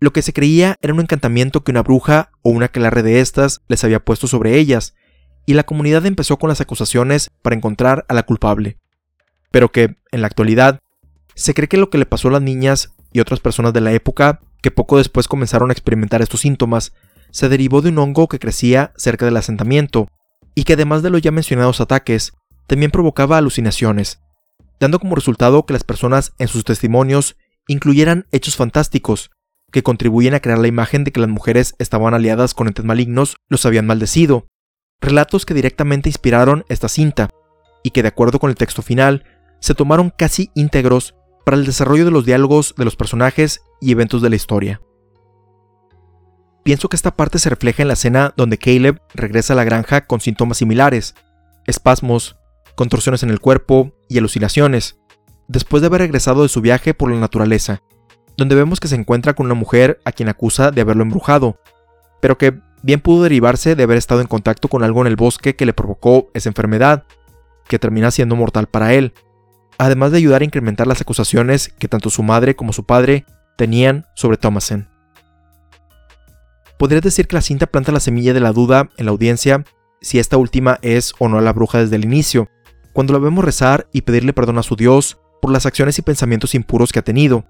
Lo 0.00 0.14
que 0.14 0.22
se 0.22 0.32
creía 0.32 0.76
era 0.80 0.94
un 0.94 1.00
encantamiento 1.00 1.62
que 1.62 1.70
una 1.70 1.82
bruja 1.82 2.30
o 2.40 2.50
una 2.50 2.66
aquelarre 2.66 3.02
de 3.02 3.20
estas 3.20 3.60
les 3.68 3.84
había 3.84 4.02
puesto 4.02 4.26
sobre 4.26 4.56
ellas, 4.56 4.94
y 5.44 5.52
la 5.52 5.64
comunidad 5.64 6.06
empezó 6.06 6.38
con 6.38 6.48
las 6.48 6.62
acusaciones 6.62 7.30
para 7.42 7.54
encontrar 7.54 8.06
a 8.08 8.14
la 8.14 8.22
culpable. 8.22 8.78
Pero 9.50 9.70
que, 9.70 9.96
en 10.10 10.22
la 10.22 10.26
actualidad, 10.26 10.80
se 11.34 11.52
cree 11.52 11.68
que 11.68 11.76
lo 11.76 11.90
que 11.90 11.98
le 11.98 12.06
pasó 12.06 12.28
a 12.28 12.32
las 12.32 12.42
niñas 12.42 12.94
y 13.12 13.20
otras 13.20 13.40
personas 13.40 13.74
de 13.74 13.82
la 13.82 13.92
época, 13.92 14.40
que 14.62 14.70
poco 14.70 14.96
después 14.96 15.28
comenzaron 15.28 15.70
a 15.70 15.72
experimentar 15.72 16.22
estos 16.22 16.40
síntomas, 16.40 16.92
se 17.30 17.48
derivó 17.50 17.82
de 17.82 17.90
un 17.90 17.98
hongo 17.98 18.26
que 18.28 18.38
crecía 18.38 18.92
cerca 18.96 19.26
del 19.26 19.36
asentamiento, 19.36 20.08
y 20.54 20.64
que 20.64 20.74
además 20.74 21.02
de 21.02 21.10
los 21.10 21.20
ya 21.20 21.30
mencionados 21.30 21.80
ataques, 21.80 22.32
también 22.66 22.90
provocaba 22.90 23.36
alucinaciones, 23.36 24.20
dando 24.78 24.98
como 24.98 25.14
resultado 25.14 25.66
que 25.66 25.74
las 25.74 25.84
personas 25.84 26.32
en 26.38 26.48
sus 26.48 26.64
testimonios 26.64 27.36
incluyeran 27.66 28.26
hechos 28.32 28.56
fantásticos, 28.56 29.30
que 29.70 29.82
contribuyen 29.82 30.34
a 30.34 30.40
crear 30.40 30.58
la 30.58 30.68
imagen 30.68 31.04
de 31.04 31.12
que 31.12 31.20
las 31.20 31.28
mujeres 31.28 31.74
estaban 31.78 32.14
aliadas 32.14 32.54
con 32.54 32.66
entes 32.66 32.84
malignos, 32.84 33.36
los 33.48 33.66
habían 33.66 33.86
maldecido, 33.86 34.46
relatos 35.00 35.46
que 35.46 35.54
directamente 35.54 36.08
inspiraron 36.08 36.64
esta 36.68 36.88
cinta, 36.88 37.30
y 37.82 37.90
que 37.90 38.02
de 38.02 38.08
acuerdo 38.08 38.38
con 38.38 38.50
el 38.50 38.56
texto 38.56 38.82
final, 38.82 39.24
se 39.60 39.74
tomaron 39.74 40.10
casi 40.10 40.50
íntegros 40.54 41.14
para 41.44 41.56
el 41.56 41.66
desarrollo 41.66 42.04
de 42.04 42.10
los 42.10 42.26
diálogos 42.26 42.74
de 42.76 42.84
los 42.84 42.96
personajes 42.96 43.62
y 43.80 43.92
eventos 43.92 44.22
de 44.22 44.30
la 44.30 44.36
historia. 44.36 44.80
Pienso 46.62 46.88
que 46.88 46.96
esta 46.96 47.16
parte 47.16 47.38
se 47.38 47.48
refleja 47.48 47.82
en 47.82 47.88
la 47.88 47.94
escena 47.94 48.34
donde 48.36 48.58
Caleb 48.58 49.00
regresa 49.14 49.54
a 49.54 49.56
la 49.56 49.64
granja 49.64 50.06
con 50.06 50.20
síntomas 50.20 50.58
similares, 50.58 51.14
espasmos, 51.66 52.36
contorsiones 52.74 53.22
en 53.22 53.30
el 53.30 53.40
cuerpo 53.40 53.94
y 54.08 54.18
alucinaciones, 54.18 54.98
después 55.48 55.80
de 55.80 55.86
haber 55.86 56.02
regresado 56.02 56.42
de 56.42 56.48
su 56.48 56.60
viaje 56.60 56.94
por 56.94 57.10
la 57.10 57.18
naturaleza, 57.18 57.82
donde 58.40 58.54
vemos 58.54 58.80
que 58.80 58.88
se 58.88 58.96
encuentra 58.96 59.34
con 59.34 59.46
una 59.46 59.54
mujer 59.54 60.00
a 60.06 60.12
quien 60.12 60.30
acusa 60.30 60.70
de 60.70 60.80
haberlo 60.80 61.02
embrujado, 61.02 61.60
pero 62.20 62.38
que 62.38 62.58
bien 62.82 63.00
pudo 63.00 63.24
derivarse 63.24 63.76
de 63.76 63.82
haber 63.82 63.98
estado 63.98 64.22
en 64.22 64.26
contacto 64.26 64.68
con 64.68 64.82
algo 64.82 65.02
en 65.02 65.08
el 65.08 65.16
bosque 65.16 65.54
que 65.54 65.66
le 65.66 65.74
provocó 65.74 66.30
esa 66.32 66.48
enfermedad, 66.48 67.04
que 67.68 67.78
termina 67.78 68.10
siendo 68.10 68.36
mortal 68.36 68.66
para 68.66 68.94
él, 68.94 69.12
además 69.76 70.10
de 70.10 70.16
ayudar 70.16 70.40
a 70.40 70.46
incrementar 70.46 70.86
las 70.86 71.02
acusaciones 71.02 71.68
que 71.78 71.86
tanto 71.86 72.08
su 72.08 72.22
madre 72.22 72.56
como 72.56 72.72
su 72.72 72.84
padre 72.84 73.26
tenían 73.56 74.06
sobre 74.14 74.38
Thomasen. 74.38 74.88
Podrías 76.78 77.02
decir 77.02 77.28
que 77.28 77.36
la 77.36 77.42
cinta 77.42 77.66
planta 77.66 77.92
la 77.92 78.00
semilla 78.00 78.32
de 78.32 78.40
la 78.40 78.52
duda 78.52 78.88
en 78.96 79.04
la 79.04 79.10
audiencia 79.10 79.64
si 80.00 80.18
esta 80.18 80.38
última 80.38 80.78
es 80.80 81.12
o 81.18 81.28
no 81.28 81.42
la 81.42 81.52
bruja 81.52 81.76
desde 81.76 81.96
el 81.96 82.06
inicio, 82.06 82.48
cuando 82.94 83.12
la 83.12 83.18
vemos 83.18 83.44
rezar 83.44 83.86
y 83.92 84.00
pedirle 84.00 84.32
perdón 84.32 84.56
a 84.56 84.62
su 84.62 84.76
Dios 84.76 85.18
por 85.42 85.52
las 85.52 85.66
acciones 85.66 85.98
y 85.98 86.02
pensamientos 86.02 86.54
impuros 86.54 86.90
que 86.90 87.00
ha 87.00 87.04
tenido, 87.04 87.44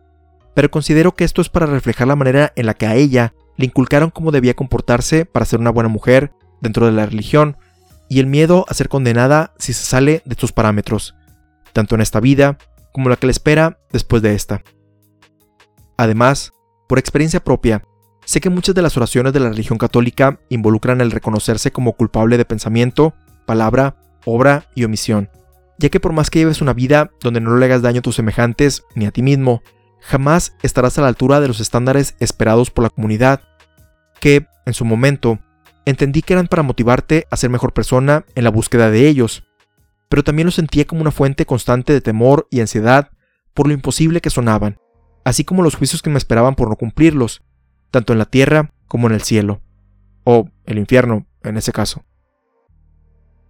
pero 0.55 0.70
considero 0.70 1.14
que 1.14 1.24
esto 1.24 1.40
es 1.40 1.48
para 1.48 1.66
reflejar 1.66 2.09
la 2.09 2.16
manera 2.16 2.53
en 2.57 2.66
la 2.66 2.74
que 2.74 2.86
a 2.86 2.94
ella 2.94 3.34
le 3.57 3.66
inculcaron 3.66 4.11
cómo 4.11 4.30
debía 4.30 4.55
comportarse 4.55 5.24
para 5.24 5.44
ser 5.44 5.61
una 5.61 5.70
buena 5.70 5.88
mujer 5.88 6.32
dentro 6.61 6.86
de 6.86 6.92
la 6.92 7.07
religión, 7.07 7.57
y 8.09 8.18
el 8.18 8.26
miedo 8.26 8.64
a 8.68 8.74
ser 8.74 8.88
condenada 8.88 9.55
si 9.59 9.72
se 9.72 9.84
sale 9.84 10.22
de 10.24 10.34
sus 10.34 10.53
parámetros, 10.53 11.14
tanto 11.72 11.94
en 11.94 12.01
esta 12.01 12.20
vida 12.20 12.59
como 12.92 13.09
la 13.09 13.16
que 13.16 13.26
le 13.26 13.30
espera 13.30 13.78
después 13.92 14.20
de 14.20 14.34
esta. 14.34 14.62
Además, 15.96 16.53
por 16.88 16.98
experiencia 16.98 17.44
propia, 17.44 17.84
Sé 18.30 18.40
que 18.40 18.48
muchas 18.48 18.76
de 18.76 18.82
las 18.82 18.96
oraciones 18.96 19.32
de 19.32 19.40
la 19.40 19.48
religión 19.48 19.76
católica 19.76 20.38
involucran 20.51 21.01
el 21.01 21.11
reconocerse 21.11 21.72
como 21.72 21.94
culpable 21.94 22.36
de 22.36 22.44
pensamiento, 22.44 23.12
palabra, 23.44 23.96
obra 24.24 24.66
y 24.76 24.84
omisión, 24.84 25.30
ya 25.78 25.88
que 25.88 25.98
por 25.98 26.12
más 26.12 26.30
que 26.30 26.38
lleves 26.38 26.62
una 26.62 26.72
vida 26.72 27.11
donde 27.20 27.40
no 27.40 27.57
le 27.57 27.66
hagas 27.66 27.82
daño 27.82 27.98
a 27.98 28.03
tus 28.03 28.14
semejantes 28.14 28.84
ni 28.94 29.07
a 29.07 29.11
ti 29.11 29.22
mismo, 29.22 29.62
jamás 30.01 30.57
estarás 30.62 30.98
a 30.98 31.03
la 31.03 31.09
altura 31.09 31.40
de 31.40 31.48
los 31.48 31.61
estándares 31.61 32.16
esperados 32.20 32.70
por 32.70 32.84
la 32.84 32.90
comunidad, 32.90 33.42
que, 34.20 34.46
en 34.66 34.74
su 34.74 34.84
momento, 34.84 35.38
entendí 35.84 36.22
que 36.22 36.34
eran 36.34 36.46
para 36.46 36.62
motivarte 36.62 37.26
a 37.30 37.36
ser 37.36 37.51
mejor 37.51 37.72
persona 37.72 38.24
en 38.34 38.44
la 38.44 38.51
búsqueda 38.51 38.90
de 38.90 39.09
ellos, 39.09 39.44
pero 40.09 40.24
también 40.24 40.46
lo 40.46 40.53
sentía 40.53 40.86
como 40.86 41.01
una 41.01 41.11
fuente 41.11 41.46
constante 41.46 41.92
de 41.92 42.01
temor 42.01 42.46
y 42.51 42.61
ansiedad 42.61 43.11
por 43.55 43.66
lo 43.66 43.72
imposible 43.72 44.20
que 44.20 44.30
sonaban, 44.30 44.78
así 45.24 45.44
como 45.44 45.62
los 45.62 45.76
juicios 45.76 46.03
que 46.03 46.11
me 46.11 46.18
esperaban 46.18 46.55
por 46.55 46.68
no 46.68 46.76
cumplirlos, 46.76 47.42
tanto 47.90 48.12
en 48.12 48.18
la 48.18 48.26
tierra 48.26 48.72
como 48.86 49.07
en 49.07 49.14
el 49.14 49.22
cielo, 49.22 49.62
o 50.24 50.48
el 50.66 50.78
infierno 50.78 51.26
en 51.42 51.57
ese 51.57 51.72
caso. 51.72 52.05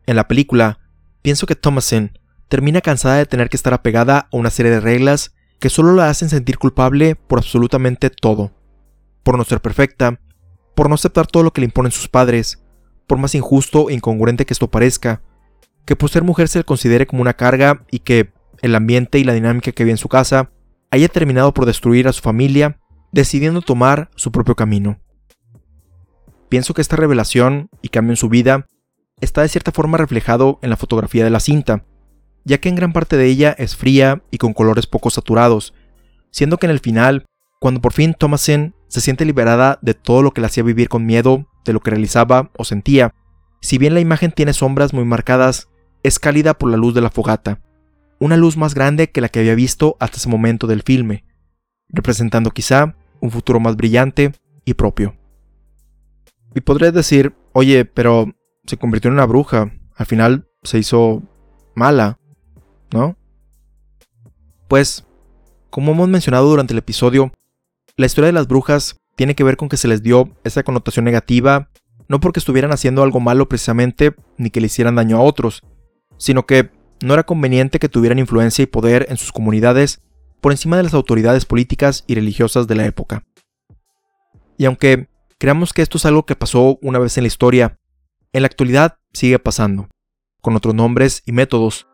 En 0.06 0.16
la 0.16 0.28
película, 0.28 0.80
pienso 1.22 1.46
que 1.46 1.56
Thomasin 1.56 2.18
termina 2.48 2.80
cansada 2.80 3.16
de 3.16 3.26
tener 3.26 3.48
que 3.48 3.56
estar 3.56 3.72
apegada 3.72 4.28
a 4.32 4.36
una 4.36 4.50
serie 4.50 4.72
de 4.72 4.80
reglas 4.80 5.34
que 5.60 5.70
solo 5.70 5.92
la 5.92 6.08
hacen 6.08 6.30
sentir 6.30 6.58
culpable 6.58 7.14
por 7.14 7.38
absolutamente 7.38 8.10
todo, 8.10 8.50
por 9.22 9.36
no 9.36 9.44
ser 9.44 9.60
perfecta, 9.60 10.18
por 10.74 10.88
no 10.88 10.94
aceptar 10.94 11.26
todo 11.26 11.42
lo 11.42 11.52
que 11.52 11.60
le 11.60 11.66
imponen 11.66 11.92
sus 11.92 12.08
padres, 12.08 12.64
por 13.06 13.18
más 13.18 13.34
injusto 13.34 13.90
e 13.90 13.94
incongruente 13.94 14.46
que 14.46 14.54
esto 14.54 14.70
parezca, 14.70 15.22
que 15.84 15.96
por 15.96 16.08
ser 16.08 16.24
mujer 16.24 16.48
se 16.48 16.58
le 16.58 16.64
considere 16.64 17.06
como 17.06 17.22
una 17.22 17.34
carga 17.34 17.84
y 17.90 18.00
que 18.00 18.32
el 18.62 18.74
ambiente 18.74 19.18
y 19.18 19.24
la 19.24 19.34
dinámica 19.34 19.72
que 19.72 19.84
vive 19.84 19.92
en 19.92 19.98
su 19.98 20.08
casa 20.08 20.50
haya 20.90 21.08
terminado 21.08 21.52
por 21.52 21.66
destruir 21.66 22.08
a 22.08 22.12
su 22.12 22.22
familia 22.22 22.78
decidiendo 23.12 23.60
tomar 23.60 24.10
su 24.16 24.32
propio 24.32 24.54
camino. 24.54 24.98
Pienso 26.48 26.74
que 26.74 26.80
esta 26.80 26.96
revelación 26.96 27.68
y 27.82 27.88
cambio 27.88 28.12
en 28.12 28.16
su 28.16 28.28
vida 28.28 28.66
está 29.20 29.42
de 29.42 29.48
cierta 29.48 29.72
forma 29.72 29.98
reflejado 29.98 30.58
en 30.62 30.70
la 30.70 30.76
fotografía 30.76 31.24
de 31.24 31.30
la 31.30 31.40
cinta, 31.40 31.84
ya 32.44 32.58
que 32.58 32.68
en 32.68 32.74
gran 32.74 32.92
parte 32.92 33.16
de 33.16 33.26
ella 33.26 33.54
es 33.58 33.76
fría 33.76 34.22
y 34.30 34.38
con 34.38 34.52
colores 34.52 34.86
poco 34.86 35.10
saturados, 35.10 35.74
siendo 36.30 36.58
que 36.58 36.66
en 36.66 36.72
el 36.72 36.80
final, 36.80 37.26
cuando 37.60 37.80
por 37.80 37.92
fin 37.92 38.14
Thomasin 38.14 38.74
se 38.88 39.00
siente 39.00 39.24
liberada 39.24 39.78
de 39.82 39.94
todo 39.94 40.22
lo 40.22 40.32
que 40.32 40.40
le 40.40 40.46
hacía 40.46 40.62
vivir 40.62 40.88
con 40.88 41.06
miedo 41.06 41.46
de 41.64 41.72
lo 41.72 41.80
que 41.80 41.90
realizaba 41.90 42.50
o 42.56 42.64
sentía, 42.64 43.14
si 43.60 43.78
bien 43.78 43.94
la 43.94 44.00
imagen 44.00 44.32
tiene 44.32 44.52
sombras 44.52 44.94
muy 44.94 45.04
marcadas, 45.04 45.68
es 46.02 46.18
cálida 46.18 46.54
por 46.54 46.70
la 46.70 46.76
luz 46.76 46.94
de 46.94 47.02
la 47.02 47.10
fogata, 47.10 47.60
una 48.18 48.36
luz 48.36 48.56
más 48.56 48.74
grande 48.74 49.10
que 49.10 49.20
la 49.20 49.28
que 49.28 49.40
había 49.40 49.54
visto 49.54 49.96
hasta 50.00 50.16
ese 50.16 50.28
momento 50.28 50.66
del 50.66 50.82
filme, 50.82 51.24
representando 51.88 52.50
quizá 52.50 52.96
un 53.20 53.30
futuro 53.30 53.60
más 53.60 53.76
brillante 53.76 54.32
y 54.64 54.74
propio. 54.74 55.16
Y 56.54 56.60
podrías 56.60 56.94
decir, 56.94 57.34
oye, 57.52 57.84
pero 57.84 58.32
se 58.64 58.76
convirtió 58.76 59.08
en 59.08 59.14
una 59.14 59.26
bruja, 59.26 59.72
al 59.96 60.06
final 60.06 60.48
se 60.62 60.78
hizo 60.78 61.22
mala, 61.74 62.19
¿no? 62.92 63.16
Pues, 64.68 65.04
como 65.70 65.92
hemos 65.92 66.08
mencionado 66.08 66.48
durante 66.48 66.72
el 66.72 66.78
episodio, 66.78 67.32
la 67.96 68.06
historia 68.06 68.26
de 68.26 68.32
las 68.32 68.48
brujas 68.48 68.96
tiene 69.16 69.34
que 69.34 69.44
ver 69.44 69.56
con 69.56 69.68
que 69.68 69.76
se 69.76 69.88
les 69.88 70.02
dio 70.02 70.30
esa 70.44 70.62
connotación 70.62 71.04
negativa, 71.04 71.70
no 72.08 72.20
porque 72.20 72.40
estuvieran 72.40 72.72
haciendo 72.72 73.02
algo 73.02 73.20
malo 73.20 73.48
precisamente, 73.48 74.14
ni 74.36 74.50
que 74.50 74.60
le 74.60 74.66
hicieran 74.66 74.94
daño 74.94 75.18
a 75.18 75.22
otros, 75.22 75.62
sino 76.16 76.46
que 76.46 76.70
no 77.02 77.14
era 77.14 77.24
conveniente 77.24 77.78
que 77.78 77.88
tuvieran 77.88 78.18
influencia 78.18 78.62
y 78.62 78.66
poder 78.66 79.06
en 79.08 79.16
sus 79.16 79.32
comunidades 79.32 80.00
por 80.40 80.52
encima 80.52 80.76
de 80.76 80.82
las 80.82 80.94
autoridades 80.94 81.44
políticas 81.44 82.04
y 82.06 82.14
religiosas 82.14 82.66
de 82.66 82.74
la 82.74 82.86
época. 82.86 83.24
Y 84.56 84.64
aunque 84.64 85.08
creamos 85.38 85.72
que 85.72 85.82
esto 85.82 85.98
es 85.98 86.06
algo 86.06 86.24
que 86.24 86.36
pasó 86.36 86.78
una 86.82 86.98
vez 86.98 87.16
en 87.16 87.24
la 87.24 87.28
historia, 87.28 87.78
en 88.32 88.42
la 88.42 88.46
actualidad 88.46 88.98
sigue 89.12 89.38
pasando, 89.38 89.88
con 90.40 90.56
otros 90.56 90.74
nombres 90.74 91.22
y 91.26 91.32
métodos, 91.32 91.86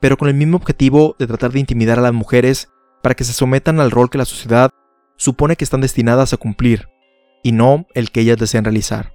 pero 0.00 0.16
con 0.16 0.28
el 0.28 0.34
mismo 0.34 0.56
objetivo 0.56 1.16
de 1.18 1.26
tratar 1.26 1.52
de 1.52 1.60
intimidar 1.60 1.98
a 1.98 2.02
las 2.02 2.12
mujeres 2.12 2.68
para 3.02 3.14
que 3.14 3.24
se 3.24 3.32
sometan 3.32 3.80
al 3.80 3.90
rol 3.90 4.10
que 4.10 4.18
la 4.18 4.24
sociedad 4.24 4.70
supone 5.16 5.56
que 5.56 5.64
están 5.64 5.80
destinadas 5.80 6.32
a 6.32 6.36
cumplir, 6.36 6.88
y 7.42 7.52
no 7.52 7.86
el 7.94 8.10
que 8.10 8.20
ellas 8.20 8.38
desean 8.38 8.64
realizar. 8.64 9.12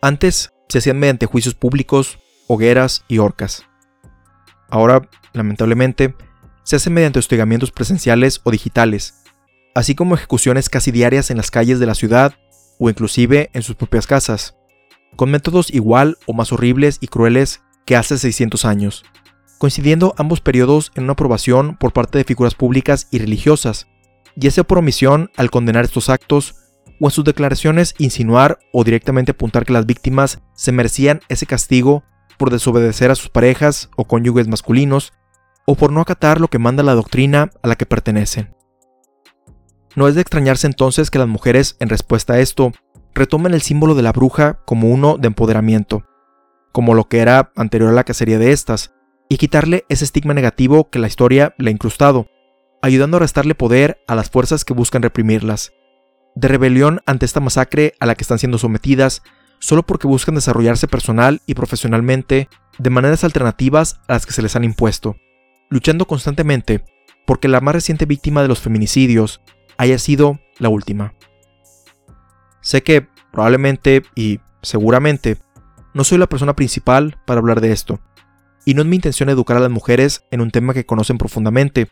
Antes 0.00 0.50
se 0.68 0.78
hacían 0.78 0.98
mediante 0.98 1.26
juicios 1.26 1.54
públicos, 1.54 2.18
hogueras 2.46 3.04
y 3.08 3.18
horcas. 3.18 3.64
Ahora, 4.70 5.08
lamentablemente, 5.32 6.14
se 6.62 6.76
hace 6.76 6.90
mediante 6.90 7.18
hostigamientos 7.18 7.70
presenciales 7.70 8.40
o 8.44 8.50
digitales, 8.50 9.22
así 9.74 9.94
como 9.94 10.14
ejecuciones 10.14 10.68
casi 10.68 10.90
diarias 10.90 11.30
en 11.30 11.36
las 11.36 11.50
calles 11.50 11.80
de 11.80 11.86
la 11.86 11.94
ciudad 11.94 12.34
o 12.78 12.90
inclusive 12.90 13.50
en 13.52 13.62
sus 13.62 13.76
propias 13.76 14.06
casas, 14.06 14.54
con 15.16 15.30
métodos 15.30 15.72
igual 15.72 16.18
o 16.26 16.32
más 16.32 16.52
horribles 16.52 16.98
y 17.00 17.08
crueles 17.08 17.62
que 17.86 17.96
hace 17.96 18.18
600 18.18 18.64
años, 18.64 19.04
coincidiendo 19.58 20.14
ambos 20.16 20.40
periodos 20.40 20.92
en 20.94 21.04
una 21.04 21.12
aprobación 21.12 21.76
por 21.76 21.92
parte 21.92 22.18
de 22.18 22.24
figuras 22.24 22.54
públicas 22.54 23.08
y 23.10 23.18
religiosas, 23.18 23.88
ya 24.36 24.50
sea 24.50 24.64
por 24.64 24.78
omisión 24.78 25.30
al 25.36 25.50
condenar 25.50 25.84
estos 25.84 26.08
actos 26.08 26.54
o 27.00 27.06
en 27.06 27.10
sus 27.10 27.24
declaraciones 27.24 27.94
insinuar 27.98 28.58
o 28.72 28.84
directamente 28.84 29.32
apuntar 29.32 29.64
que 29.64 29.72
las 29.72 29.86
víctimas 29.86 30.40
se 30.54 30.72
merecían 30.72 31.20
ese 31.28 31.46
castigo 31.46 32.04
por 32.38 32.50
desobedecer 32.50 33.10
a 33.10 33.16
sus 33.16 33.28
parejas 33.28 33.90
o 33.96 34.04
cónyuges 34.04 34.48
masculinos 34.48 35.12
o 35.66 35.74
por 35.74 35.92
no 35.92 36.00
acatar 36.00 36.40
lo 36.40 36.48
que 36.48 36.58
manda 36.58 36.82
la 36.82 36.94
doctrina 36.94 37.50
a 37.62 37.68
la 37.68 37.76
que 37.76 37.86
pertenecen. 37.86 38.54
No 39.96 40.06
es 40.06 40.14
de 40.14 40.20
extrañarse 40.20 40.66
entonces 40.66 41.10
que 41.10 41.18
las 41.18 41.28
mujeres, 41.28 41.76
en 41.80 41.88
respuesta 41.88 42.34
a 42.34 42.38
esto, 42.38 42.72
retomen 43.14 43.52
el 43.52 43.62
símbolo 43.62 43.94
de 43.94 44.02
la 44.02 44.12
bruja 44.12 44.60
como 44.64 44.88
uno 44.88 45.18
de 45.18 45.26
empoderamiento, 45.26 46.04
como 46.72 46.94
lo 46.94 47.08
que 47.08 47.18
era 47.18 47.52
anterior 47.56 47.90
a 47.90 47.94
la 47.94 48.04
cacería 48.04 48.38
de 48.38 48.52
estas, 48.52 48.92
y 49.28 49.36
quitarle 49.36 49.84
ese 49.88 50.04
estigma 50.04 50.34
negativo 50.34 50.90
que 50.90 50.98
la 50.98 51.06
historia 51.06 51.54
le 51.58 51.70
ha 51.70 51.72
incrustado, 51.72 52.28
ayudando 52.82 53.16
a 53.16 53.20
restarle 53.20 53.54
poder 53.54 54.02
a 54.06 54.14
las 54.14 54.30
fuerzas 54.30 54.64
que 54.64 54.74
buscan 54.74 55.02
reprimirlas, 55.02 55.72
de 56.34 56.48
rebelión 56.48 57.00
ante 57.06 57.26
esta 57.26 57.40
masacre 57.40 57.94
a 58.00 58.06
la 58.06 58.14
que 58.14 58.22
están 58.22 58.38
siendo 58.38 58.58
sometidas 58.58 59.22
solo 59.58 59.82
porque 59.82 60.06
buscan 60.06 60.36
desarrollarse 60.36 60.86
personal 60.86 61.42
y 61.46 61.54
profesionalmente 61.54 62.48
de 62.78 62.90
maneras 62.90 63.24
alternativas 63.24 64.00
a 64.06 64.14
las 64.14 64.24
que 64.24 64.32
se 64.32 64.42
les 64.42 64.54
han 64.54 64.64
impuesto, 64.64 65.16
luchando 65.68 66.06
constantemente 66.06 66.84
porque 67.26 67.48
la 67.48 67.60
más 67.60 67.74
reciente 67.74 68.06
víctima 68.06 68.40
de 68.40 68.48
los 68.48 68.60
feminicidios 68.60 69.42
haya 69.76 69.98
sido 69.98 70.40
la 70.58 70.70
última. 70.70 71.14
Sé 72.62 72.82
que 72.82 73.06
probablemente 73.32 74.02
y 74.14 74.40
seguramente 74.62 75.36
no 75.92 76.04
soy 76.04 76.18
la 76.18 76.28
persona 76.28 76.54
principal 76.56 77.18
para 77.26 77.40
hablar 77.40 77.60
de 77.60 77.72
esto, 77.72 78.00
y 78.68 78.74
no 78.74 78.82
es 78.82 78.86
mi 78.86 78.96
intención 78.96 79.30
educar 79.30 79.56
a 79.56 79.60
las 79.60 79.70
mujeres 79.70 80.24
en 80.30 80.42
un 80.42 80.50
tema 80.50 80.74
que 80.74 80.84
conocen 80.84 81.16
profundamente, 81.16 81.88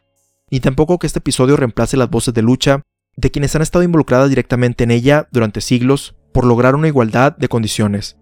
ni 0.51 0.61
tampoco 0.61 0.99
que 0.99 1.07
este 1.07 1.21
episodio 1.21 1.57
reemplace 1.57 1.97
las 1.97 2.11
voces 2.11 2.35
de 2.35 2.43
lucha 2.43 2.83
de 3.17 3.31
quienes 3.31 3.57
han 3.57 3.63
estado 3.63 3.83
involucradas 3.83 4.29
directamente 4.29 4.85
en 4.85 4.91
ella 4.91 5.27
durante 5.33 5.63
siglos 5.63 6.17
por 6.35 6.45
lograr 6.45 6.75
una 6.75 6.89
igualdad 6.89 7.35
de 7.35 7.49
condiciones, 7.49 8.19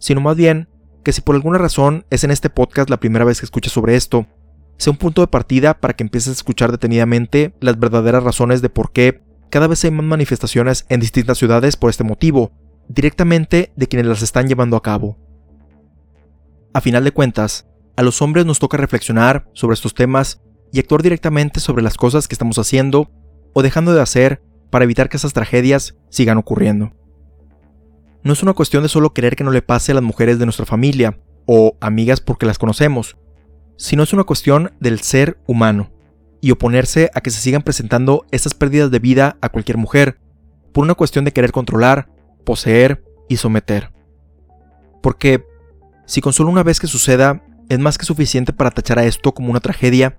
sino 0.00 0.20
más 0.20 0.34
bien 0.34 0.68
que 1.04 1.12
si 1.12 1.20
por 1.20 1.36
alguna 1.36 1.56
razón 1.56 2.04
es 2.10 2.24
en 2.24 2.32
este 2.32 2.50
podcast 2.50 2.90
la 2.90 2.98
primera 2.98 3.24
vez 3.24 3.38
que 3.38 3.46
escuchas 3.46 3.72
sobre 3.72 3.94
esto, 3.94 4.26
sea 4.76 4.90
un 4.90 4.96
punto 4.96 5.20
de 5.20 5.28
partida 5.28 5.74
para 5.74 5.94
que 5.94 6.02
empieces 6.02 6.30
a 6.30 6.32
escuchar 6.32 6.72
detenidamente 6.72 7.54
las 7.60 7.78
verdaderas 7.78 8.24
razones 8.24 8.60
de 8.60 8.70
por 8.70 8.90
qué 8.90 9.22
cada 9.50 9.68
vez 9.68 9.84
hay 9.84 9.92
más 9.92 10.04
manifestaciones 10.04 10.84
en 10.88 10.98
distintas 10.98 11.38
ciudades 11.38 11.76
por 11.76 11.90
este 11.90 12.02
motivo, 12.02 12.50
directamente 12.88 13.72
de 13.76 13.86
quienes 13.86 14.08
las 14.08 14.22
están 14.22 14.48
llevando 14.48 14.76
a 14.76 14.82
cabo. 14.82 15.16
A 16.72 16.80
final 16.80 17.04
de 17.04 17.12
cuentas, 17.12 17.68
a 17.96 18.02
los 18.02 18.22
hombres 18.22 18.46
nos 18.46 18.58
toca 18.58 18.76
reflexionar 18.76 19.48
sobre 19.52 19.74
estos 19.74 19.94
temas 19.94 20.40
y 20.72 20.80
actuar 20.80 21.02
directamente 21.02 21.60
sobre 21.60 21.82
las 21.82 21.96
cosas 21.96 22.26
que 22.26 22.34
estamos 22.34 22.58
haciendo 22.58 23.10
o 23.52 23.62
dejando 23.62 23.94
de 23.94 24.00
hacer 24.00 24.42
para 24.70 24.84
evitar 24.84 25.08
que 25.08 25.16
esas 25.16 25.32
tragedias 25.32 25.96
sigan 26.10 26.38
ocurriendo. 26.38 26.92
No 28.24 28.32
es 28.32 28.42
una 28.42 28.54
cuestión 28.54 28.82
de 28.82 28.88
solo 28.88 29.12
querer 29.12 29.36
que 29.36 29.44
no 29.44 29.50
le 29.50 29.62
pase 29.62 29.92
a 29.92 29.94
las 29.94 30.02
mujeres 30.02 30.38
de 30.38 30.46
nuestra 30.46 30.66
familia 30.66 31.18
o 31.46 31.76
amigas 31.80 32.20
porque 32.20 32.46
las 32.46 32.58
conocemos, 32.58 33.16
sino 33.76 34.02
es 34.02 34.12
una 34.12 34.24
cuestión 34.24 34.72
del 34.80 35.00
ser 35.00 35.38
humano 35.46 35.92
y 36.40 36.50
oponerse 36.50 37.10
a 37.14 37.20
que 37.20 37.30
se 37.30 37.40
sigan 37.40 37.62
presentando 37.62 38.26
estas 38.30 38.54
pérdidas 38.54 38.90
de 38.90 38.98
vida 38.98 39.36
a 39.40 39.50
cualquier 39.50 39.78
mujer, 39.78 40.18
por 40.72 40.84
una 40.84 40.94
cuestión 40.94 41.24
de 41.24 41.32
querer 41.32 41.52
controlar, 41.52 42.08
poseer 42.44 43.04
y 43.28 43.36
someter. 43.36 43.92
Porque, 45.02 45.44
si 46.06 46.20
con 46.20 46.32
solo 46.32 46.50
una 46.50 46.62
vez 46.62 46.80
que 46.80 46.86
suceda 46.86 47.44
es 47.68 47.78
más 47.78 47.98
que 47.98 48.06
suficiente 48.06 48.52
para 48.52 48.70
tachar 48.70 48.98
a 48.98 49.04
esto 49.04 49.32
como 49.32 49.50
una 49.50 49.60
tragedia, 49.60 50.18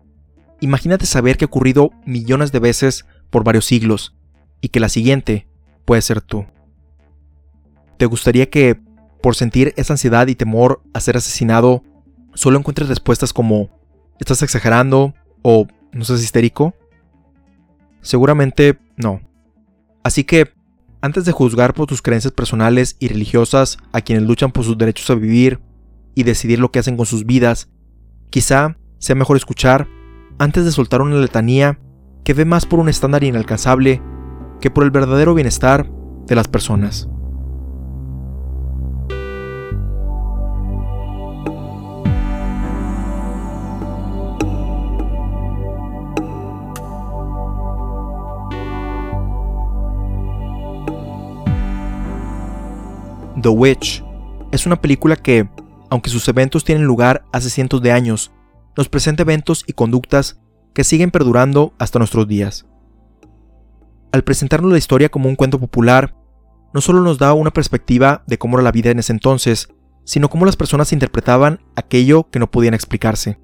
imagínate 0.59 1.05
saber 1.05 1.37
que 1.37 1.45
ha 1.45 1.47
ocurrido 1.47 1.91
millones 2.05 2.51
de 2.51 2.59
veces 2.59 3.05
por 3.29 3.43
varios 3.43 3.65
siglos, 3.65 4.15
y 4.61 4.69
que 4.69 4.79
la 4.79 4.89
siguiente 4.89 5.47
puede 5.85 6.01
ser 6.01 6.21
tú. 6.21 6.45
¿Te 7.97 8.05
gustaría 8.05 8.49
que, 8.49 8.79
por 9.21 9.35
sentir 9.35 9.73
esa 9.77 9.93
ansiedad 9.93 10.27
y 10.27 10.35
temor 10.35 10.81
a 10.93 10.99
ser 10.99 11.17
asesinado, 11.17 11.83
solo 12.33 12.57
encuentres 12.57 12.89
respuestas 12.89 13.33
como 13.33 13.69
¿estás 14.19 14.41
exagerando? 14.41 15.13
o 15.47 15.67
¿no 15.91 16.03
seas 16.03 16.23
histérico? 16.23 16.73
Seguramente 18.01 18.79
no. 18.97 19.21
Así 20.03 20.23
que, 20.23 20.51
antes 21.01 21.25
de 21.25 21.31
juzgar 21.31 21.75
por 21.75 21.85
tus 21.85 22.01
creencias 22.01 22.33
personales 22.33 22.95
y 22.99 23.09
religiosas 23.09 23.77
a 23.91 24.01
quienes 24.01 24.23
luchan 24.23 24.51
por 24.51 24.63
sus 24.63 24.77
derechos 24.77 25.07
a 25.11 25.15
vivir 25.15 25.59
y 26.15 26.23
decidir 26.23 26.59
lo 26.59 26.71
que 26.71 26.79
hacen 26.79 26.97
con 26.97 27.05
sus 27.05 27.25
vidas, 27.25 27.69
quizá 28.29 28.77
sea 28.97 29.15
mejor 29.15 29.37
escuchar, 29.37 29.87
antes 30.39 30.65
de 30.65 30.71
soltar 30.71 31.01
una 31.01 31.17
letanía 31.17 31.79
que 32.23 32.33
ve 32.33 32.45
más 32.45 32.65
por 32.65 32.79
un 32.79 32.89
estándar 32.89 33.23
inalcanzable 33.23 34.01
que 34.59 34.71
por 34.71 34.83
el 34.83 34.91
verdadero 34.91 35.35
bienestar 35.35 35.89
de 36.25 36.35
las 36.35 36.47
personas. 36.47 37.07
The 53.45 53.49
Witch 53.49 54.03
es 54.51 54.65
una 54.65 54.81
película 54.81 55.15
que, 55.15 55.47
aunque 55.95 56.09
sus 56.09 56.27
eventos 56.27 56.65
tienen 56.65 56.83
lugar 56.83 57.23
hace 57.31 57.49
cientos 57.49 57.81
de 57.81 57.93
años, 57.93 58.33
nos 58.75 58.89
presenta 58.89 59.23
eventos 59.23 59.63
y 59.65 59.71
conductas 59.71 60.41
que 60.73 60.83
siguen 60.83 61.09
perdurando 61.09 61.73
hasta 61.79 61.99
nuestros 61.99 62.27
días. 62.27 62.65
Al 64.11 64.25
presentarnos 64.25 64.73
la 64.73 64.77
historia 64.77 65.07
como 65.07 65.29
un 65.29 65.37
cuento 65.37 65.57
popular, 65.57 66.13
no 66.73 66.81
solo 66.81 66.99
nos 66.99 67.17
da 67.17 67.33
una 67.33 67.51
perspectiva 67.51 68.25
de 68.27 68.37
cómo 68.37 68.57
era 68.57 68.63
la 68.65 68.73
vida 68.73 68.91
en 68.91 68.99
ese 68.99 69.13
entonces, 69.13 69.69
sino 70.03 70.29
cómo 70.29 70.45
las 70.45 70.57
personas 70.57 70.91
interpretaban 70.91 71.61
aquello 71.77 72.29
que 72.29 72.39
no 72.39 72.51
podían 72.51 72.73
explicarse, 72.73 73.39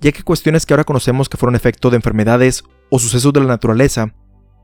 ya 0.00 0.12
que 0.12 0.22
cuestiones 0.22 0.66
que 0.66 0.72
ahora 0.72 0.84
conocemos 0.84 1.28
que 1.28 1.38
fueron 1.38 1.56
efecto 1.56 1.90
de 1.90 1.96
enfermedades 1.96 2.62
o 2.88 3.00
sucesos 3.00 3.32
de 3.32 3.40
la 3.40 3.46
naturaleza, 3.46 4.14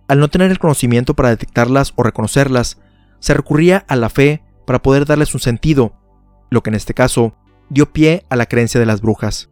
al 0.07 0.20
no 0.20 0.29
tener 0.29 0.53
el 0.53 0.61
conocimiento 0.61 1.14
para 1.14 1.31
detectarlas 1.31 1.93
o 1.97 2.05
reconocerlas, 2.05 2.79
se 3.18 3.35
recurría 3.35 3.85
a 3.89 3.97
la 3.97 4.11
fe 4.11 4.45
para 4.64 4.81
poder 4.81 5.07
darles 5.07 5.35
un 5.35 5.41
sentido, 5.41 6.05
lo 6.51 6.62
que 6.62 6.70
en 6.70 6.74
este 6.74 6.94
caso 6.94 7.34
dio 7.68 7.92
pie 7.92 8.24
a 8.28 8.36
la 8.36 8.47
creencia 8.47 8.80
de 8.80 8.86
las 8.86 9.01
brujas. 9.01 9.51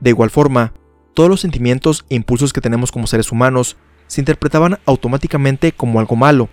De 0.00 0.10
igual 0.10 0.30
forma, 0.30 0.72
todos 1.14 1.28
los 1.28 1.40
sentimientos 1.40 2.04
e 2.08 2.14
impulsos 2.14 2.52
que 2.52 2.60
tenemos 2.60 2.92
como 2.92 3.06
seres 3.06 3.32
humanos 3.32 3.76
se 4.06 4.20
interpretaban 4.20 4.78
automáticamente 4.86 5.72
como 5.72 6.00
algo 6.00 6.16
malo, 6.16 6.48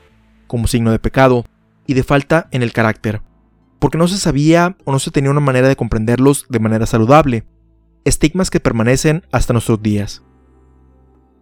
como 0.48 0.68
signo 0.68 0.92
de 0.92 1.00
pecado 1.00 1.46
y 1.86 1.94
de 1.94 2.04
falta 2.04 2.50
en 2.52 2.64
el 2.64 2.74
carácter, 2.74 3.22
porque 3.80 3.98
no 3.98 4.08
se 4.08 4.18
sabía 4.18 4.78
o 4.84 4.92
no 4.92 5.00
se 5.00 5.12
tenía 5.12 5.32
una 5.32 5.40
manera 5.40 5.68
de 5.68 5.76
comprenderlos 5.76 6.46
de 6.50 6.60
manera 6.60 6.86
saludable, 6.86 7.46
estigmas 8.04 8.50
que 8.50 8.60
permanecen 8.60 9.24
hasta 9.32 9.54
nuestros 9.54 9.82
días. 9.82 10.24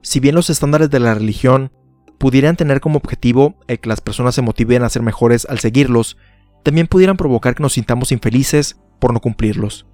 Si 0.01 0.19
bien 0.19 0.35
los 0.35 0.49
estándares 0.49 0.89
de 0.89 0.99
la 0.99 1.15
religión 1.15 1.71
pudieran 2.17 2.55
tener 2.55 2.79
como 2.79 2.97
objetivo 2.97 3.55
el 3.67 3.79
que 3.79 3.89
las 3.89 4.01
personas 4.01 4.35
se 4.35 4.41
motiven 4.41 4.83
a 4.83 4.89
ser 4.89 5.01
mejores 5.01 5.45
al 5.49 5.59
seguirlos, 5.59 6.17
también 6.65 6.87
pudieran 6.87 7.15
provocar 7.15 7.53
que 7.53 7.61
nos 7.61 7.73
sintamos 7.73 8.11
infelices 8.11 8.81
por 8.99 9.13
no 9.13 9.21
cumplirlos. 9.21 9.85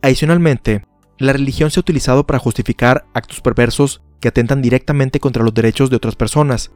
Adicionalmente, 0.00 0.86
la 1.18 1.34
religión 1.34 1.70
se 1.70 1.78
ha 1.78 1.82
utilizado 1.82 2.26
para 2.26 2.38
justificar 2.38 3.04
actos 3.12 3.42
perversos 3.42 4.00
que 4.20 4.28
atentan 4.28 4.62
directamente 4.62 5.20
contra 5.20 5.44
los 5.44 5.52
derechos 5.52 5.90
de 5.90 5.96
otras 5.96 6.16
personas, 6.16 6.72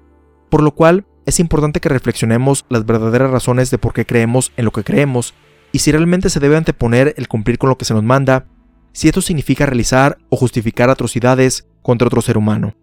por 0.51 0.63
lo 0.63 0.73
cual 0.73 1.07
es 1.25 1.41
importante 1.41 1.81
que 1.81 1.89
reflexionemos 1.89 2.67
las 2.69 2.85
verdaderas 2.85 3.31
razones 3.31 3.71
de 3.71 3.79
por 3.79 3.95
qué 3.95 4.05
creemos 4.05 4.53
en 4.59 4.67
lo 4.67 4.71
que 4.71 4.85
creemos 4.85 5.33
y 5.73 5.79
si 5.79 5.91
realmente 5.91 6.29
se 6.29 6.39
debe 6.39 6.59
anteponer 6.59 7.15
el 7.17 7.27
cumplir 7.27 7.57
con 7.57 7.71
lo 7.71 7.79
que 7.79 7.87
se 7.87 7.95
nos 7.95 8.03
manda, 8.03 8.45
si 8.93 9.09
esto 9.09 9.23
significa 9.23 9.65
realizar 9.65 10.19
o 10.29 10.37
justificar 10.37 10.91
atrocidades 10.91 11.67
contra 11.81 12.07
otro 12.07 12.21
ser 12.21 12.37
humano. 12.37 12.75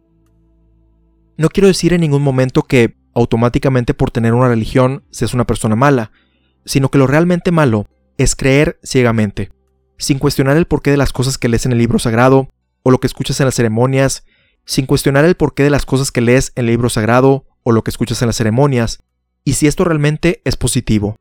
No 1.38 1.50
quiero 1.50 1.68
decir 1.68 1.94
en 1.94 2.02
ningún 2.02 2.24
momento 2.24 2.64
que 2.64 2.96
automáticamente 3.14 3.94
por 3.94 4.12
tener 4.12 4.34
una 4.34 4.48
religión 4.48 5.04
seas 5.12 5.34
una 5.34 5.46
persona 5.46 5.76
mala, 5.76 6.12
sino 6.66 6.90
que 6.90 6.98
lo 6.98 7.08
realmente 7.08 7.52
malo 7.52 7.88
es 8.18 8.36
creer 8.36 8.80
ciegamente 8.84 9.52
sin 10.02 10.18
cuestionar 10.18 10.58
el 10.58 10.66
porqué 10.66 10.90
de 10.90 10.98
las 10.98 11.14
cosas 11.14 11.38
que 11.38 11.48
lees 11.48 11.68
en 11.68 11.74
el 11.74 11.78
libro 11.78 12.00
sagrado 12.00 12.50
o 12.82 12.90
lo 12.90 13.00
que 13.00 13.06
escuchas 13.06 13.40
en 13.40 13.46
las 13.46 13.54
ceremonias, 13.54 14.26
sin 14.66 14.88
cuestionar 14.88 15.26
el 15.26 15.36
porqué 15.36 15.62
de 15.62 15.70
las 15.70 15.86
cosas 15.86 16.12
que 16.12 16.22
lees 16.22 16.54
en 16.56 16.62
el 16.66 16.72
libro 16.72 16.90
sagrado 16.90 17.46
o 17.62 17.72
lo 17.72 17.84
que 17.84 17.92
escuchas 17.92 18.20
en 18.24 18.28
las 18.28 18.36
ceremonias, 18.36 19.00
y 19.44 19.54
si 19.54 19.68
esto 19.68 19.84
realmente 19.84 20.42
es 20.44 20.58
positivo, 20.58 21.18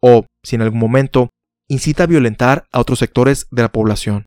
o 0.00 0.24
si 0.42 0.56
en 0.56 0.62
algún 0.62 0.80
momento 0.80 1.28
incita 1.68 2.04
a 2.04 2.06
violentar 2.06 2.64
a 2.72 2.80
otros 2.80 2.98
sectores 2.98 3.46
de 3.50 3.60
la 3.60 3.72
población. 3.72 4.24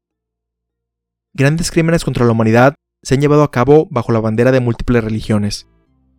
Grandes 1.33 1.71
crímenes 1.71 2.05
contra 2.05 2.25
la 2.25 2.33
humanidad 2.33 2.75
se 3.01 3.15
han 3.15 3.21
llevado 3.21 3.41
a 3.41 3.51
cabo 3.51 3.87
bajo 3.89 4.11
la 4.11 4.19
bandera 4.19 4.51
de 4.51 4.59
múltiples 4.59 5.03
religiones, 5.03 5.67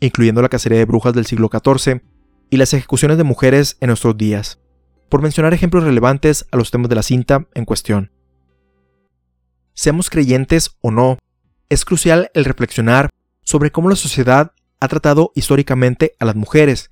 incluyendo 0.01 0.43
la 0.43 0.49
cacería 0.49 0.79
de 0.79 0.85
brujas 0.85 1.13
del 1.15 1.27
siglo 1.27 1.51
XIV 1.53 2.03
y 2.51 2.57
las 2.57 2.73
ejecuciones 2.75 3.19
de 3.19 3.25
mujeres 3.25 3.77
en 3.81 3.89
nuestros 3.89 4.17
días 4.17 4.61
por 5.09 5.23
mencionar 5.23 5.55
ejemplos 5.55 5.85
relevantes 5.85 6.47
a 6.51 6.57
los 6.57 6.71
temas 6.71 6.89
de 6.89 6.95
la 6.95 7.03
cinta 7.03 7.47
en 7.55 7.65
cuestión. 7.65 8.13
seamos 9.75 10.11
creyentes 10.11 10.77
o 10.81 10.91
no, 10.91 11.19
es 11.69 11.85
crucial 11.85 12.31
el 12.35 12.45
reflexionar 12.45 13.11
sobre 13.43 13.71
cómo 13.71 13.89
la 13.89 13.97
sociedad 13.97 14.53
ha 14.81 14.89
tratado 14.89 15.31
históricamente 15.35 16.15
a 16.19 16.25
las 16.25 16.35
mujeres 16.35 16.91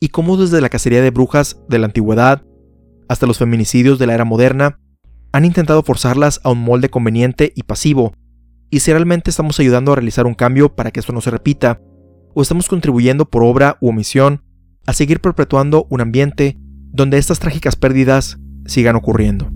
y 0.00 0.08
cómo 0.08 0.36
desde 0.36 0.60
la 0.60 0.70
cacería 0.70 1.02
de 1.02 1.10
brujas 1.10 1.60
de 1.68 1.78
la 1.78 1.86
antigüedad 1.86 2.42
hasta 3.08 3.26
los 3.26 3.38
feminicidios 3.38 3.98
de 3.98 4.06
la 4.06 4.14
era 4.14 4.24
moderna 4.24 4.80
han 5.32 5.44
intentado 5.44 5.82
forzarlas 5.82 6.40
a 6.42 6.50
un 6.50 6.62
molde 6.62 6.88
conveniente 6.88 7.52
y 7.54 7.62
pasivo, 7.62 8.14
y 8.70 8.80
si 8.80 8.92
realmente 8.92 9.30
estamos 9.30 9.60
ayudando 9.60 9.92
a 9.92 9.96
realizar 9.96 10.26
un 10.26 10.34
cambio 10.34 10.74
para 10.74 10.90
que 10.90 11.00
esto 11.00 11.12
no 11.12 11.20
se 11.20 11.30
repita, 11.30 11.80
o 12.34 12.42
estamos 12.42 12.68
contribuyendo 12.68 13.28
por 13.28 13.44
obra 13.44 13.76
u 13.80 13.88
omisión 13.88 14.42
a 14.86 14.92
seguir 14.92 15.20
perpetuando 15.20 15.86
un 15.90 16.00
ambiente 16.00 16.56
donde 16.92 17.18
estas 17.18 17.38
trágicas 17.38 17.76
pérdidas 17.76 18.38
sigan 18.66 18.96
ocurriendo. 18.96 19.50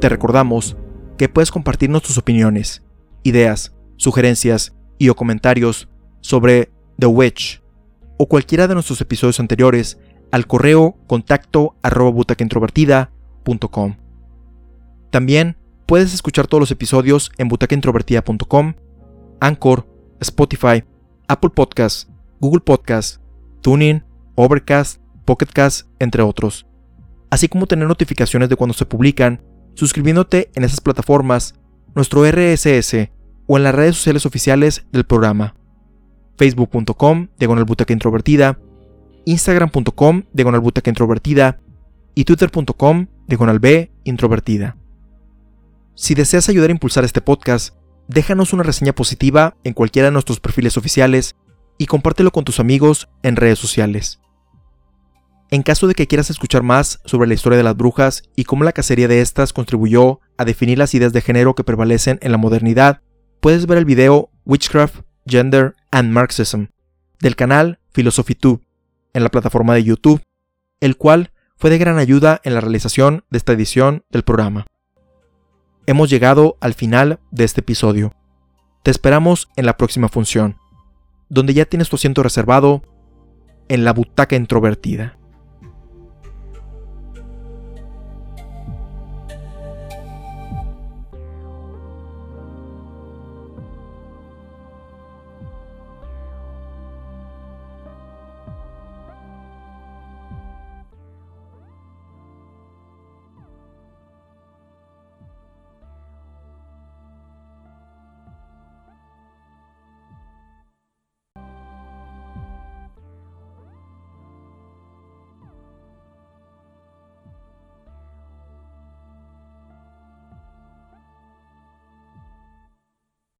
Te 0.00 0.08
recordamos 0.08 0.76
que 1.18 1.28
puedes 1.28 1.50
compartirnos 1.50 2.02
tus 2.02 2.16
opiniones, 2.16 2.82
ideas, 3.22 3.74
sugerencias 3.96 4.74
y 4.98 5.10
o 5.10 5.14
comentarios 5.14 5.90
sobre 6.22 6.70
The 6.98 7.06
Witch 7.06 7.62
o 8.16 8.26
cualquiera 8.26 8.66
de 8.66 8.74
nuestros 8.74 9.00
episodios 9.02 9.40
anteriores 9.40 9.98
al 10.30 10.46
correo 10.46 10.96
contacto 11.06 11.76
arroba 11.82 12.24
También 15.10 15.56
puedes 15.86 16.14
escuchar 16.14 16.46
todos 16.46 16.60
los 16.60 16.70
episodios 16.70 17.32
en 17.38 17.48
butacaintrovertida.com, 17.48 18.74
Anchor, 19.40 19.86
Spotify, 20.20 20.84
Apple 21.26 21.50
Podcasts, 21.50 22.08
Google 22.40 22.60
Podcasts, 22.60 23.20
TuneIn, 23.60 24.04
Overcast, 24.36 25.00
Pocketcast, 25.24 25.88
entre 25.98 26.22
otros. 26.22 26.66
Así 27.30 27.48
como 27.48 27.66
tener 27.66 27.86
notificaciones 27.86 28.48
de 28.48 28.56
cuando 28.56 28.74
se 28.74 28.86
publican, 28.86 29.42
suscribiéndote 29.74 30.50
en 30.54 30.64
esas 30.64 30.80
plataformas, 30.80 31.54
nuestro 31.94 32.24
RSS 32.24 33.10
o 33.46 33.56
en 33.56 33.64
las 33.64 33.74
redes 33.74 33.96
sociales 33.96 34.26
oficiales 34.26 34.86
del 34.92 35.04
programa. 35.04 35.54
Facebook.com, 36.36 37.28
diagonal 37.38 37.66
introvertida, 37.88 38.58
Instagram.com, 39.30 40.24
diagonal 40.32 40.60
butaca 40.60 40.90
introvertida 40.90 41.60
y 42.16 42.24
Twitter.com, 42.24 43.06
diagonal 43.28 43.60
B 43.60 43.92
introvertida. 44.02 44.76
Si 45.94 46.14
deseas 46.14 46.48
ayudar 46.48 46.70
a 46.70 46.72
impulsar 46.72 47.04
este 47.04 47.20
podcast, 47.20 47.76
déjanos 48.08 48.52
una 48.52 48.64
reseña 48.64 48.92
positiva 48.92 49.56
en 49.62 49.72
cualquiera 49.72 50.08
de 50.08 50.12
nuestros 50.12 50.40
perfiles 50.40 50.76
oficiales 50.76 51.36
y 51.78 51.86
compártelo 51.86 52.32
con 52.32 52.42
tus 52.42 52.58
amigos 52.58 53.08
en 53.22 53.36
redes 53.36 53.60
sociales. 53.60 54.20
En 55.52 55.62
caso 55.62 55.86
de 55.86 55.94
que 55.94 56.08
quieras 56.08 56.30
escuchar 56.30 56.64
más 56.64 57.00
sobre 57.04 57.28
la 57.28 57.34
historia 57.34 57.56
de 57.56 57.64
las 57.64 57.76
brujas 57.76 58.24
y 58.34 58.44
cómo 58.44 58.64
la 58.64 58.72
cacería 58.72 59.06
de 59.06 59.20
estas 59.20 59.52
contribuyó 59.52 60.18
a 60.38 60.44
definir 60.44 60.78
las 60.78 60.92
ideas 60.94 61.12
de 61.12 61.20
género 61.20 61.54
que 61.54 61.62
prevalecen 61.62 62.18
en 62.20 62.32
la 62.32 62.38
modernidad, 62.38 63.00
puedes 63.40 63.66
ver 63.66 63.78
el 63.78 63.84
video 63.84 64.30
Witchcraft, 64.44 65.02
Gender 65.24 65.76
and 65.92 66.10
Marxism 66.10 66.64
del 67.20 67.36
canal 67.36 67.78
Philosophy 67.92 68.36
2 68.40 68.58
en 69.14 69.22
la 69.22 69.28
plataforma 69.28 69.74
de 69.74 69.84
YouTube, 69.84 70.22
el 70.80 70.96
cual 70.96 71.32
fue 71.56 71.70
de 71.70 71.78
gran 71.78 71.98
ayuda 71.98 72.40
en 72.42 72.54
la 72.54 72.60
realización 72.60 73.24
de 73.30 73.38
esta 73.38 73.52
edición 73.52 74.04
del 74.10 74.22
programa. 74.22 74.66
Hemos 75.86 76.08
llegado 76.08 76.56
al 76.60 76.74
final 76.74 77.20
de 77.30 77.44
este 77.44 77.60
episodio. 77.60 78.14
Te 78.82 78.90
esperamos 78.90 79.48
en 79.56 79.66
la 79.66 79.76
próxima 79.76 80.08
función, 80.08 80.56
donde 81.28 81.52
ya 81.52 81.66
tienes 81.66 81.88
tu 81.88 81.96
asiento 81.96 82.22
reservado 82.22 82.82
en 83.68 83.84
la 83.84 83.92
butaca 83.92 84.36
introvertida. 84.36 85.19